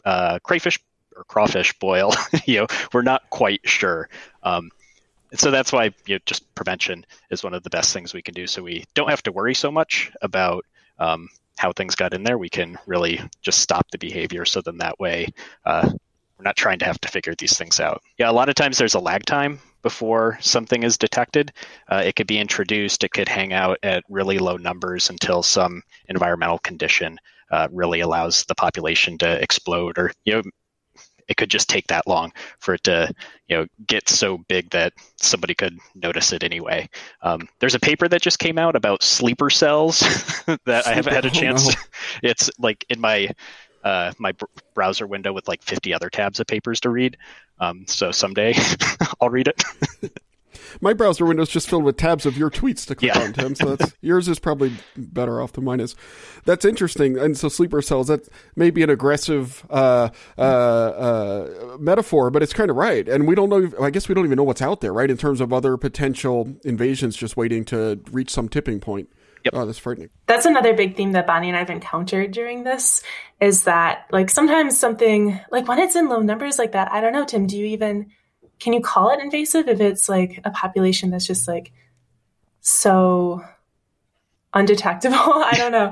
uh, 0.06 0.40
crayfish 0.40 0.80
or 1.16 1.24
crawfish 1.26 1.78
boil. 1.78 2.12
you 2.46 2.62
know, 2.62 2.68
we're 2.92 3.04
not 3.04 3.30
quite 3.30 3.62
sure. 3.66 4.10
Um, 4.42 4.72
so 5.36 5.52
that's 5.52 5.72
why 5.72 5.94
you 6.08 6.16
know, 6.16 6.20
just 6.26 6.52
prevention 6.56 7.06
is 7.30 7.44
one 7.44 7.54
of 7.54 7.62
the 7.62 7.70
best 7.70 7.94
things 7.94 8.16
we 8.16 8.24
can 8.24 8.34
do. 8.34 8.48
So 8.48 8.64
we 8.64 8.86
don't 8.96 9.12
have 9.12 9.22
to 9.24 9.32
worry 9.32 9.54
so 9.54 9.72
much 9.72 10.12
about 10.24 10.66
um, 11.00 11.30
how 11.58 11.72
things 11.72 11.96
got 11.96 12.14
in 12.14 12.24
there. 12.24 12.38
We 12.38 12.50
can 12.50 12.78
really 12.86 13.22
just 13.42 13.60
stop 13.60 13.90
the 13.92 13.98
behavior. 13.98 14.46
So 14.46 14.62
then 14.62 14.78
that 14.78 15.00
way, 15.00 15.28
uh, 15.66 15.90
we're 16.38 16.44
not 16.44 16.56
trying 16.56 16.80
to 16.80 16.86
have 16.86 17.00
to 17.02 17.10
figure 17.10 17.36
these 17.36 17.58
things 17.58 17.80
out. 17.80 18.02
Yeah, 18.18 18.30
a 18.30 18.34
lot 18.34 18.48
of 18.48 18.56
times 18.56 18.78
there's 18.78 18.94
a 18.94 19.00
lag 19.00 19.26
time 19.26 19.60
before 19.82 20.38
something 20.42 20.84
is 20.84 20.98
detected. 20.98 21.52
Uh, 21.90 22.02
it 22.06 22.16
could 22.16 22.28
be 22.28 22.40
introduced. 22.40 23.04
It 23.04 23.12
could 23.12 23.28
hang 23.28 23.52
out 23.52 23.78
at 23.84 24.04
really 24.10 24.40
low 24.40 24.56
numbers 24.56 25.10
until 25.10 25.44
some 25.44 25.84
environmental 26.08 26.60
condition 26.60 27.18
uh, 27.52 27.68
really 27.72 28.00
allows 28.00 28.46
the 28.46 28.56
population 28.56 29.18
to 29.18 29.42
explode 29.42 29.98
or 29.98 30.12
you 30.24 30.34
know 30.34 30.42
it 31.30 31.38
could 31.38 31.50
just 31.50 31.70
take 31.70 31.88
that 31.88 32.08
long 32.08 32.34
for 32.60 32.74
it 32.74 32.84
to 32.84 33.14
you 33.48 33.58
know 33.58 33.68
get 33.88 34.10
so 34.10 34.38
big 34.50 34.70
that 34.72 34.94
somebody 35.18 35.56
could 35.56 35.78
notice 35.96 36.34
it 36.34 36.44
anyway. 36.44 36.90
Um, 37.22 37.48
there's 37.60 37.76
a 37.76 37.80
paper 37.80 38.08
that 38.10 38.22
just 38.22 38.40
came 38.40 38.58
out 38.58 38.76
about 38.76 39.04
sleeper 39.04 39.50
cells 39.50 40.00
that 40.66 40.86
I 40.86 40.94
haven't 40.94 41.14
had 41.14 41.26
a 41.26 41.30
chance. 41.42 41.68
Oh, 41.68 41.72
no. 41.72 41.76
It's 42.24 42.50
like 42.60 42.86
in 42.90 43.00
my 43.00 43.30
uh, 43.84 44.12
my 44.18 44.34
br- 44.34 44.46
browser 44.74 45.08
window 45.08 45.32
with 45.32 45.48
like 45.48 45.64
50 45.64 45.94
other 45.94 46.10
tabs 46.10 46.40
of 46.40 46.48
papers 46.48 46.82
to 46.82 46.90
read. 46.90 47.18
Um, 47.60 47.86
so 47.88 48.12
someday 48.12 48.54
I'll 49.22 49.30
read 49.30 49.48
it. 49.48 49.64
My 50.82 50.94
browser 50.94 51.26
window 51.26 51.44
is 51.44 51.50
just 51.50 51.70
filled 51.70 51.84
with 51.84 51.98
tabs 51.98 52.26
of 52.26 52.38
your 52.38 52.50
tweets 52.50 52.86
to 52.88 52.96
click 52.96 53.14
yeah. 53.16 53.22
on, 53.22 53.34
Tim. 53.34 53.56
So 53.56 53.76
that's 53.76 53.94
yours 54.02 54.28
is 54.28 54.40
probably 54.40 54.74
better 54.96 55.42
off 55.42 55.54
than 55.54 55.64
mine 55.64 55.80
is. 55.80 55.96
That's 56.46 56.66
interesting. 56.66 57.18
And 57.18 57.38
so 57.38 57.50
sleeper 57.50 57.82
cells 57.82 58.08
that 58.08 58.28
may 58.56 58.70
be 58.70 58.84
an 58.84 58.90
aggressive 58.90 59.66
uh, 59.70 60.10
uh, 60.38 60.42
uh, 60.42 61.78
metaphor, 61.80 62.30
but 62.30 62.44
it's 62.44 62.54
kind 62.54 62.70
of 62.70 62.76
right. 62.76 63.08
And 63.08 63.28
we 63.28 63.36
don't 63.36 63.50
know. 63.50 63.72
I 63.82 63.90
guess 63.90 64.08
we 64.08 64.16
don't 64.16 64.26
even 64.26 64.38
know 64.38 64.44
what's 64.44 64.62
out 64.62 64.82
there, 64.82 64.94
right? 64.94 65.10
In 65.10 65.18
terms 65.18 65.42
of 65.42 65.54
other 65.54 65.78
potential 65.78 66.56
invasions, 66.64 67.16
just 67.16 67.38
waiting 67.38 67.66
to 67.66 68.00
reach 68.12 68.30
some 68.30 68.50
tipping 68.50 68.80
point. 68.80 69.10
Yep. 69.46 69.54
Oh, 69.56 69.66
that's 69.66 69.80
frightening. 69.80 70.10
That's 70.26 70.46
another 70.46 70.74
big 70.74 70.96
theme 70.96 71.14
that 71.14 71.26
Bonnie 71.26 71.48
and 71.48 71.58
I've 71.58 71.70
encountered 71.70 72.32
during 72.32 72.64
this 72.64 73.04
is 73.40 73.64
that 73.64 74.06
like 74.12 74.30
sometimes 74.30 74.78
something 74.78 75.40
like 75.50 75.68
when 75.68 75.80
it's 75.80 75.96
in 75.96 76.10
low 76.10 76.20
numbers 76.20 76.60
like 76.60 76.74
that, 76.74 76.92
I 76.92 77.00
don't 77.00 77.14
know, 77.14 77.26
Tim, 77.26 77.48
do 77.48 77.58
you 77.58 77.66
even 77.68 78.12
can 78.60 78.74
you 78.74 78.82
call 78.82 79.12
it 79.12 79.22
invasive 79.22 79.68
if 79.68 79.80
it's 79.80 80.10
like 80.10 80.42
a 80.44 80.52
population 80.52 81.10
that's 81.10 81.28
just 81.28 81.48
like 81.48 81.72
so 82.62 83.44
undetectable? 84.54 85.16
I 85.18 85.54
don't 85.56 85.72
know. 85.72 85.92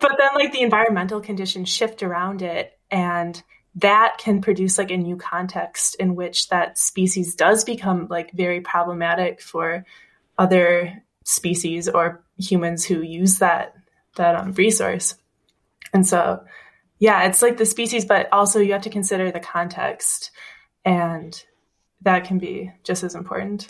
But 0.00 0.12
then 0.18 0.30
like 0.34 0.52
the 0.52 0.62
environmental 0.62 1.20
conditions 1.20 1.68
shift 1.68 2.02
around 2.02 2.42
it 2.42 2.78
and 2.90 3.42
that 3.76 4.18
can 4.18 4.40
produce 4.40 4.78
like 4.78 4.90
a 4.90 4.96
new 4.96 5.16
context 5.16 5.96
in 5.96 6.14
which 6.14 6.48
that 6.48 6.78
species 6.78 7.34
does 7.34 7.64
become 7.64 8.06
like 8.08 8.30
very 8.32 8.60
problematic 8.60 9.40
for 9.40 9.84
other 10.38 11.02
species 11.24 11.88
or 11.88 12.22
humans 12.38 12.84
who 12.84 13.02
use 13.02 13.38
that 13.38 13.74
that 14.16 14.36
um, 14.36 14.52
resource. 14.52 15.16
And 15.92 16.06
so, 16.06 16.44
yeah, 16.98 17.24
it's 17.24 17.42
like 17.42 17.56
the 17.56 17.66
species, 17.66 18.04
but 18.04 18.32
also 18.32 18.60
you 18.60 18.72
have 18.72 18.82
to 18.82 18.90
consider 18.90 19.32
the 19.32 19.40
context 19.40 20.30
and 20.84 21.42
that 22.04 22.24
can 22.24 22.38
be 22.38 22.70
just 22.84 23.02
as 23.02 23.14
important. 23.14 23.68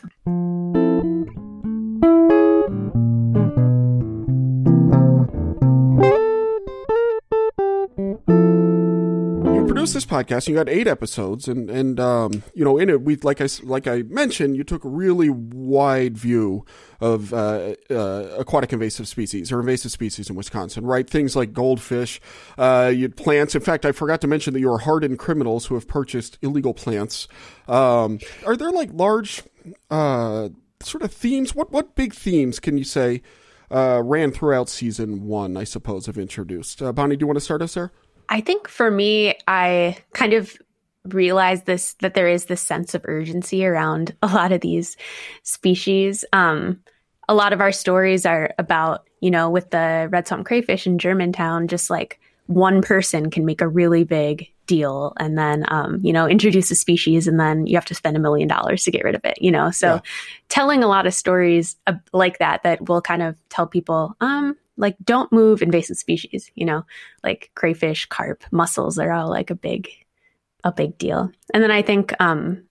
Produced 9.75 9.95
this 9.95 10.07
podcast. 10.07 10.47
You 10.47 10.55
got 10.55 10.69
eight 10.69 10.87
episodes, 10.87 11.49
and 11.49 11.69
and 11.69 11.99
um, 11.99 12.45
you 12.55 12.65
know, 12.65 12.79
in 12.79 12.89
it, 12.89 13.03
we 13.03 13.17
like 13.17 13.41
I 13.41 13.49
like 13.63 13.87
I 13.87 14.03
mentioned, 14.03 14.57
you 14.57 14.65
took 14.65 14.85
a 14.85 14.89
really 14.89 15.31
wide 15.31 16.17
view 16.17 16.65
of 17.01 17.35
uh, 17.35 17.75
uh, 17.91 18.29
aquatic 18.39 18.73
invasive 18.73 19.09
species 19.09 19.51
or 19.51 19.61
invasive 19.61 19.91
species 19.91 20.31
in 20.31 20.37
Wisconsin, 20.37 20.87
right? 20.87 21.09
Things 21.09 21.35
like 21.35 21.53
goldfish, 21.53 22.21
uh, 22.57 22.93
plants. 23.17 23.55
In 23.55 23.61
fact, 23.61 23.85
I 23.85 23.93
forgot 23.93 24.21
to 24.21 24.27
mention 24.27 24.55
that 24.55 24.61
you 24.61 24.71
are 24.71 24.79
hardened 24.79 25.19
criminals 25.19 25.67
who 25.67 25.75
have 25.75 25.89
purchased 25.89 26.39
illegal 26.41 26.73
plants. 26.73 27.27
Um, 27.67 28.21
are 28.47 28.57
there 28.57 28.71
like 28.71 28.91
large 28.93 29.43
uh, 29.91 30.51
sort 30.83 31.03
of 31.03 31.13
themes? 31.13 31.55
What 31.55 31.73
what 31.73 31.97
big 31.97 32.15
themes 32.15 32.61
can 32.61 32.79
you 32.79 32.85
say? 32.85 33.23
Uh, 33.71 34.01
ran 34.05 34.31
throughout 34.31 34.69
season 34.69 35.27
one, 35.27 35.57
I 35.57 35.65
suppose, 35.65 36.07
have 36.07 36.19
introduced. 36.19 36.81
Uh, 36.81 36.93
Bonnie, 36.93 37.17
do 37.17 37.25
you 37.25 37.27
want 37.27 37.39
to 37.39 37.45
start 37.45 37.61
us 37.61 37.75
there? 37.75 37.91
I 38.29 38.41
think 38.41 38.69
for 38.69 38.91
me, 38.91 39.35
I 39.47 39.97
kind 40.13 40.33
of 40.33 40.57
realized 41.05 41.67
this 41.67 41.95
that 42.01 42.15
there 42.15 42.29
is 42.29 42.47
this 42.47 42.61
sense 42.61 42.95
of 42.95 43.03
urgency 43.05 43.65
around 43.65 44.15
a 44.23 44.27
lot 44.27 44.53
of 44.53 44.61
these 44.61 44.97
species. 45.43 46.25
Um, 46.33 46.81
a 47.29 47.35
lot 47.35 47.53
of 47.53 47.61
our 47.61 47.73
stories 47.73 48.27
are 48.27 48.55
about, 48.59 49.09
you 49.21 49.31
know, 49.31 49.51
with 49.51 49.71
the 49.71 50.09
red 50.11 50.27
swamp 50.29 50.47
crayfish 50.47 50.87
in 50.87 50.99
Germantown, 50.99 51.69
just 51.69 51.91
like 51.91 52.21
one 52.47 52.83
person 52.83 53.31
can 53.31 53.45
make 53.45 53.61
a 53.61 53.69
really 53.69 54.05
big 54.05 54.51
deal 54.67 55.13
and 55.19 55.37
then 55.37 55.65
um, 55.69 55.99
you 56.03 56.13
know 56.13 56.27
introduce 56.27 56.71
a 56.71 56.75
species 56.75 57.29
and 57.29 57.39
then 57.39 57.67
you 57.67 57.77
have 57.77 57.85
to 57.85 57.95
spend 57.95 58.17
a 58.17 58.21
million 58.21 58.49
dollars 58.49 58.83
to 58.83 58.91
get 58.91 59.05
rid 59.05 59.15
of 59.15 59.25
it 59.25 59.37
you 59.41 59.51
know 59.51 59.71
so 59.71 59.95
yeah. 59.95 60.01
telling 60.49 60.83
a 60.83 60.87
lot 60.87 61.07
of 61.07 61.13
stories 61.13 61.77
uh, 61.87 61.93
like 62.13 62.39
that 62.39 62.63
that 62.63 62.89
will 62.89 63.03
kind 63.03 63.23
of 63.23 63.37
tell 63.51 63.67
people 63.67 64.17
um 64.21 64.57
like 64.77 64.97
don't 65.05 65.33
move 65.33 65.63
invasive 65.63 65.97
species 65.97 66.51
you 66.55 66.65
know 66.65 66.85
like 67.23 67.51
crayfish 67.55 68.07
carp 68.07 68.45
mussels 68.51 68.97
they're 68.97 69.13
all 69.13 69.29
like 69.29 69.51
a 69.51 69.55
big 69.55 69.89
a 70.65 70.73
big 70.73 70.97
deal 70.99 71.31
and 71.53 71.63
then 71.63 71.71
i 71.71 71.83
think 71.83 72.13
um 72.21 72.63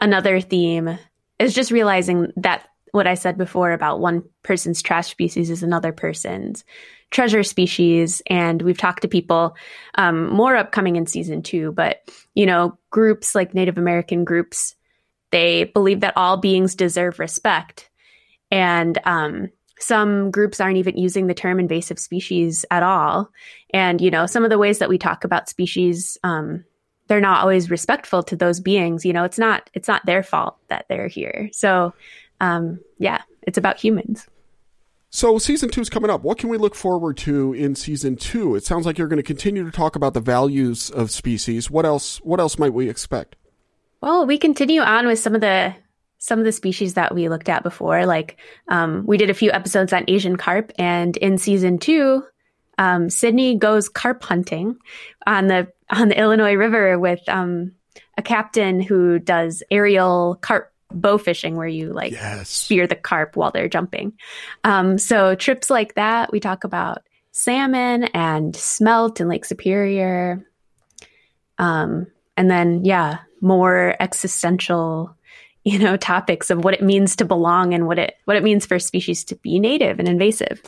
another 0.00 0.40
theme 0.40 0.98
is 1.38 1.54
just 1.54 1.70
realizing 1.70 2.32
that 2.36 2.68
what 2.92 3.06
i 3.06 3.14
said 3.14 3.38
before 3.38 3.72
about 3.72 4.00
one 4.00 4.22
person's 4.42 4.82
trash 4.82 5.08
species 5.10 5.50
is 5.50 5.62
another 5.62 5.92
person's 5.92 6.64
treasure 7.10 7.42
species. 7.42 8.22
And 8.26 8.62
we've 8.62 8.78
talked 8.78 9.02
to 9.02 9.08
people 9.08 9.56
um, 9.96 10.30
more 10.30 10.56
upcoming 10.56 10.96
in 10.96 11.06
season 11.06 11.42
two, 11.42 11.72
but 11.72 12.08
you 12.34 12.46
know, 12.46 12.78
groups 12.90 13.34
like 13.34 13.54
Native 13.54 13.78
American 13.78 14.24
groups, 14.24 14.74
they 15.30 15.64
believe 15.64 16.00
that 16.00 16.16
all 16.16 16.36
beings 16.36 16.74
deserve 16.74 17.18
respect. 17.18 17.90
And 18.50 18.98
um, 19.04 19.50
some 19.80 20.30
groups 20.30 20.60
aren't 20.60 20.76
even 20.76 20.96
using 20.96 21.26
the 21.26 21.34
term 21.34 21.58
invasive 21.58 21.98
species 21.98 22.64
at 22.70 22.82
all. 22.82 23.30
And, 23.72 24.00
you 24.00 24.10
know, 24.10 24.26
some 24.26 24.44
of 24.44 24.50
the 24.50 24.58
ways 24.58 24.78
that 24.78 24.88
we 24.88 24.98
talk 24.98 25.24
about 25.24 25.48
species, 25.48 26.18
um, 26.22 26.64
they're 27.06 27.20
not 27.20 27.40
always 27.40 27.70
respectful 27.70 28.22
to 28.24 28.36
those 28.36 28.60
beings. 28.60 29.04
You 29.04 29.12
know, 29.12 29.24
it's 29.24 29.38
not 29.38 29.68
it's 29.74 29.88
not 29.88 30.06
their 30.06 30.22
fault 30.22 30.56
that 30.68 30.86
they're 30.88 31.08
here. 31.08 31.50
So, 31.52 31.92
um, 32.40 32.80
yeah, 32.98 33.22
it's 33.42 33.58
about 33.58 33.80
humans. 33.80 34.26
So 35.12 35.38
season 35.38 35.70
two 35.70 35.80
is 35.80 35.90
coming 35.90 36.08
up. 36.08 36.22
What 36.22 36.38
can 36.38 36.50
we 36.50 36.56
look 36.56 36.76
forward 36.76 37.16
to 37.18 37.52
in 37.52 37.74
season 37.74 38.14
two? 38.14 38.54
It 38.54 38.64
sounds 38.64 38.86
like 38.86 38.96
you're 38.96 39.08
going 39.08 39.16
to 39.16 39.24
continue 39.24 39.64
to 39.64 39.72
talk 39.72 39.96
about 39.96 40.14
the 40.14 40.20
values 40.20 40.88
of 40.88 41.10
species. 41.10 41.68
What 41.68 41.84
else? 41.84 42.18
What 42.18 42.38
else 42.38 42.58
might 42.58 42.72
we 42.72 42.88
expect? 42.88 43.34
Well, 44.00 44.24
we 44.24 44.38
continue 44.38 44.80
on 44.80 45.08
with 45.08 45.18
some 45.18 45.34
of 45.34 45.40
the 45.40 45.74
some 46.20 46.38
of 46.38 46.44
the 46.44 46.52
species 46.52 46.94
that 46.94 47.14
we 47.14 47.28
looked 47.28 47.48
at 47.48 47.64
before. 47.64 48.06
Like 48.06 48.38
um, 48.68 49.04
we 49.06 49.16
did 49.16 49.30
a 49.30 49.34
few 49.34 49.50
episodes 49.50 49.92
on 49.92 50.04
Asian 50.06 50.36
carp, 50.36 50.70
and 50.78 51.16
in 51.16 51.36
season 51.38 51.78
two, 51.78 52.22
um, 52.78 53.10
Sydney 53.10 53.56
goes 53.56 53.88
carp 53.88 54.22
hunting 54.22 54.76
on 55.26 55.48
the 55.48 55.72
on 55.90 56.08
the 56.08 56.18
Illinois 56.18 56.54
River 56.54 56.98
with 56.98 57.20
um, 57.28 57.72
a 58.16 58.22
captain 58.22 58.80
who 58.80 59.18
does 59.18 59.64
aerial 59.70 60.36
carp 60.40 60.72
bow 60.92 61.18
fishing 61.18 61.56
where 61.56 61.68
you 61.68 61.92
like 61.92 62.12
yes. 62.12 62.48
spear 62.48 62.86
the 62.86 62.96
carp 62.96 63.36
while 63.36 63.50
they're 63.50 63.68
jumping. 63.68 64.12
Um, 64.64 64.98
so 64.98 65.34
trips 65.34 65.70
like 65.70 65.94
that, 65.94 66.32
we 66.32 66.40
talk 66.40 66.64
about 66.64 67.02
salmon 67.32 68.04
and 68.04 68.54
smelt 68.54 69.20
in 69.20 69.28
Lake 69.28 69.44
Superior. 69.44 70.46
Um, 71.58 72.06
and 72.36 72.50
then, 72.50 72.84
yeah, 72.84 73.18
more 73.40 73.94
existential, 74.00 75.16
you 75.64 75.78
know, 75.78 75.96
topics 75.96 76.50
of 76.50 76.64
what 76.64 76.74
it 76.74 76.82
means 76.82 77.16
to 77.16 77.24
belong 77.24 77.74
and 77.74 77.86
what 77.86 77.98
it 77.98 78.16
what 78.24 78.36
it 78.36 78.42
means 78.42 78.66
for 78.66 78.78
species 78.78 79.24
to 79.24 79.36
be 79.36 79.58
native 79.58 79.98
and 79.98 80.08
invasive. 80.08 80.62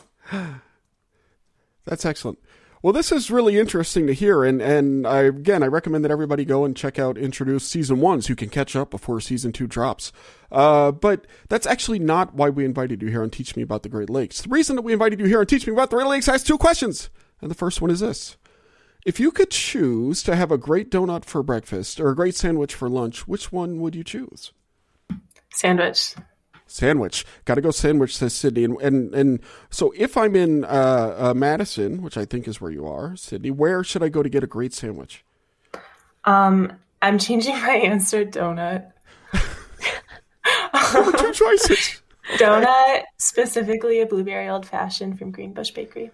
That's 1.85 2.05
excellent. 2.05 2.39
Well, 2.83 2.91
this 2.91 3.13
is 3.13 3.31
really 3.31 3.57
interesting 3.57 4.07
to 4.07 4.13
hear, 4.13 4.43
and 4.43 4.61
and 4.61 5.07
I, 5.07 5.21
again, 5.21 5.63
I 5.63 5.67
recommend 5.67 6.03
that 6.03 6.11
everybody 6.11 6.43
go 6.43 6.65
and 6.65 6.75
check 6.75 6.99
out 6.99 7.17
Introduce 7.17 7.65
season 7.65 8.01
one, 8.01 8.21
so 8.21 8.29
you 8.29 8.35
can 8.35 8.49
catch 8.49 8.75
up 8.75 8.91
before 8.91 9.21
season 9.21 9.53
two 9.53 9.67
drops. 9.67 10.11
Uh, 10.51 10.91
but 10.91 11.25
that's 11.47 11.65
actually 11.65 11.99
not 11.99 12.35
why 12.35 12.49
we 12.49 12.65
invited 12.65 13.01
you 13.01 13.07
here 13.07 13.23
and 13.23 13.31
Teach 13.31 13.55
Me 13.55 13.63
About 13.63 13.83
the 13.83 13.89
Great 13.89 14.09
Lakes. 14.09 14.41
The 14.41 14.49
reason 14.49 14.75
that 14.75 14.81
we 14.81 14.91
invited 14.91 15.21
you 15.21 15.27
here 15.27 15.39
and 15.39 15.47
Teach 15.47 15.65
Me 15.65 15.71
About 15.71 15.91
the 15.91 15.95
Great 15.95 16.09
Lakes 16.09 16.25
has 16.25 16.43
two 16.43 16.57
questions, 16.57 17.09
and 17.41 17.49
the 17.49 17.55
first 17.55 17.81
one 17.81 17.89
is 17.89 18.01
this: 18.01 18.35
If 19.05 19.17
you 19.17 19.31
could 19.31 19.49
choose 19.49 20.21
to 20.23 20.35
have 20.35 20.51
a 20.51 20.57
great 20.57 20.91
donut 20.91 21.23
for 21.23 21.41
breakfast 21.41 22.01
or 22.01 22.09
a 22.09 22.15
great 22.15 22.35
sandwich 22.35 22.75
for 22.75 22.89
lunch, 22.89 23.29
which 23.29 23.49
one 23.49 23.79
would 23.79 23.95
you 23.95 24.03
choose? 24.03 24.51
Sandwich. 25.53 26.15
Sandwich. 26.65 27.25
Got 27.45 27.55
to 27.55 27.61
go 27.61 27.71
sandwich, 27.71 28.17
says 28.17 28.33
Sydney. 28.33 28.63
And, 28.63 28.81
and, 28.81 29.13
and 29.13 29.39
so 29.69 29.93
if 29.95 30.17
I'm 30.17 30.35
in 30.35 30.65
uh, 30.65 31.15
uh, 31.17 31.33
Madison, 31.35 32.01
which 32.01 32.17
I 32.17 32.25
think 32.25 32.47
is 32.47 32.59
where 32.59 32.71
you 32.71 32.87
are, 32.87 33.15
Sydney, 33.15 33.51
where 33.51 33.83
should 33.83 34.01
I 34.01 34.09
go 34.09 34.23
to 34.23 34.29
get 34.29 34.43
a 34.43 34.47
great 34.47 34.73
sandwich? 34.73 35.23
Um, 36.25 36.73
I'm 37.01 37.19
changing 37.19 37.53
my 37.59 37.73
answer 37.75 38.25
donut. 38.25 38.91
two 41.17 41.31
choices. 41.33 42.01
Donut, 42.37 43.03
specifically 43.17 43.99
a 44.01 44.05
blueberry 44.05 44.49
old 44.49 44.65
fashioned 44.65 45.19
from 45.19 45.31
Greenbush 45.31 45.71
Bakery. 45.71 46.11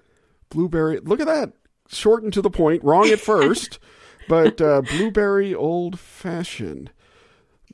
Blueberry, 0.49 0.99
look 0.99 1.19
at 1.19 1.27
that. 1.27 1.53
Short 1.87 2.23
and 2.23 2.33
to 2.33 2.41
the 2.41 2.49
point. 2.49 2.83
Wrong 2.83 3.07
at 3.09 3.19
first, 3.19 3.79
but 4.27 4.59
uh, 4.59 4.81
blueberry 4.81 5.53
old 5.53 5.99
fashioned 5.99 6.91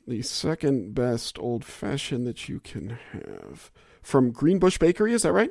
the 0.06 0.22
second 0.22 0.94
best 0.94 1.38
old 1.38 1.64
fashioned 1.64 2.26
that 2.26 2.48
you 2.48 2.60
can 2.60 2.98
have 3.12 3.70
from 4.02 4.30
Greenbush 4.30 4.78
Bakery. 4.78 5.12
Is 5.12 5.22
that 5.22 5.32
right? 5.32 5.50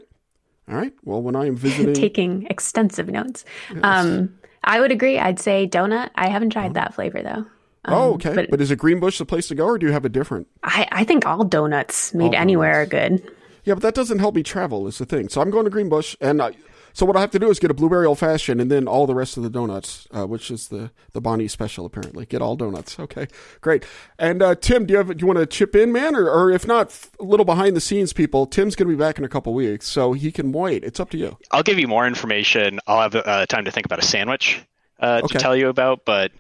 All 0.70 0.76
right. 0.76 0.94
Well, 1.04 1.22
when 1.22 1.36
I 1.36 1.46
am 1.46 1.56
visiting, 1.56 1.94
taking 1.94 2.48
extensive 2.50 3.08
notes, 3.10 3.46
yes. 3.74 3.80
um, 3.84 4.38
I 4.64 4.80
would 4.80 4.92
agree. 4.92 5.20
I'd 5.20 5.40
say 5.40 5.68
donut. 5.68 6.10
I 6.16 6.30
haven't 6.30 6.52
tried 6.52 6.74
that 6.76 6.94
flavor 6.94 7.22
though. 7.22 7.46
Um, 7.88 7.94
oh, 7.94 8.14
okay. 8.14 8.34
But, 8.34 8.50
but, 8.50 8.62
is 8.62 8.72
it 8.72 8.78
Greenbush 8.78 9.20
the 9.20 9.26
place 9.26 9.48
to 9.50 9.56
go, 9.56 9.66
or 9.66 9.78
do 9.78 9.86
you 9.86 9.92
have 9.92 10.06
a 10.06 10.10
different? 10.10 10.48
I, 10.64 10.88
I 10.92 11.04
think 11.04 11.26
all 11.26 11.44
donuts 11.44 12.14
made 12.16 12.34
all 12.34 12.42
anywhere 12.42 12.86
donuts. 12.86 12.94
are 12.94 13.20
good. 13.20 13.36
Yeah, 13.64 13.74
but 13.76 13.84
that 13.84 13.96
doesn't 13.96 14.20
help 14.20 14.36
me 14.36 14.44
travel. 14.44 14.88
Is 14.88 14.98
the 14.98 15.06
thing. 15.06 15.30
So 15.30 15.42
I'm 15.42 15.52
going 15.52 15.66
to 15.66 15.70
Greenbush, 15.70 16.16
and 16.20 16.42
I, 16.42 16.54
so 16.96 17.06
what 17.06 17.18
I 17.18 17.20
have 17.20 17.32
to 17.32 17.40
do 17.40 17.50
is 17.50 17.60
get 17.60 17.70
a 17.70 17.74
blueberry 17.74 18.06
old 18.06 18.20
fashioned 18.20 18.62
and 18.62 18.72
then 18.72 18.88
all 18.88 19.06
the 19.06 19.14
rest 19.14 19.36
of 19.36 19.44
the 19.44 19.50
donuts, 19.50 20.08
uh, 20.12 20.26
which 20.26 20.50
is 20.50 20.70
the 20.70 20.92
the 21.12 21.20
Bonnie 21.20 21.50
special 21.50 21.86
apparently. 21.86 22.26
Get 22.26 22.42
all 22.42 22.56
donuts. 22.56 22.98
Okay, 23.06 23.28
great. 23.62 23.86
And 24.18 24.42
uh, 24.42 24.56
Tim, 24.56 24.86
do 24.86 24.94
you 24.94 24.98
have 24.98 25.16
do 25.16 25.22
you 25.22 25.28
want 25.28 25.38
to 25.38 25.46
chip 25.46 25.76
in, 25.76 25.92
man, 25.92 26.16
or, 26.16 26.28
or 26.28 26.50
if 26.50 26.66
not, 26.66 27.08
a 27.20 27.24
little 27.24 27.46
behind 27.46 27.76
the 27.76 27.82
scenes 27.82 28.14
people? 28.14 28.48
Tim's 28.48 28.76
going 28.76 28.90
to 28.90 28.96
be 28.96 29.00
back 29.00 29.20
in 29.20 29.26
a 29.26 29.30
couple 29.30 29.54
weeks, 29.54 29.86
so 29.88 30.14
he 30.14 30.32
can 30.32 30.52
wait. 30.52 30.84
It's 30.84 31.00
up 31.00 31.10
to 31.12 31.18
you. 31.18 31.38
I'll 31.52 31.62
give 31.62 31.78
you 31.78 31.88
more 31.88 32.08
information. 32.08 32.80
I'll 32.88 33.02
have 33.02 33.16
uh, 33.16 33.46
time 33.46 33.66
to 33.66 33.72
think 33.72 33.86
about 33.86 34.00
a 34.00 34.06
sandwich 34.06 34.66
uh, 35.00 35.22
okay. 35.24 35.34
to 35.34 35.40
tell 35.40 35.56
you 35.56 35.68
about, 35.68 36.06
but. 36.06 36.32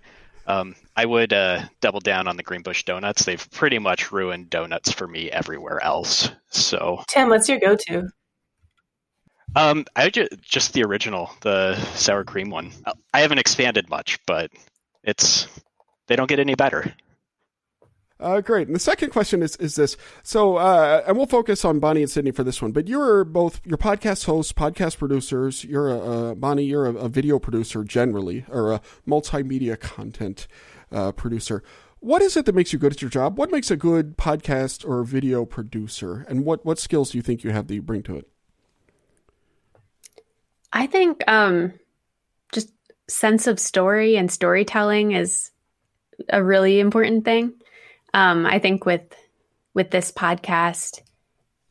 Um, 0.47 0.75
I 0.95 1.05
would 1.05 1.33
uh, 1.33 1.63
double 1.81 1.99
down 1.99 2.27
on 2.27 2.37
the 2.37 2.43
Greenbush 2.43 2.83
donuts. 2.83 3.25
They've 3.25 3.51
pretty 3.51 3.79
much 3.79 4.11
ruined 4.11 4.51
donuts 4.51 4.91
for 4.91 5.07
me 5.07 5.31
everywhere 5.31 5.83
else. 5.83 6.29
So, 6.51 7.01
Tim, 7.07 7.29
what's 7.29 7.49
your 7.49 7.59
go-to? 7.59 8.09
Um, 9.55 9.85
I 9.95 10.09
just, 10.09 10.31
just 10.41 10.73
the 10.73 10.83
original, 10.83 11.31
the 11.41 11.75
sour 11.95 12.23
cream 12.23 12.49
one. 12.49 12.71
I 13.13 13.21
haven't 13.21 13.39
expanded 13.39 13.89
much, 13.89 14.19
but 14.25 14.51
it's 15.03 15.47
they 16.07 16.15
don't 16.15 16.27
get 16.27 16.39
any 16.39 16.55
better. 16.55 16.93
Uh, 18.17 18.39
great. 18.39 18.67
And 18.67 18.75
the 18.75 18.79
second 18.79 19.09
question 19.09 19.43
is 19.43 19.55
is 19.57 19.75
this. 19.75 19.97
So, 20.23 20.55
uh, 20.55 21.03
and 21.05 21.17
we'll 21.17 21.25
focus 21.25 21.65
on 21.65 21.79
Bonnie 21.79 22.01
and 22.01 22.09
Sydney 22.09 22.31
for 22.31 22.43
this 22.43 22.61
one. 22.61 22.71
But 22.71 22.87
you're 22.87 23.25
both 23.25 23.59
your 23.65 23.77
podcast 23.77 24.25
hosts, 24.25 24.53
podcast 24.53 24.97
producers. 24.97 25.65
You're 25.65 25.89
a, 25.89 25.99
uh, 25.99 26.35
Bonnie. 26.35 26.63
You're 26.63 26.85
a, 26.85 26.93
a, 26.93 27.09
video 27.09 27.39
producer 27.39 27.83
generally, 27.83 28.45
or 28.49 28.71
a 28.71 28.81
multimedia 29.07 29.77
content 29.77 30.47
uh, 30.91 31.11
producer. 31.11 31.61
What 31.99 32.21
is 32.21 32.37
it 32.37 32.45
that 32.45 32.55
makes 32.55 32.71
you 32.71 32.79
good 32.79 32.93
at 32.93 33.01
your 33.01 33.09
job? 33.09 33.37
What 33.37 33.51
makes 33.51 33.69
a 33.69 33.75
good 33.75 34.17
podcast 34.17 34.87
or 34.87 35.03
video 35.03 35.45
producer? 35.45 36.25
And 36.29 36.45
what 36.45 36.65
what 36.65 36.79
skills 36.79 37.11
do 37.11 37.17
you 37.17 37.21
think 37.21 37.43
you 37.43 37.51
have 37.51 37.67
that 37.67 37.75
you 37.75 37.81
bring 37.81 38.03
to 38.03 38.15
it? 38.15 38.29
I 40.75 40.87
think 40.87 41.23
um, 41.27 41.73
just 42.51 42.69
sense 43.07 43.47
of 43.47 43.59
story 43.61 44.17
and 44.17 44.29
storytelling 44.29 45.13
is 45.13 45.51
a 46.29 46.43
really 46.43 46.81
important 46.81 47.23
thing. 47.23 47.53
Um, 48.13 48.45
I 48.45 48.59
think 48.59 48.85
with 48.85 49.01
with 49.73 49.89
this 49.89 50.11
podcast, 50.11 51.01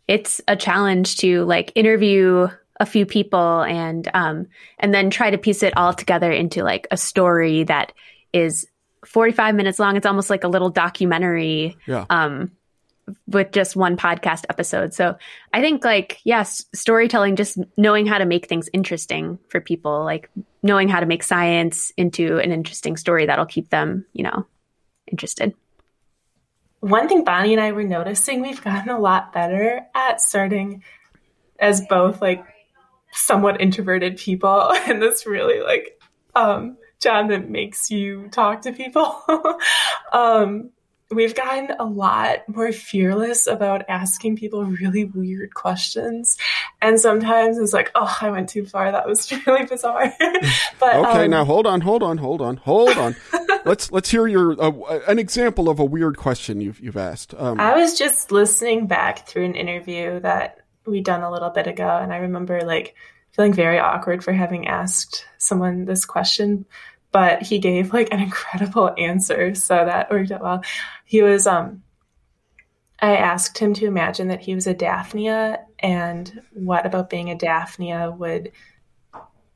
it's 0.08 0.40
a 0.48 0.56
challenge 0.56 1.18
to 1.18 1.44
like 1.44 1.72
interview 1.74 2.48
a 2.80 2.86
few 2.86 3.04
people 3.04 3.60
and 3.62 4.08
um, 4.14 4.46
and 4.78 4.94
then 4.94 5.10
try 5.10 5.30
to 5.30 5.38
piece 5.38 5.62
it 5.62 5.76
all 5.76 5.92
together 5.92 6.32
into 6.32 6.64
like 6.64 6.86
a 6.90 6.96
story 6.96 7.64
that 7.64 7.92
is 8.32 8.66
45 9.04 9.54
minutes 9.54 9.78
long. 9.78 9.96
It's 9.96 10.06
almost 10.06 10.30
like 10.30 10.44
a 10.44 10.48
little 10.48 10.70
documentary. 10.70 11.76
Yeah. 11.86 12.06
Um, 12.08 12.52
with 13.26 13.52
just 13.52 13.76
one 13.76 13.96
podcast 13.96 14.44
episode. 14.48 14.94
So 14.94 15.16
I 15.52 15.60
think 15.60 15.84
like 15.84 16.20
yes, 16.24 16.64
storytelling 16.74 17.36
just 17.36 17.58
knowing 17.76 18.06
how 18.06 18.18
to 18.18 18.26
make 18.26 18.48
things 18.48 18.68
interesting 18.72 19.38
for 19.48 19.60
people, 19.60 20.04
like 20.04 20.30
knowing 20.62 20.88
how 20.88 21.00
to 21.00 21.06
make 21.06 21.22
science 21.22 21.92
into 21.96 22.38
an 22.38 22.52
interesting 22.52 22.96
story 22.96 23.26
that'll 23.26 23.46
keep 23.46 23.70
them, 23.70 24.06
you 24.12 24.24
know, 24.24 24.46
interested. 25.10 25.54
One 26.80 27.08
thing 27.08 27.24
Bonnie 27.24 27.54
and 27.54 27.62
I 27.62 27.72
were 27.72 27.84
noticing, 27.84 28.42
we've 28.42 28.62
gotten 28.62 28.90
a 28.90 28.98
lot 28.98 29.32
better 29.32 29.86
at 29.94 30.20
starting 30.20 30.82
as 31.58 31.80
both 31.86 32.20
like 32.20 32.44
somewhat 33.12 33.60
introverted 33.60 34.16
people 34.16 34.72
and 34.86 35.00
this 35.00 35.26
really 35.26 35.60
like 35.60 36.00
um 36.34 36.76
John 37.00 37.28
that 37.28 37.50
makes 37.50 37.90
you 37.90 38.28
talk 38.30 38.62
to 38.62 38.72
people. 38.72 39.22
um 40.12 40.70
we've 41.14 41.34
gotten 41.34 41.74
a 41.78 41.84
lot 41.84 42.48
more 42.48 42.72
fearless 42.72 43.46
about 43.46 43.84
asking 43.88 44.36
people 44.36 44.64
really 44.64 45.04
weird 45.04 45.54
questions 45.54 46.36
and 46.84 47.00
sometimes 47.00 47.56
it's 47.56 47.72
like, 47.72 47.90
oh, 47.94 48.14
I 48.20 48.30
went 48.30 48.50
too 48.50 48.66
far. 48.66 48.92
That 48.92 49.06
was 49.06 49.32
really 49.46 49.64
bizarre. 49.64 50.12
but 50.80 50.96
okay, 50.96 51.24
um, 51.24 51.30
now 51.30 51.44
hold 51.44 51.66
on, 51.66 51.80
hold 51.80 52.02
on, 52.02 52.18
hold 52.18 52.42
on, 52.42 52.58
hold 52.58 52.90
on. 52.98 53.16
let's 53.64 53.90
let's 53.90 54.10
hear 54.10 54.26
your 54.26 54.60
uh, 54.62 55.00
an 55.08 55.18
example 55.18 55.70
of 55.70 55.78
a 55.78 55.84
weird 55.84 56.18
question 56.18 56.60
you've 56.60 56.78
you've 56.80 56.96
asked. 56.96 57.34
Um, 57.34 57.58
I 57.58 57.74
was 57.74 57.98
just 57.98 58.30
listening 58.30 58.86
back 58.86 59.26
through 59.26 59.46
an 59.46 59.54
interview 59.54 60.20
that 60.20 60.58
we 60.86 61.00
done 61.00 61.22
a 61.22 61.30
little 61.30 61.50
bit 61.50 61.66
ago, 61.66 61.98
and 62.00 62.12
I 62.12 62.18
remember 62.18 62.60
like 62.60 62.94
feeling 63.32 63.54
very 63.54 63.78
awkward 63.78 64.22
for 64.22 64.32
having 64.32 64.68
asked 64.68 65.24
someone 65.38 65.86
this 65.86 66.04
question, 66.04 66.66
but 67.12 67.42
he 67.42 67.58
gave 67.58 67.94
like 67.94 68.12
an 68.12 68.20
incredible 68.20 68.94
answer, 68.98 69.54
so 69.54 69.74
that 69.74 70.10
worked 70.10 70.32
out 70.32 70.42
well. 70.42 70.62
He 71.04 71.22
was 71.22 71.46
um 71.46 71.82
I 73.00 73.16
asked 73.16 73.58
him 73.58 73.74
to 73.74 73.86
imagine 73.86 74.28
that 74.28 74.40
he 74.40 74.54
was 74.54 74.66
a 74.66 74.74
Daphnia 74.74 75.60
and 75.78 76.42
what 76.52 76.86
about 76.86 77.10
being 77.10 77.28
a 77.28 77.36
Daphnia 77.36 78.10
would 78.10 78.52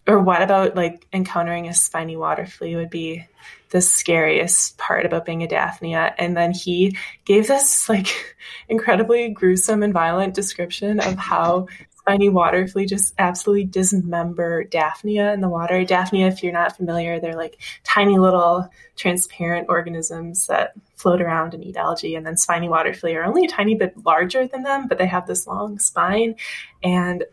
or 0.06 0.18
what 0.18 0.42
about 0.42 0.74
like 0.74 1.06
encountering 1.12 1.68
a 1.68 1.74
spiny 1.74 2.16
water 2.16 2.46
flea 2.46 2.76
would 2.76 2.90
be 2.90 3.26
the 3.70 3.80
scariest 3.82 4.78
part 4.78 5.04
about 5.04 5.26
being 5.26 5.42
a 5.42 5.46
Daphnia. 5.46 6.14
And 6.18 6.34
then 6.36 6.52
he 6.52 6.96
gave 7.26 7.46
this 7.46 7.88
like 7.88 8.36
incredibly 8.68 9.28
gruesome 9.28 9.82
and 9.82 9.92
violent 9.92 10.34
description 10.34 10.98
of 11.00 11.16
how 11.16 11.68
spiny 12.08 12.28
water 12.30 12.66
flea 12.66 12.86
just 12.86 13.12
absolutely 13.18 13.64
dismember 13.64 14.64
Daphnia 14.64 15.32
in 15.34 15.42
the 15.42 15.48
water. 15.48 15.84
Daphnia, 15.84 16.28
if 16.28 16.42
you're 16.42 16.54
not 16.54 16.74
familiar, 16.74 17.20
they're 17.20 17.36
like 17.36 17.60
tiny 17.84 18.18
little 18.18 18.66
transparent 18.96 19.68
organisms 19.68 20.46
that 20.46 20.72
float 20.96 21.20
around 21.20 21.52
and 21.52 21.62
eat 21.62 21.76
algae. 21.76 22.14
And 22.14 22.24
then 22.24 22.38
spiny 22.38 22.68
water 22.68 22.94
flea 22.94 23.16
are 23.16 23.24
only 23.24 23.44
a 23.44 23.48
tiny 23.48 23.74
bit 23.74 23.92
larger 24.06 24.46
than 24.46 24.62
them, 24.62 24.88
but 24.88 24.96
they 24.96 25.06
have 25.06 25.26
this 25.26 25.46
long 25.46 25.78
spine. 25.78 26.36
And 26.82 27.24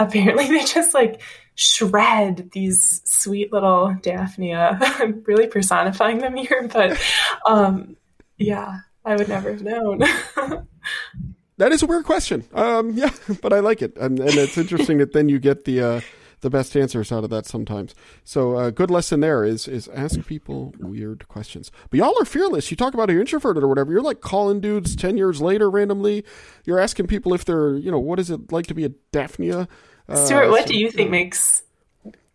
apparently 0.00 0.46
they 0.48 0.64
just 0.64 0.94
like 0.94 1.22
shred 1.54 2.50
these 2.50 3.02
sweet 3.04 3.52
little 3.52 3.96
Daphnia. 4.02 4.78
I'm 4.82 5.22
really 5.26 5.46
personifying 5.46 6.18
them 6.18 6.34
here, 6.34 6.68
but 6.72 7.00
um, 7.46 7.96
yeah, 8.36 8.80
I 9.04 9.14
would 9.14 9.28
never 9.28 9.52
have 9.52 9.62
known. 9.62 10.02
that 11.58 11.72
is 11.72 11.82
a 11.82 11.86
weird 11.86 12.04
question. 12.04 12.44
Um, 12.52 12.90
yeah, 12.90 13.10
but 13.42 13.52
I 13.52 13.60
like 13.60 13.82
it, 13.82 13.96
and, 13.96 14.18
and 14.18 14.34
it's 14.34 14.58
interesting 14.58 14.98
that 14.98 15.12
then 15.12 15.28
you 15.28 15.38
get 15.38 15.64
the 15.64 15.80
uh, 15.80 16.00
the 16.40 16.50
best 16.50 16.76
answers 16.76 17.10
out 17.10 17.24
of 17.24 17.30
that 17.30 17.46
sometimes. 17.46 17.94
So 18.22 18.52
a 18.52 18.66
uh, 18.66 18.70
good 18.70 18.90
lesson 18.90 19.20
there 19.20 19.44
is 19.44 19.66
is 19.66 19.88
ask 19.88 20.24
people 20.26 20.74
weird 20.78 21.26
questions. 21.28 21.72
But 21.90 21.98
y'all 21.98 22.14
are 22.20 22.24
fearless. 22.24 22.70
You 22.70 22.76
talk 22.76 22.94
about 22.94 23.08
you're 23.08 23.20
introverted 23.20 23.62
or 23.62 23.68
whatever. 23.68 23.92
You're 23.92 24.02
like 24.02 24.20
calling 24.20 24.60
dudes 24.60 24.94
ten 24.94 25.16
years 25.16 25.40
later 25.40 25.70
randomly. 25.70 26.24
You're 26.64 26.78
asking 26.78 27.06
people 27.06 27.34
if 27.34 27.44
they're 27.44 27.74
you 27.74 27.90
know 27.90 27.98
what 27.98 28.20
is 28.20 28.30
it 28.30 28.52
like 28.52 28.66
to 28.68 28.74
be 28.74 28.84
a 28.84 28.90
Daphnia. 29.10 29.68
Uh, 30.08 30.16
Stuart, 30.16 30.50
what 30.50 30.62
so, 30.62 30.68
do 30.68 30.78
you 30.78 30.90
think 30.90 31.10
makes 31.10 31.62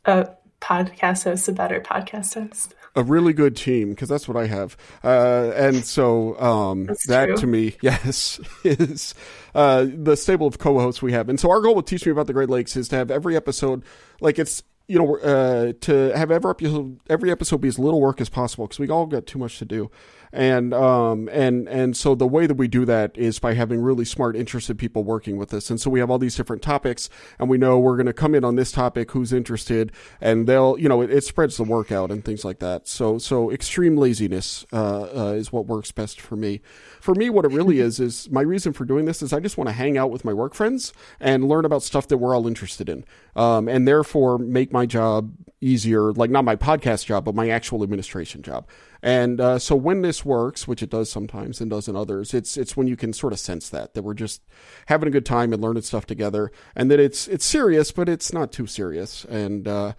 a 0.06 0.30
podcast 0.60 1.26
host 1.26 1.48
a 1.48 1.52
better 1.52 1.80
podcast 1.80 2.34
host? 2.34 2.74
A 2.96 3.04
really 3.04 3.34
good 3.34 3.56
team 3.56 3.90
because 3.90 4.10
that's 4.10 4.28
what 4.28 4.38
I 4.38 4.48
have. 4.48 4.78
Uh, 5.04 5.52
and 5.56 5.86
so 5.86 6.40
um, 6.40 6.90
that 7.08 7.28
true. 7.28 7.38
to 7.38 7.48
me, 7.48 7.76
yes, 7.82 8.40
is 8.64 9.14
uh, 9.56 9.86
the 9.94 10.16
stable 10.16 10.48
of 10.48 10.58
co-hosts 10.58 11.02
we 11.02 11.12
have. 11.14 11.30
And 11.30 11.40
so 11.40 11.50
our 11.50 11.62
goal 11.62 11.76
with 11.76 11.86
Teach 11.86 12.06
Me 12.06 12.12
About 12.12 12.28
the 12.28 12.34
Great 12.34 12.50
Lakes 12.50 12.76
is 12.76 12.88
to 12.90 12.96
have 12.96 13.12
every 13.12 13.36
episode 13.36 13.84
like 14.22 14.40
it's 14.40 14.64
you 14.88 14.98
know 14.98 15.18
uh, 15.18 15.74
to 15.82 16.12
have 16.18 16.32
every 16.32 16.50
episode 16.50 17.00
every 17.10 17.32
episode 17.32 17.62
be 17.62 17.68
as 17.68 17.80
little 17.80 18.02
work 18.02 18.20
as 18.20 18.28
possible 18.28 18.66
because 18.66 18.80
we 18.80 18.90
all 18.90 19.06
got 19.06 19.26
too 19.28 19.38
much 19.38 19.60
to 19.60 19.66
do 19.66 19.90
and 20.32 20.74
um 20.74 21.30
and 21.32 21.68
and 21.68 21.96
so 21.96 22.16
the 22.16 22.28
way 22.28 22.46
that 22.48 22.56
we 22.56 22.68
do 22.68 22.86
that 22.86 23.18
is 23.18 23.40
by 23.40 23.54
having 23.54 23.82
really 23.82 24.06
smart 24.06 24.36
interested 24.36 24.78
people 24.78 25.04
working 25.04 25.38
with 25.38 25.54
us. 25.54 25.70
And 25.70 25.80
so 25.80 25.90
we 25.90 26.00
have 26.00 26.10
all 26.10 26.20
these 26.20 26.36
different 26.36 26.62
topics 26.62 27.10
and 27.40 27.50
we 27.50 27.58
know 27.58 27.80
we're 27.80 27.98
going 27.98 28.06
to 28.06 28.14
come 28.14 28.36
in 28.36 28.44
on 28.44 28.56
this 28.56 28.72
topic 28.72 29.12
who's 29.12 29.34
interested 29.34 29.92
and 30.22 30.48
they'll 30.48 30.78
you 30.78 30.90
know 30.90 31.02
it, 31.02 31.12
it 31.12 31.24
spreads 31.24 31.58
the 31.58 31.64
work 31.64 31.92
out 31.92 32.12
and 32.12 32.24
things 32.24 32.46
like 32.46 32.60
that. 32.60 32.88
So 32.88 33.18
so 33.18 33.52
extreme 33.52 33.98
laziness 33.98 34.66
uh, 34.72 35.02
uh, 35.04 35.34
is 35.34 35.52
what 35.52 35.66
works 35.66 35.92
best 35.92 36.22
for 36.22 36.36
me. 36.36 36.62
For 37.00 37.16
me 37.16 37.30
what 37.30 37.46
it 37.46 37.52
really 37.52 37.80
is 37.80 38.00
is 38.00 38.30
my 38.30 38.42
reason 38.42 38.74
for 38.74 38.86
doing 38.86 39.06
this 39.06 39.22
is 39.22 39.34
i 39.34 39.40
just 39.40 39.58
want 39.58 39.68
to 39.68 39.74
hang 39.74 39.98
out 39.98 40.12
with 40.12 40.26
my 40.26 40.34
work 40.34 40.54
friends 40.54 40.94
and 41.20 41.48
learn 41.48 41.66
about 41.66 41.84
stuff 41.84 42.08
that 42.08 42.18
we're 42.18 42.36
all 42.36 42.48
interested 42.48 42.90
in 42.90 43.06
um, 43.40 43.68
and 43.68 43.88
therefore 43.88 44.38
make 44.38 44.72
my 44.72 44.86
job 44.86 45.32
easier 45.62 46.14
like 46.14 46.30
not 46.30 46.46
my 46.46 46.56
podcast 46.56 47.06
job 47.06 47.26
but 47.26 47.36
my 47.36 47.50
actual 47.50 47.84
administration 47.84 48.42
job 48.42 48.66
and 49.02 49.40
uh, 49.40 49.60
so 49.60 49.76
when 49.76 50.02
this 50.02 50.26
works, 50.26 50.68
which 50.68 50.84
it 50.84 50.90
does 50.90 51.10
sometimes 51.10 51.62
and 51.62 51.70
does 51.70 51.88
in 51.88 51.96
others, 51.96 52.34
it's 52.34 52.58
it's 52.58 52.76
when 52.76 52.88
you 52.88 52.98
can 52.98 53.14
sort 53.14 53.32
of 53.32 53.40
sense 53.40 53.70
that 53.70 53.94
that 53.94 54.04
we're 54.04 54.14
just 54.14 54.42
having 54.88 55.08
a 55.08 55.12
good 55.12 55.26
time 55.26 55.54
and 55.54 55.62
learning 55.62 55.84
stuff 55.84 56.06
together, 56.06 56.52
and 56.76 56.92
that 56.92 57.00
it's 57.00 57.28
it's 57.28 57.46
serious, 57.46 57.92
but 57.92 58.10
it's 58.10 58.34
not 58.34 58.52
too 58.52 58.68
serious, 58.68 59.24
and 59.26 59.68
uh, 59.68 59.94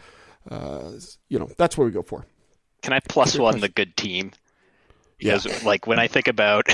uh, 0.51 0.93
you 1.29 1.39
know 1.39 1.49
that's 1.57 1.79
what 1.79 1.87
we 1.87 1.91
go 1.91 2.03
for. 2.03 2.27
Can 2.83 2.93
I 2.93 3.01
plus 3.01 3.39
one 3.39 3.61
the 3.61 3.69
good 3.69 3.97
team? 3.97 4.33
Because 5.17 5.47
yeah. 5.47 5.59
like 5.65 5.87
when 5.87 5.99
I 5.99 6.07
think 6.07 6.29
about 6.29 6.67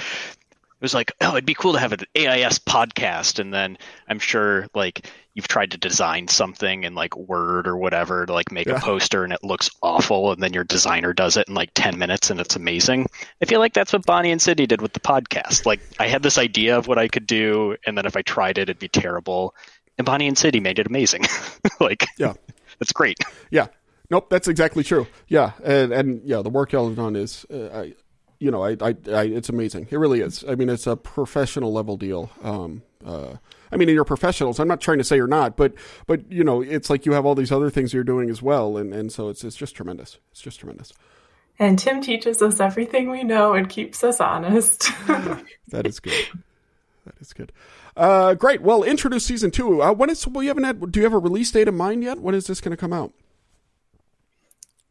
it 0.80 0.84
was 0.84 0.94
like, 0.94 1.12
oh, 1.20 1.32
it'd 1.32 1.44
be 1.44 1.52
cool 1.52 1.74
to 1.74 1.78
have 1.78 1.92
an 1.92 2.00
AIS 2.16 2.58
podcast. 2.58 3.38
And 3.38 3.52
then 3.52 3.76
I'm 4.08 4.18
sure 4.18 4.66
like 4.74 5.06
you've 5.34 5.46
tried 5.46 5.72
to 5.72 5.76
design 5.76 6.26
something 6.26 6.84
in 6.84 6.94
like 6.94 7.14
Word 7.18 7.66
or 7.66 7.76
whatever 7.76 8.24
to 8.24 8.32
like 8.32 8.50
make 8.50 8.66
yeah. 8.66 8.76
a 8.76 8.80
poster 8.80 9.22
and 9.22 9.30
it 9.30 9.44
looks 9.44 9.68
awful. 9.82 10.32
And 10.32 10.42
then 10.42 10.54
your 10.54 10.64
designer 10.64 11.12
does 11.12 11.36
it 11.36 11.48
in 11.48 11.54
like 11.54 11.72
10 11.74 11.98
minutes 11.98 12.30
and 12.30 12.40
it's 12.40 12.56
amazing. 12.56 13.08
I 13.42 13.44
feel 13.44 13.60
like 13.60 13.74
that's 13.74 13.92
what 13.92 14.06
Bonnie 14.06 14.30
and 14.30 14.40
Sydney 14.40 14.66
did 14.66 14.80
with 14.80 14.94
the 14.94 15.00
podcast. 15.00 15.66
Like 15.66 15.80
I 15.98 16.06
had 16.08 16.22
this 16.22 16.38
idea 16.38 16.78
of 16.78 16.88
what 16.88 16.96
I 16.96 17.08
could 17.08 17.26
do. 17.26 17.76
And 17.84 17.98
then 17.98 18.06
if 18.06 18.16
I 18.16 18.22
tried 18.22 18.56
it, 18.56 18.62
it'd 18.62 18.78
be 18.78 18.88
terrible. 18.88 19.54
And 19.98 20.06
Bonnie 20.06 20.28
and 20.28 20.38
Sydney 20.38 20.60
made 20.60 20.78
it 20.78 20.86
amazing. 20.86 21.26
like, 21.80 22.06
yeah, 22.16 22.32
that's 22.78 22.92
great. 22.92 23.18
Yeah. 23.50 23.66
Nope, 24.10 24.28
that's 24.28 24.48
exactly 24.48 24.82
true. 24.82 25.06
Yeah, 25.28 25.52
and 25.62 25.92
and 25.92 26.20
yeah, 26.24 26.42
the 26.42 26.50
work 26.50 26.72
y'all 26.72 26.88
have 26.88 26.96
done 26.96 27.14
is 27.14 27.46
uh, 27.48 27.68
I, 27.72 27.94
you 28.40 28.50
know, 28.50 28.64
I, 28.64 28.70
I, 28.80 28.94
I, 29.12 29.22
it's 29.24 29.50
amazing. 29.50 29.86
It 29.90 29.98
really 29.98 30.22
is. 30.22 30.42
I 30.48 30.54
mean, 30.54 30.70
it's 30.70 30.86
a 30.86 30.96
professional 30.96 31.72
level 31.72 31.96
deal. 31.98 32.30
Um, 32.42 32.82
uh, 33.04 33.34
I 33.70 33.76
mean, 33.76 33.88
you're 33.90 34.04
professionals. 34.04 34.58
I'm 34.58 34.66
not 34.66 34.80
trying 34.80 34.98
to 34.98 35.04
say 35.04 35.16
you're 35.16 35.26
not, 35.26 35.56
but, 35.56 35.74
but 36.06 36.32
you 36.32 36.42
know, 36.42 36.62
it's 36.62 36.90
like 36.90 37.06
you 37.06 37.12
have 37.12 37.26
all 37.26 37.34
these 37.34 37.52
other 37.52 37.70
things 37.70 37.92
you're 37.92 38.02
doing 38.02 38.30
as 38.30 38.42
well, 38.42 38.76
and 38.76 38.92
and 38.92 39.12
so 39.12 39.28
it's 39.28 39.44
it's 39.44 39.56
just 39.56 39.76
tremendous. 39.76 40.18
It's 40.32 40.40
just 40.40 40.58
tremendous. 40.58 40.92
And 41.58 41.78
Tim 41.78 42.00
teaches 42.00 42.40
us 42.40 42.58
everything 42.58 43.10
we 43.10 43.22
know 43.22 43.52
and 43.52 43.68
keeps 43.68 44.02
us 44.02 44.20
honest. 44.20 44.90
that 45.68 45.86
is 45.86 46.00
good. 46.00 46.14
That 47.04 47.14
is 47.20 47.34
good. 47.34 47.52
Uh, 47.96 48.34
great. 48.34 48.62
Well, 48.62 48.82
introduce 48.82 49.26
season 49.26 49.50
two. 49.50 49.82
Uh, 49.82 49.92
when 49.92 50.08
is? 50.08 50.26
Well, 50.26 50.42
you 50.42 50.48
haven't 50.48 50.64
had. 50.64 50.90
Do 50.90 50.98
you 51.00 51.04
have 51.04 51.12
a 51.12 51.18
release 51.18 51.50
date 51.52 51.68
in 51.68 51.76
mind 51.76 52.02
yet? 52.02 52.18
When 52.18 52.34
is 52.34 52.46
this 52.46 52.60
going 52.60 52.70
to 52.70 52.76
come 52.76 52.94
out? 52.94 53.12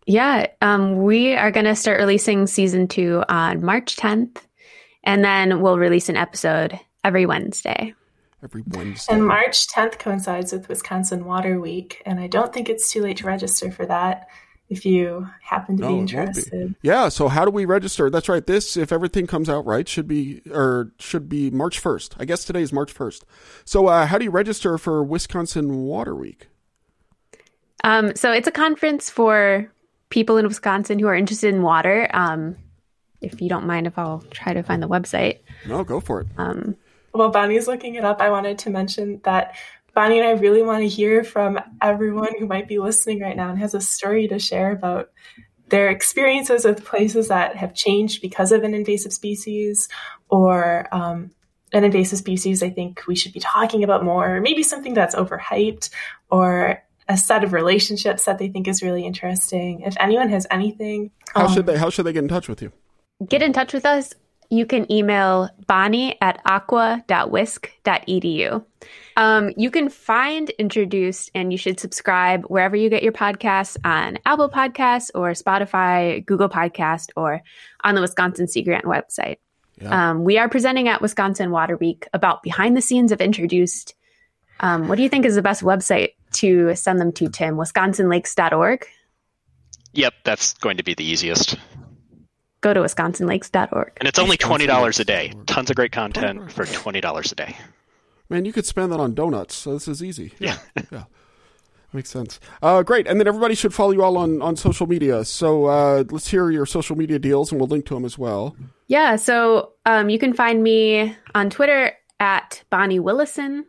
Yeah, 0.10 0.48
um, 0.64 1.04
we 1.04 1.36
are 1.36 1.52
going 1.52 1.68
to 1.68 1.76
start 1.76 2.00
releasing 2.00 2.48
season 2.48 2.88
two 2.88 3.24
on 3.30 3.64
March 3.64 3.96
10th, 3.96 4.38
and 5.04 5.24
then 5.24 5.62
we'll 5.62 5.78
release 5.78 6.10
an 6.10 6.16
episode 6.16 6.80
every 7.04 7.28
Wednesday. 7.28 7.94
Every 8.44 8.64
Wednesday. 8.66 9.14
And 9.14 9.28
March 9.28 9.68
10th 9.68 10.00
coincides 10.00 10.52
with 10.52 10.68
Wisconsin 10.68 11.26
Water 11.26 11.60
Week, 11.60 12.02
and 12.08 12.20
I 12.20 12.26
don't 12.26 12.52
think 12.52 12.70
it's 12.70 12.92
too 12.92 13.04
late 13.04 13.18
to 13.18 13.28
register 13.28 13.70
for 13.70 13.86
that 13.86 14.30
if 14.68 14.84
you 14.84 15.28
happen 15.44 15.78
to 15.78 15.84
no, 15.84 15.90
be 15.90 16.00
interested. 16.00 16.70
Be. 16.70 16.76
Yeah, 16.82 17.10
so 17.10 17.28
how 17.28 17.46
do 17.46 17.52
we 17.52 17.66
register? 17.66 18.10
That's 18.10 18.28
right. 18.28 18.48
This, 18.48 18.78
if 18.78 18.92
everything 18.92 19.28
comes 19.28 19.48
out 19.48 19.64
right, 19.68 19.88
should 19.88 20.08
be 20.08 20.42
or 20.52 20.92
should 20.98 21.30
be 21.30 21.52
March 21.52 21.80
1st. 21.80 22.16
I 22.18 22.26
guess 22.26 22.46
today 22.46 22.64
is 22.64 22.74
March 22.74 22.96
1st. 22.96 23.26
So 23.64 23.86
uh, 23.86 24.08
how 24.08 24.18
do 24.18 24.24
you 24.24 24.32
register 24.32 24.80
for 24.80 25.04
Wisconsin 25.04 25.84
Water 25.84 26.16
Week? 26.16 26.48
Um, 27.84 28.16
so 28.16 28.32
it's 28.32 28.48
a 28.48 28.52
conference 28.52 29.12
for 29.12 29.72
people 30.10 30.38
in 30.38 30.48
Wisconsin 30.48 31.00
who 31.00 31.08
are 31.08 31.16
interested 31.16 31.54
in 31.54 31.62
water. 31.62 32.08
Um, 32.12 32.56
if 33.22 33.42
you 33.42 33.50
don't 33.50 33.68
mind, 33.68 33.88
if 33.88 33.98
I'll 33.98 34.24
try 34.32 34.54
to 34.54 34.64
find 34.64 34.82
the 34.82 34.88
website. 34.88 35.40
No, 35.66 35.84
go 35.84 36.00
for 36.00 36.22
it. 36.22 36.28
Um, 36.38 36.76
While 37.12 37.30
Bonnie's 37.30 37.68
looking 37.68 37.96
it 37.96 38.06
up, 38.06 38.22
I 38.22 38.30
wanted 38.30 38.60
to 38.60 38.70
mention 38.70 39.22
that 39.24 39.56
Bonnie 39.94 40.20
and 40.20 40.28
I 40.28 40.32
really 40.32 40.64
want 40.64 40.82
to 40.82 40.88
hear 40.88 41.24
from 41.24 41.60
everyone 41.82 42.34
who 42.38 42.48
might 42.48 42.68
be 42.68 42.80
listening 42.80 43.20
right 43.20 43.36
now 43.36 43.50
and 43.50 43.60
has 43.60 43.74
a 43.74 43.82
story 43.82 44.28
to 44.28 44.40
share 44.40 44.72
about 44.72 45.10
their 45.68 45.90
experiences 45.90 46.66
with 46.66 46.86
places 46.86 47.28
that 47.28 47.56
have 47.56 47.74
changed 47.74 48.22
because 48.22 48.52
of 48.52 48.64
an 48.64 48.74
invasive 48.74 49.14
species 49.14 49.88
or 50.30 50.88
um, 50.92 51.32
an 51.74 51.84
invasive 51.84 52.18
species 52.18 52.64
I 52.64 52.70
think 52.70 53.02
we 53.08 53.16
should 53.16 53.34
be 53.34 53.40
talking 53.40 53.84
about 53.84 54.04
more, 54.04 54.38
or 54.38 54.42
maybe 54.42 54.64
something 54.64 54.94
that's 54.94 55.16
overhyped 55.16 55.90
or 56.32 56.82
a 57.10 57.18
set 57.18 57.44
of 57.44 57.52
relationships 57.54 58.26
that 58.26 58.38
they 58.38 58.48
think 58.48 58.68
is 58.68 58.84
really 58.84 59.06
interesting. 59.06 59.82
If 59.82 59.96
anyone 60.00 60.30
has 60.30 60.46
anything, 60.52 61.10
how 61.34 61.48
um, 61.48 61.54
should 61.54 61.66
they 61.66 61.78
how 61.78 61.90
should 61.90 62.06
they 62.06 62.14
get 62.14 62.24
in 62.24 62.30
touch 62.30 62.48
with 62.48 62.62
you? 62.62 62.72
Get 63.28 63.42
in 63.42 63.52
touch 63.52 63.74
with 63.74 63.86
us. 63.86 64.14
You 64.52 64.66
can 64.66 64.92
email 64.92 65.50
bonnie 65.68 66.20
at 66.22 66.42
aqua.wisc.edu. 66.46 68.66
Um, 69.16 69.52
you 69.58 69.70
can 69.70 69.90
find 69.90 70.50
Introduced 70.52 71.30
and 71.36 71.52
you 71.52 71.58
should 71.58 71.80
subscribe 71.80 72.46
wherever 72.46 72.76
you 72.76 72.90
get 72.90 73.04
your 73.04 73.12
podcasts 73.12 73.78
on 73.84 74.18
Apple 74.26 74.50
Podcasts 74.50 75.12
or 75.14 75.34
Spotify, 75.34 76.26
Google 76.26 76.50
Podcast, 76.50 77.10
or 77.16 77.44
on 77.84 77.94
the 77.94 78.02
Wisconsin 78.02 78.48
Sea 78.48 78.64
Grant 78.64 78.86
website. 78.86 79.38
Yeah. 79.80 80.10
Um, 80.10 80.24
we 80.24 80.40
are 80.40 80.50
presenting 80.50 80.88
at 80.88 81.00
Wisconsin 81.02 81.52
Water 81.52 81.78
Week 81.78 82.08
about 82.14 82.42
behind 82.42 82.76
the 82.76 82.82
scenes 82.82 83.12
of 83.12 83.22
Introduced 83.22 83.94
Um, 84.62 84.88
what 84.88 84.96
do 84.96 85.04
you 85.04 85.10
think 85.10 85.26
is 85.26 85.36
the 85.36 85.44
best 85.44 85.62
website 85.62 86.14
to 86.34 86.76
send 86.76 87.00
them 87.00 87.12
to, 87.14 87.30
Tim? 87.30 87.56
WisconsinLakes.org? 87.56 88.86
Yep, 89.94 90.14
that's 90.24 90.54
going 90.54 90.78
to 90.78 90.84
be 90.84 90.94
the 90.94 91.04
easiest. 91.04 91.56
Go 92.62 92.74
to 92.74 92.82
wisconsinlakes.org. 92.82 93.94
And 93.98 94.08
it's 94.08 94.20
only 94.20 94.38
$20 94.38 95.00
a 95.00 95.04
day. 95.04 95.34
Tons 95.46 95.70
of 95.70 95.76
great 95.76 95.92
content 95.92 96.52
for 96.52 96.66
$20 96.66 97.32
a 97.32 97.36
day. 97.36 97.58
Man, 98.30 98.46
you 98.46 98.54
could 98.54 98.66
spend 98.66 98.92
that 98.92 99.00
on 99.00 99.16
donuts. 99.16 99.56
So 99.56 99.74
this 99.74 99.88
is 99.88 100.04
easy. 100.04 100.34
Yeah. 100.40 100.58
yeah. 100.92 101.06
Makes 101.92 102.12
sense. 102.12 102.40
Uh, 102.62 102.84
great. 102.84 103.08
And 103.08 103.20
then 103.20 103.28
everybody 103.28 103.56
should 103.56 103.74
follow 103.74 103.92
you 103.92 104.04
all 104.04 104.18
on, 104.18 104.42
on 104.44 104.56
social 104.56 104.86
media. 104.86 105.26
So 105.26 105.66
uh, 105.66 106.04
let's 106.12 106.28
hear 106.28 106.52
your 106.52 106.68
social 106.68 106.96
media 106.96 107.18
deals 107.18 107.52
and 107.52 107.60
we'll 107.60 107.70
link 107.70 107.86
to 107.88 107.96
them 107.96 108.06
as 108.06 108.18
well. 108.18 108.56
Yeah. 108.88 109.16
So 109.16 109.74
um, 109.86 110.10
you 110.10 110.20
can 110.20 110.34
find 110.34 110.62
me 110.62 111.16
on 111.34 111.50
Twitter 111.50 111.94
at 112.20 112.64
Bonnie 112.70 113.00
Willison. 113.00 113.66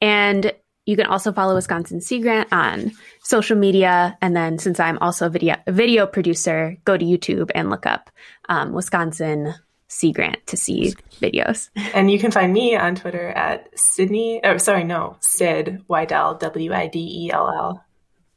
And 0.00 0.52
you 0.84 0.96
can 0.96 1.06
also 1.06 1.32
follow 1.32 1.54
Wisconsin 1.54 2.00
Sea 2.00 2.20
Grant 2.20 2.52
on 2.52 2.92
social 3.22 3.56
media. 3.56 4.16
And 4.20 4.36
then 4.36 4.58
since 4.58 4.80
I'm 4.80 4.98
also 4.98 5.26
a 5.26 5.30
video, 5.30 5.56
a 5.66 5.72
video 5.72 6.06
producer, 6.06 6.76
go 6.84 6.96
to 6.96 7.04
YouTube 7.04 7.50
and 7.54 7.70
look 7.70 7.86
up 7.86 8.10
um, 8.48 8.72
Wisconsin 8.72 9.54
Sea 9.88 10.12
Grant 10.12 10.44
to 10.48 10.56
see 10.56 10.94
videos. 11.20 11.70
And 11.94 12.10
you 12.10 12.18
can 12.18 12.30
find 12.30 12.52
me 12.52 12.76
on 12.76 12.94
Twitter 12.96 13.28
at 13.28 13.68
Sydney, 13.78 14.40
oh, 14.42 14.56
sorry, 14.56 14.84
no, 14.84 15.16
Sid 15.20 15.84
Widell, 15.88 16.40
W 16.40 16.72
I 16.72 16.86
D 16.88 17.26
E 17.26 17.30
L 17.32 17.48
L. 17.48 17.84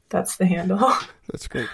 That's 0.08 0.36
the 0.36 0.46
handle. 0.46 0.78
That's 1.32 1.48
great. 1.48 1.68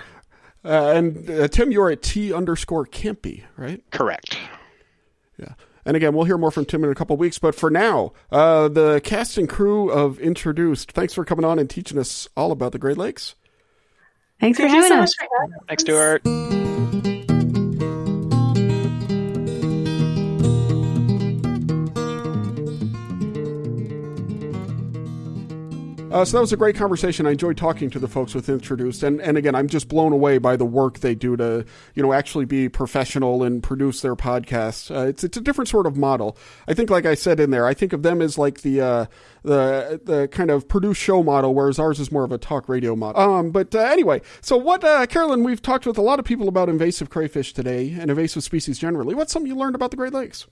Uh, 0.64 0.92
and 0.94 1.28
uh, 1.28 1.48
Tim, 1.48 1.72
you're 1.72 1.90
at 1.90 2.02
T 2.02 2.32
underscore 2.32 2.86
Campy, 2.86 3.42
right? 3.56 3.82
Correct. 3.90 4.38
Yeah. 5.38 5.54
And 5.84 5.96
again, 5.96 6.14
we'll 6.14 6.24
hear 6.24 6.38
more 6.38 6.50
from 6.50 6.64
Tim 6.64 6.84
in 6.84 6.90
a 6.90 6.94
couple 6.94 7.16
weeks. 7.16 7.38
But 7.38 7.54
for 7.54 7.70
now, 7.70 8.12
uh, 8.30 8.68
the 8.68 9.00
cast 9.02 9.38
and 9.38 9.48
crew 9.48 9.90
of 9.90 10.18
Introduced, 10.20 10.92
thanks 10.92 11.14
for 11.14 11.24
coming 11.24 11.44
on 11.44 11.58
and 11.58 11.68
teaching 11.68 11.98
us 11.98 12.28
all 12.36 12.52
about 12.52 12.72
the 12.72 12.78
Great 12.78 12.98
Lakes. 12.98 13.34
Thanks 14.40 14.58
for 14.58 14.66
having 14.66 14.92
us. 14.92 15.14
Thanks, 15.68 15.82
Stuart. 15.84 16.71
Uh, 26.12 26.26
so 26.26 26.36
that 26.36 26.42
was 26.42 26.52
a 26.52 26.58
great 26.58 26.76
conversation. 26.76 27.26
I 27.26 27.30
enjoyed 27.30 27.56
talking 27.56 27.88
to 27.88 27.98
the 27.98 28.06
folks 28.06 28.34
with 28.34 28.46
Introduced, 28.50 29.02
and 29.02 29.18
and 29.22 29.38
again, 29.38 29.54
I'm 29.54 29.66
just 29.66 29.88
blown 29.88 30.12
away 30.12 30.36
by 30.36 30.56
the 30.56 30.66
work 30.66 30.98
they 30.98 31.14
do 31.14 31.38
to 31.38 31.64
you 31.94 32.02
know 32.02 32.12
actually 32.12 32.44
be 32.44 32.68
professional 32.68 33.42
and 33.42 33.62
produce 33.62 34.02
their 34.02 34.14
podcasts. 34.14 34.94
Uh, 34.94 35.06
it's 35.06 35.24
it's 35.24 35.38
a 35.38 35.40
different 35.40 35.68
sort 35.68 35.86
of 35.86 35.96
model. 35.96 36.36
I 36.68 36.74
think, 36.74 36.90
like 36.90 37.06
I 37.06 37.14
said 37.14 37.40
in 37.40 37.50
there, 37.50 37.66
I 37.66 37.72
think 37.72 37.94
of 37.94 38.02
them 38.02 38.20
as 38.20 38.36
like 38.36 38.60
the 38.60 38.82
uh, 38.82 39.06
the 39.42 40.02
the 40.04 40.28
kind 40.28 40.50
of 40.50 40.68
produce 40.68 40.98
show 40.98 41.22
model, 41.22 41.54
whereas 41.54 41.78
ours 41.78 41.98
is 41.98 42.12
more 42.12 42.24
of 42.24 42.32
a 42.32 42.36
talk 42.36 42.68
radio 42.68 42.94
model. 42.94 43.18
Um, 43.22 43.50
but 43.50 43.74
uh, 43.74 43.78
anyway, 43.78 44.20
so 44.42 44.58
what, 44.58 44.84
uh, 44.84 45.06
Carolyn? 45.06 45.44
We've 45.44 45.62
talked 45.62 45.86
with 45.86 45.96
a 45.96 46.02
lot 46.02 46.18
of 46.18 46.26
people 46.26 46.46
about 46.46 46.68
invasive 46.68 47.08
crayfish 47.08 47.54
today 47.54 47.96
and 47.98 48.10
invasive 48.10 48.44
species 48.44 48.78
generally. 48.78 49.14
What's 49.14 49.32
something 49.32 49.50
you 49.50 49.56
learned 49.56 49.76
about 49.76 49.90
the 49.90 49.96
Great 49.96 50.12
Lakes? 50.12 50.46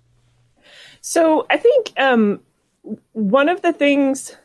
So 1.02 1.46
I 1.50 1.58
think 1.58 1.92
um, 1.98 2.40
one 3.12 3.50
of 3.50 3.61
the 3.61 3.74
things 3.74 4.36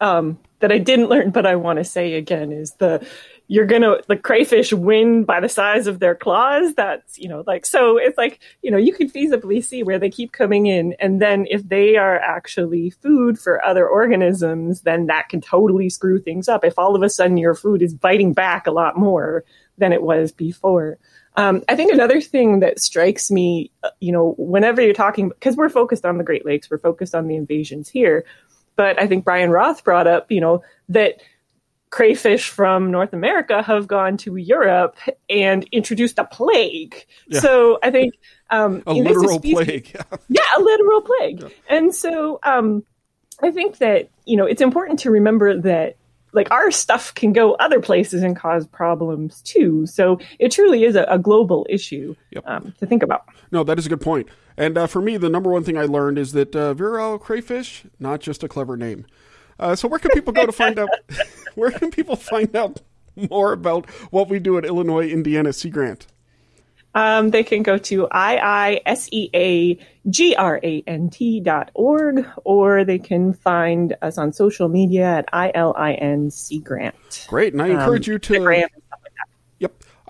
um, 0.00 0.38
that 0.60 0.72
I 0.72 0.78
didn't 0.78 1.08
learn, 1.08 1.30
but 1.30 1.46
I 1.46 1.56
want 1.56 1.78
to 1.78 1.84
say 1.84 2.14
again 2.14 2.52
is 2.52 2.72
the 2.74 3.06
you're 3.48 3.66
gonna 3.66 3.96
the 4.06 4.16
crayfish 4.16 4.72
win 4.72 5.24
by 5.24 5.40
the 5.40 5.48
size 5.48 5.86
of 5.86 5.98
their 5.98 6.14
claws. 6.14 6.74
That's 6.74 7.18
you 7.18 7.28
know 7.28 7.42
like 7.46 7.66
so 7.66 7.96
it's 7.96 8.16
like 8.16 8.40
you 8.62 8.70
know 8.70 8.78
you 8.78 8.92
can 8.92 9.10
feasibly 9.10 9.64
see 9.64 9.82
where 9.82 9.98
they 9.98 10.10
keep 10.10 10.32
coming 10.32 10.66
in, 10.66 10.94
and 11.00 11.20
then 11.20 11.46
if 11.50 11.68
they 11.68 11.96
are 11.96 12.18
actually 12.18 12.90
food 12.90 13.38
for 13.38 13.64
other 13.64 13.88
organisms, 13.88 14.82
then 14.82 15.06
that 15.06 15.28
can 15.28 15.40
totally 15.40 15.90
screw 15.90 16.20
things 16.20 16.48
up. 16.48 16.64
If 16.64 16.78
all 16.78 16.94
of 16.94 17.02
a 17.02 17.10
sudden 17.10 17.36
your 17.36 17.54
food 17.54 17.82
is 17.82 17.94
biting 17.94 18.34
back 18.34 18.66
a 18.66 18.72
lot 18.72 18.96
more 18.96 19.44
than 19.78 19.92
it 19.92 20.02
was 20.02 20.30
before. 20.30 20.98
Um, 21.36 21.62
I 21.68 21.76
think 21.76 21.92
another 21.92 22.20
thing 22.20 22.60
that 22.60 22.80
strikes 22.80 23.30
me, 23.30 23.70
uh, 23.82 23.90
you 24.00 24.12
know, 24.12 24.34
whenever 24.36 24.82
you're 24.82 24.92
talking, 24.92 25.28
because 25.28 25.56
we're 25.56 25.68
focused 25.68 26.04
on 26.04 26.18
the 26.18 26.24
Great 26.24 26.44
Lakes, 26.44 26.68
we're 26.68 26.78
focused 26.78 27.14
on 27.14 27.28
the 27.28 27.36
invasions 27.36 27.88
here 27.88 28.24
but 28.80 28.98
I 28.98 29.06
think 29.06 29.26
Brian 29.26 29.50
Roth 29.50 29.84
brought 29.84 30.06
up, 30.06 30.32
you 30.32 30.40
know, 30.40 30.62
that 30.88 31.20
crayfish 31.90 32.48
from 32.48 32.90
North 32.90 33.12
America 33.12 33.60
have 33.60 33.86
gone 33.86 34.16
to 34.16 34.36
Europe 34.36 34.96
and 35.28 35.64
introduced 35.70 36.18
a 36.18 36.24
plague. 36.24 37.04
Yeah. 37.28 37.40
So 37.40 37.78
I 37.82 37.90
think 37.90 38.14
um, 38.48 38.82
a 38.86 38.94
literal 38.94 39.34
species, 39.34 39.54
plague. 39.54 39.92
yeah, 40.30 40.40
a 40.56 40.62
literal 40.62 41.02
plague. 41.02 41.42
Yeah. 41.42 41.48
And 41.68 41.94
so 41.94 42.40
um, 42.42 42.82
I 43.42 43.50
think 43.50 43.76
that 43.78 44.08
you 44.24 44.38
know 44.38 44.46
it's 44.46 44.62
important 44.62 45.00
to 45.00 45.10
remember 45.10 45.60
that 45.60 45.96
like 46.32 46.50
our 46.50 46.70
stuff 46.70 47.14
can 47.14 47.32
go 47.32 47.54
other 47.54 47.80
places 47.80 48.22
and 48.22 48.36
cause 48.36 48.66
problems 48.66 49.42
too. 49.42 49.86
So 49.86 50.18
it 50.38 50.50
truly 50.52 50.84
is 50.84 50.96
a, 50.96 51.04
a 51.04 51.18
global 51.18 51.66
issue 51.68 52.14
yep. 52.30 52.44
um, 52.46 52.74
to 52.78 52.86
think 52.86 53.02
about. 53.02 53.24
No, 53.50 53.64
that 53.64 53.78
is 53.78 53.86
a 53.86 53.88
good 53.88 54.00
point. 54.00 54.28
And 54.56 54.76
uh, 54.76 54.86
for 54.86 55.00
me, 55.00 55.16
the 55.16 55.28
number 55.28 55.50
one 55.50 55.64
thing 55.64 55.78
I 55.78 55.84
learned 55.84 56.18
is 56.18 56.32
that 56.32 56.54
uh, 56.54 56.74
Virile 56.74 57.18
crayfish, 57.18 57.84
not 57.98 58.20
just 58.20 58.42
a 58.42 58.48
clever 58.48 58.76
name. 58.76 59.06
Uh, 59.58 59.74
so 59.76 59.88
where 59.88 59.98
can 59.98 60.10
people 60.12 60.32
go 60.32 60.46
to 60.46 60.52
find 60.52 60.78
out? 60.78 60.88
where 61.54 61.70
can 61.70 61.90
people 61.90 62.16
find 62.16 62.54
out 62.56 62.80
more 63.16 63.52
about 63.52 63.88
what 64.10 64.28
we 64.28 64.38
do 64.38 64.56
at 64.58 64.64
Illinois 64.64 65.08
Indiana 65.08 65.52
Sea 65.52 65.70
Grant? 65.70 66.06
Um, 66.94 67.30
they 67.30 67.44
can 67.44 67.62
go 67.62 67.78
to 67.78 68.08
iiseagrant 68.08 69.78
dot 71.44 71.70
org, 71.74 72.26
or 72.44 72.84
they 72.84 72.98
can 72.98 73.32
find 73.32 73.96
us 74.02 74.18
on 74.18 74.32
social 74.32 74.68
media 74.68 75.18
at 75.18 75.32
ILINSeaGrant. 75.32 77.28
Great, 77.28 77.52
and 77.52 77.62
I 77.62 77.68
encourage 77.68 78.08
um, 78.08 78.12
you 78.12 78.18
to. 78.18 78.32
Instagram, 78.34 78.66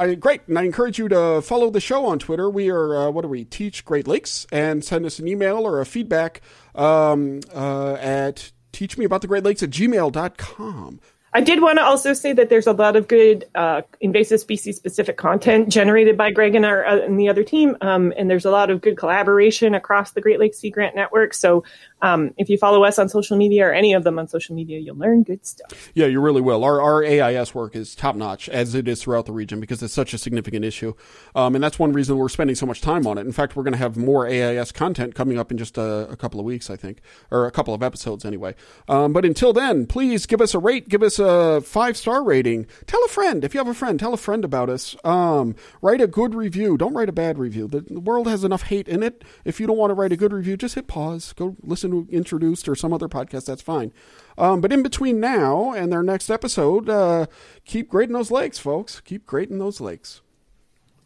I, 0.01 0.15
great, 0.15 0.41
and 0.49 0.59
I 0.59 0.63
encourage 0.63 0.99
you 0.99 1.09
to 1.09 1.43
follow 1.43 1.69
the 1.69 1.79
show 1.79 2.07
on 2.07 2.19
Twitter. 2.19 2.49
We 2.49 2.71
are 2.71 2.97
uh, 2.97 3.11
what 3.11 3.21
do 3.21 3.29
we 3.29 3.45
teach 3.45 3.85
Great 3.85 4.09
Lakes, 4.09 4.47
and 4.51 4.83
send 4.83 5.05
us 5.05 5.19
an 5.19 5.29
email 5.29 5.67
or 5.67 5.79
a 5.79 5.85
feedback 5.85 6.41
um, 6.75 7.41
uh, 7.55 7.95
at 8.01 8.51
lakes 8.73 9.63
at 9.63 9.71
gmail.com. 9.71 11.01
I 11.33 11.41
did 11.41 11.63
want 11.63 11.79
to 11.79 11.85
also 11.85 12.13
say 12.13 12.33
that 12.33 12.49
there's 12.49 12.67
a 12.67 12.73
lot 12.73 12.97
of 12.97 13.07
good 13.07 13.47
uh, 13.55 13.83
invasive 14.01 14.41
species 14.41 14.77
specific 14.77 15.17
content 15.17 15.69
generated 15.69 16.17
by 16.17 16.33
Greg 16.33 16.57
and 16.57 16.67
our 16.67 16.85
uh, 16.85 16.99
and 16.99 17.19
the 17.21 17.29
other 17.29 17.45
team, 17.45 17.77
um, 17.81 18.13
and 18.17 18.29
there's 18.29 18.45
a 18.45 18.51
lot 18.51 18.69
of 18.69 18.81
good 18.81 18.97
collaboration 18.97 19.75
across 19.75 20.11
the 20.11 20.21
Great 20.21 20.41
Lakes 20.41 20.59
Sea 20.59 20.71
Grant 20.71 20.97
Network. 20.97 21.35
So 21.35 21.63
um, 22.03 22.33
if 22.37 22.49
you 22.49 22.59
follow 22.59 22.85
us 22.85 22.99
on 22.99 23.09
social 23.09 23.37
media 23.37 23.67
or 23.67 23.73
any 23.73 23.93
of 23.93 24.05
them 24.05 24.19
on 24.19 24.29
social 24.29 24.55
media, 24.55 24.79
you'll 24.79 24.97
learn 24.97 25.23
good 25.23 25.45
stuff. 25.45 25.91
Yeah, 25.95 26.07
you 26.07 26.21
really 26.21 26.41
will. 26.41 26.65
Our, 26.65 26.81
our 26.81 27.05
AIS 27.05 27.55
work 27.55 27.77
is 27.77 27.95
top 27.95 28.17
notch, 28.17 28.49
as 28.49 28.75
it 28.75 28.89
is 28.89 29.03
throughout 29.03 29.27
the 29.27 29.33
region, 29.33 29.61
because 29.61 29.83
it's 29.83 29.95
such 29.95 30.15
a 30.15 30.19
significant 30.19 30.65
issue. 30.65 30.95
Um, 31.35 31.55
and 31.55 31.63
that's 31.63 31.79
one 31.79 31.93
reason 31.93 32.17
we're 32.17 32.29
spending 32.29 32.57
so 32.57 32.67
much 32.67 32.81
time 32.81 33.07
on 33.07 33.19
it. 33.19 33.27
In 33.27 33.33
fact, 33.33 33.57
we're 33.57 33.63
going 33.63 33.73
to 33.73 33.79
have 33.79 33.97
more 33.97 34.27
AIS 34.27 34.73
content 34.73 35.15
coming 35.15 35.39
up 35.39 35.51
in 35.51 35.59
just 35.59 35.77
a, 35.79 36.09
a, 36.11 36.17
couple 36.17 36.41
of 36.41 36.47
weeks, 36.47 36.71
I 36.71 36.77
think, 36.77 37.01
or 37.31 37.47
a 37.47 37.51
couple 37.51 37.75
of 37.75 37.83
episodes 37.83 38.25
anyway. 38.25 38.55
Um, 38.89 39.13
but 39.13 39.25
until 39.25 39.53
then, 39.53 39.87
please 39.87 40.27
give 40.27 40.41
us 40.41 40.55
a 40.55 40.59
rate, 40.59 40.89
give 40.89 41.03
us 41.03 41.19
a 41.19 41.61
five 41.61 41.97
star 41.97 42.23
rating. 42.23 42.67
Tell 42.87 43.03
a 43.05 43.09
friend. 43.09 43.45
If 43.45 43.55
you 43.55 43.59
have 43.59 43.69
a 43.69 43.75
friend, 43.75 43.99
tell 43.99 44.15
a 44.15 44.19
friend 44.19 44.45
about 44.45 44.71
us. 44.71 44.97
Um, 45.05 45.55
write 45.83 46.01
a 46.01 46.07
good 46.07 46.35
review. 46.35 46.77
Don't 46.77 46.95
write 46.95 47.09
a 47.09 47.13
bad 47.13 47.39
review. 47.39 47.69
The, 47.69 47.81
the 47.81 48.01
world 48.01 48.27
has 48.27 48.45
enough 48.45 48.63
hate 48.63 48.89
in 48.89 49.03
it. 49.03 49.25
If 49.45 49.61
you 49.61 49.67
don't 49.67 49.77
want 49.77 49.91
to 49.91 49.95
write 49.95 50.13
a 50.13 50.17
good 50.17 50.33
review, 50.33 50.57
just 50.57 50.75
hit 50.75 50.87
pause. 50.87 51.33
Go 51.35 51.57
listen 51.63 51.90
Introduced 52.11 52.69
or 52.69 52.75
some 52.75 52.93
other 52.93 53.09
podcast, 53.09 53.47
that's 53.47 53.63
fine. 53.63 53.93
Um, 54.39 54.61
but 54.61 54.73
in 54.73 54.83
between 54.83 55.21
now 55.21 55.73
and 55.73 55.93
their 55.93 56.03
next 56.03 56.31
episode, 56.31 56.89
uh, 56.89 57.27
keep 57.65 57.89
grading 57.89 58.15
those 58.15 58.31
lakes, 58.31 58.59
folks. 58.59 59.01
Keep 59.01 59.27
grading 59.27 59.59
those 59.59 59.81
lakes. 59.81 60.23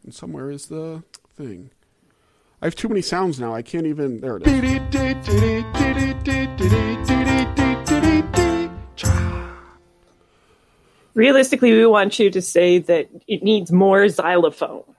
And 0.04 0.14
somewhere 0.14 0.50
is 0.50 0.66
the 0.66 1.02
thing. 1.36 1.70
I 2.62 2.66
have 2.66 2.74
too 2.74 2.88
many 2.88 3.02
sounds 3.02 3.38
now. 3.40 3.54
I 3.54 3.62
can't 3.62 3.86
even. 3.86 4.20
There 4.20 4.38
it 4.38 4.46
is. 4.46 4.54
Realistically, 11.14 11.72
we 11.72 11.86
want 11.86 12.18
you 12.18 12.30
to 12.30 12.42
say 12.42 12.78
that 12.78 13.09
it 13.28 13.42
needs 13.42 13.70
more 13.70 14.09
xylophone. 14.09 14.93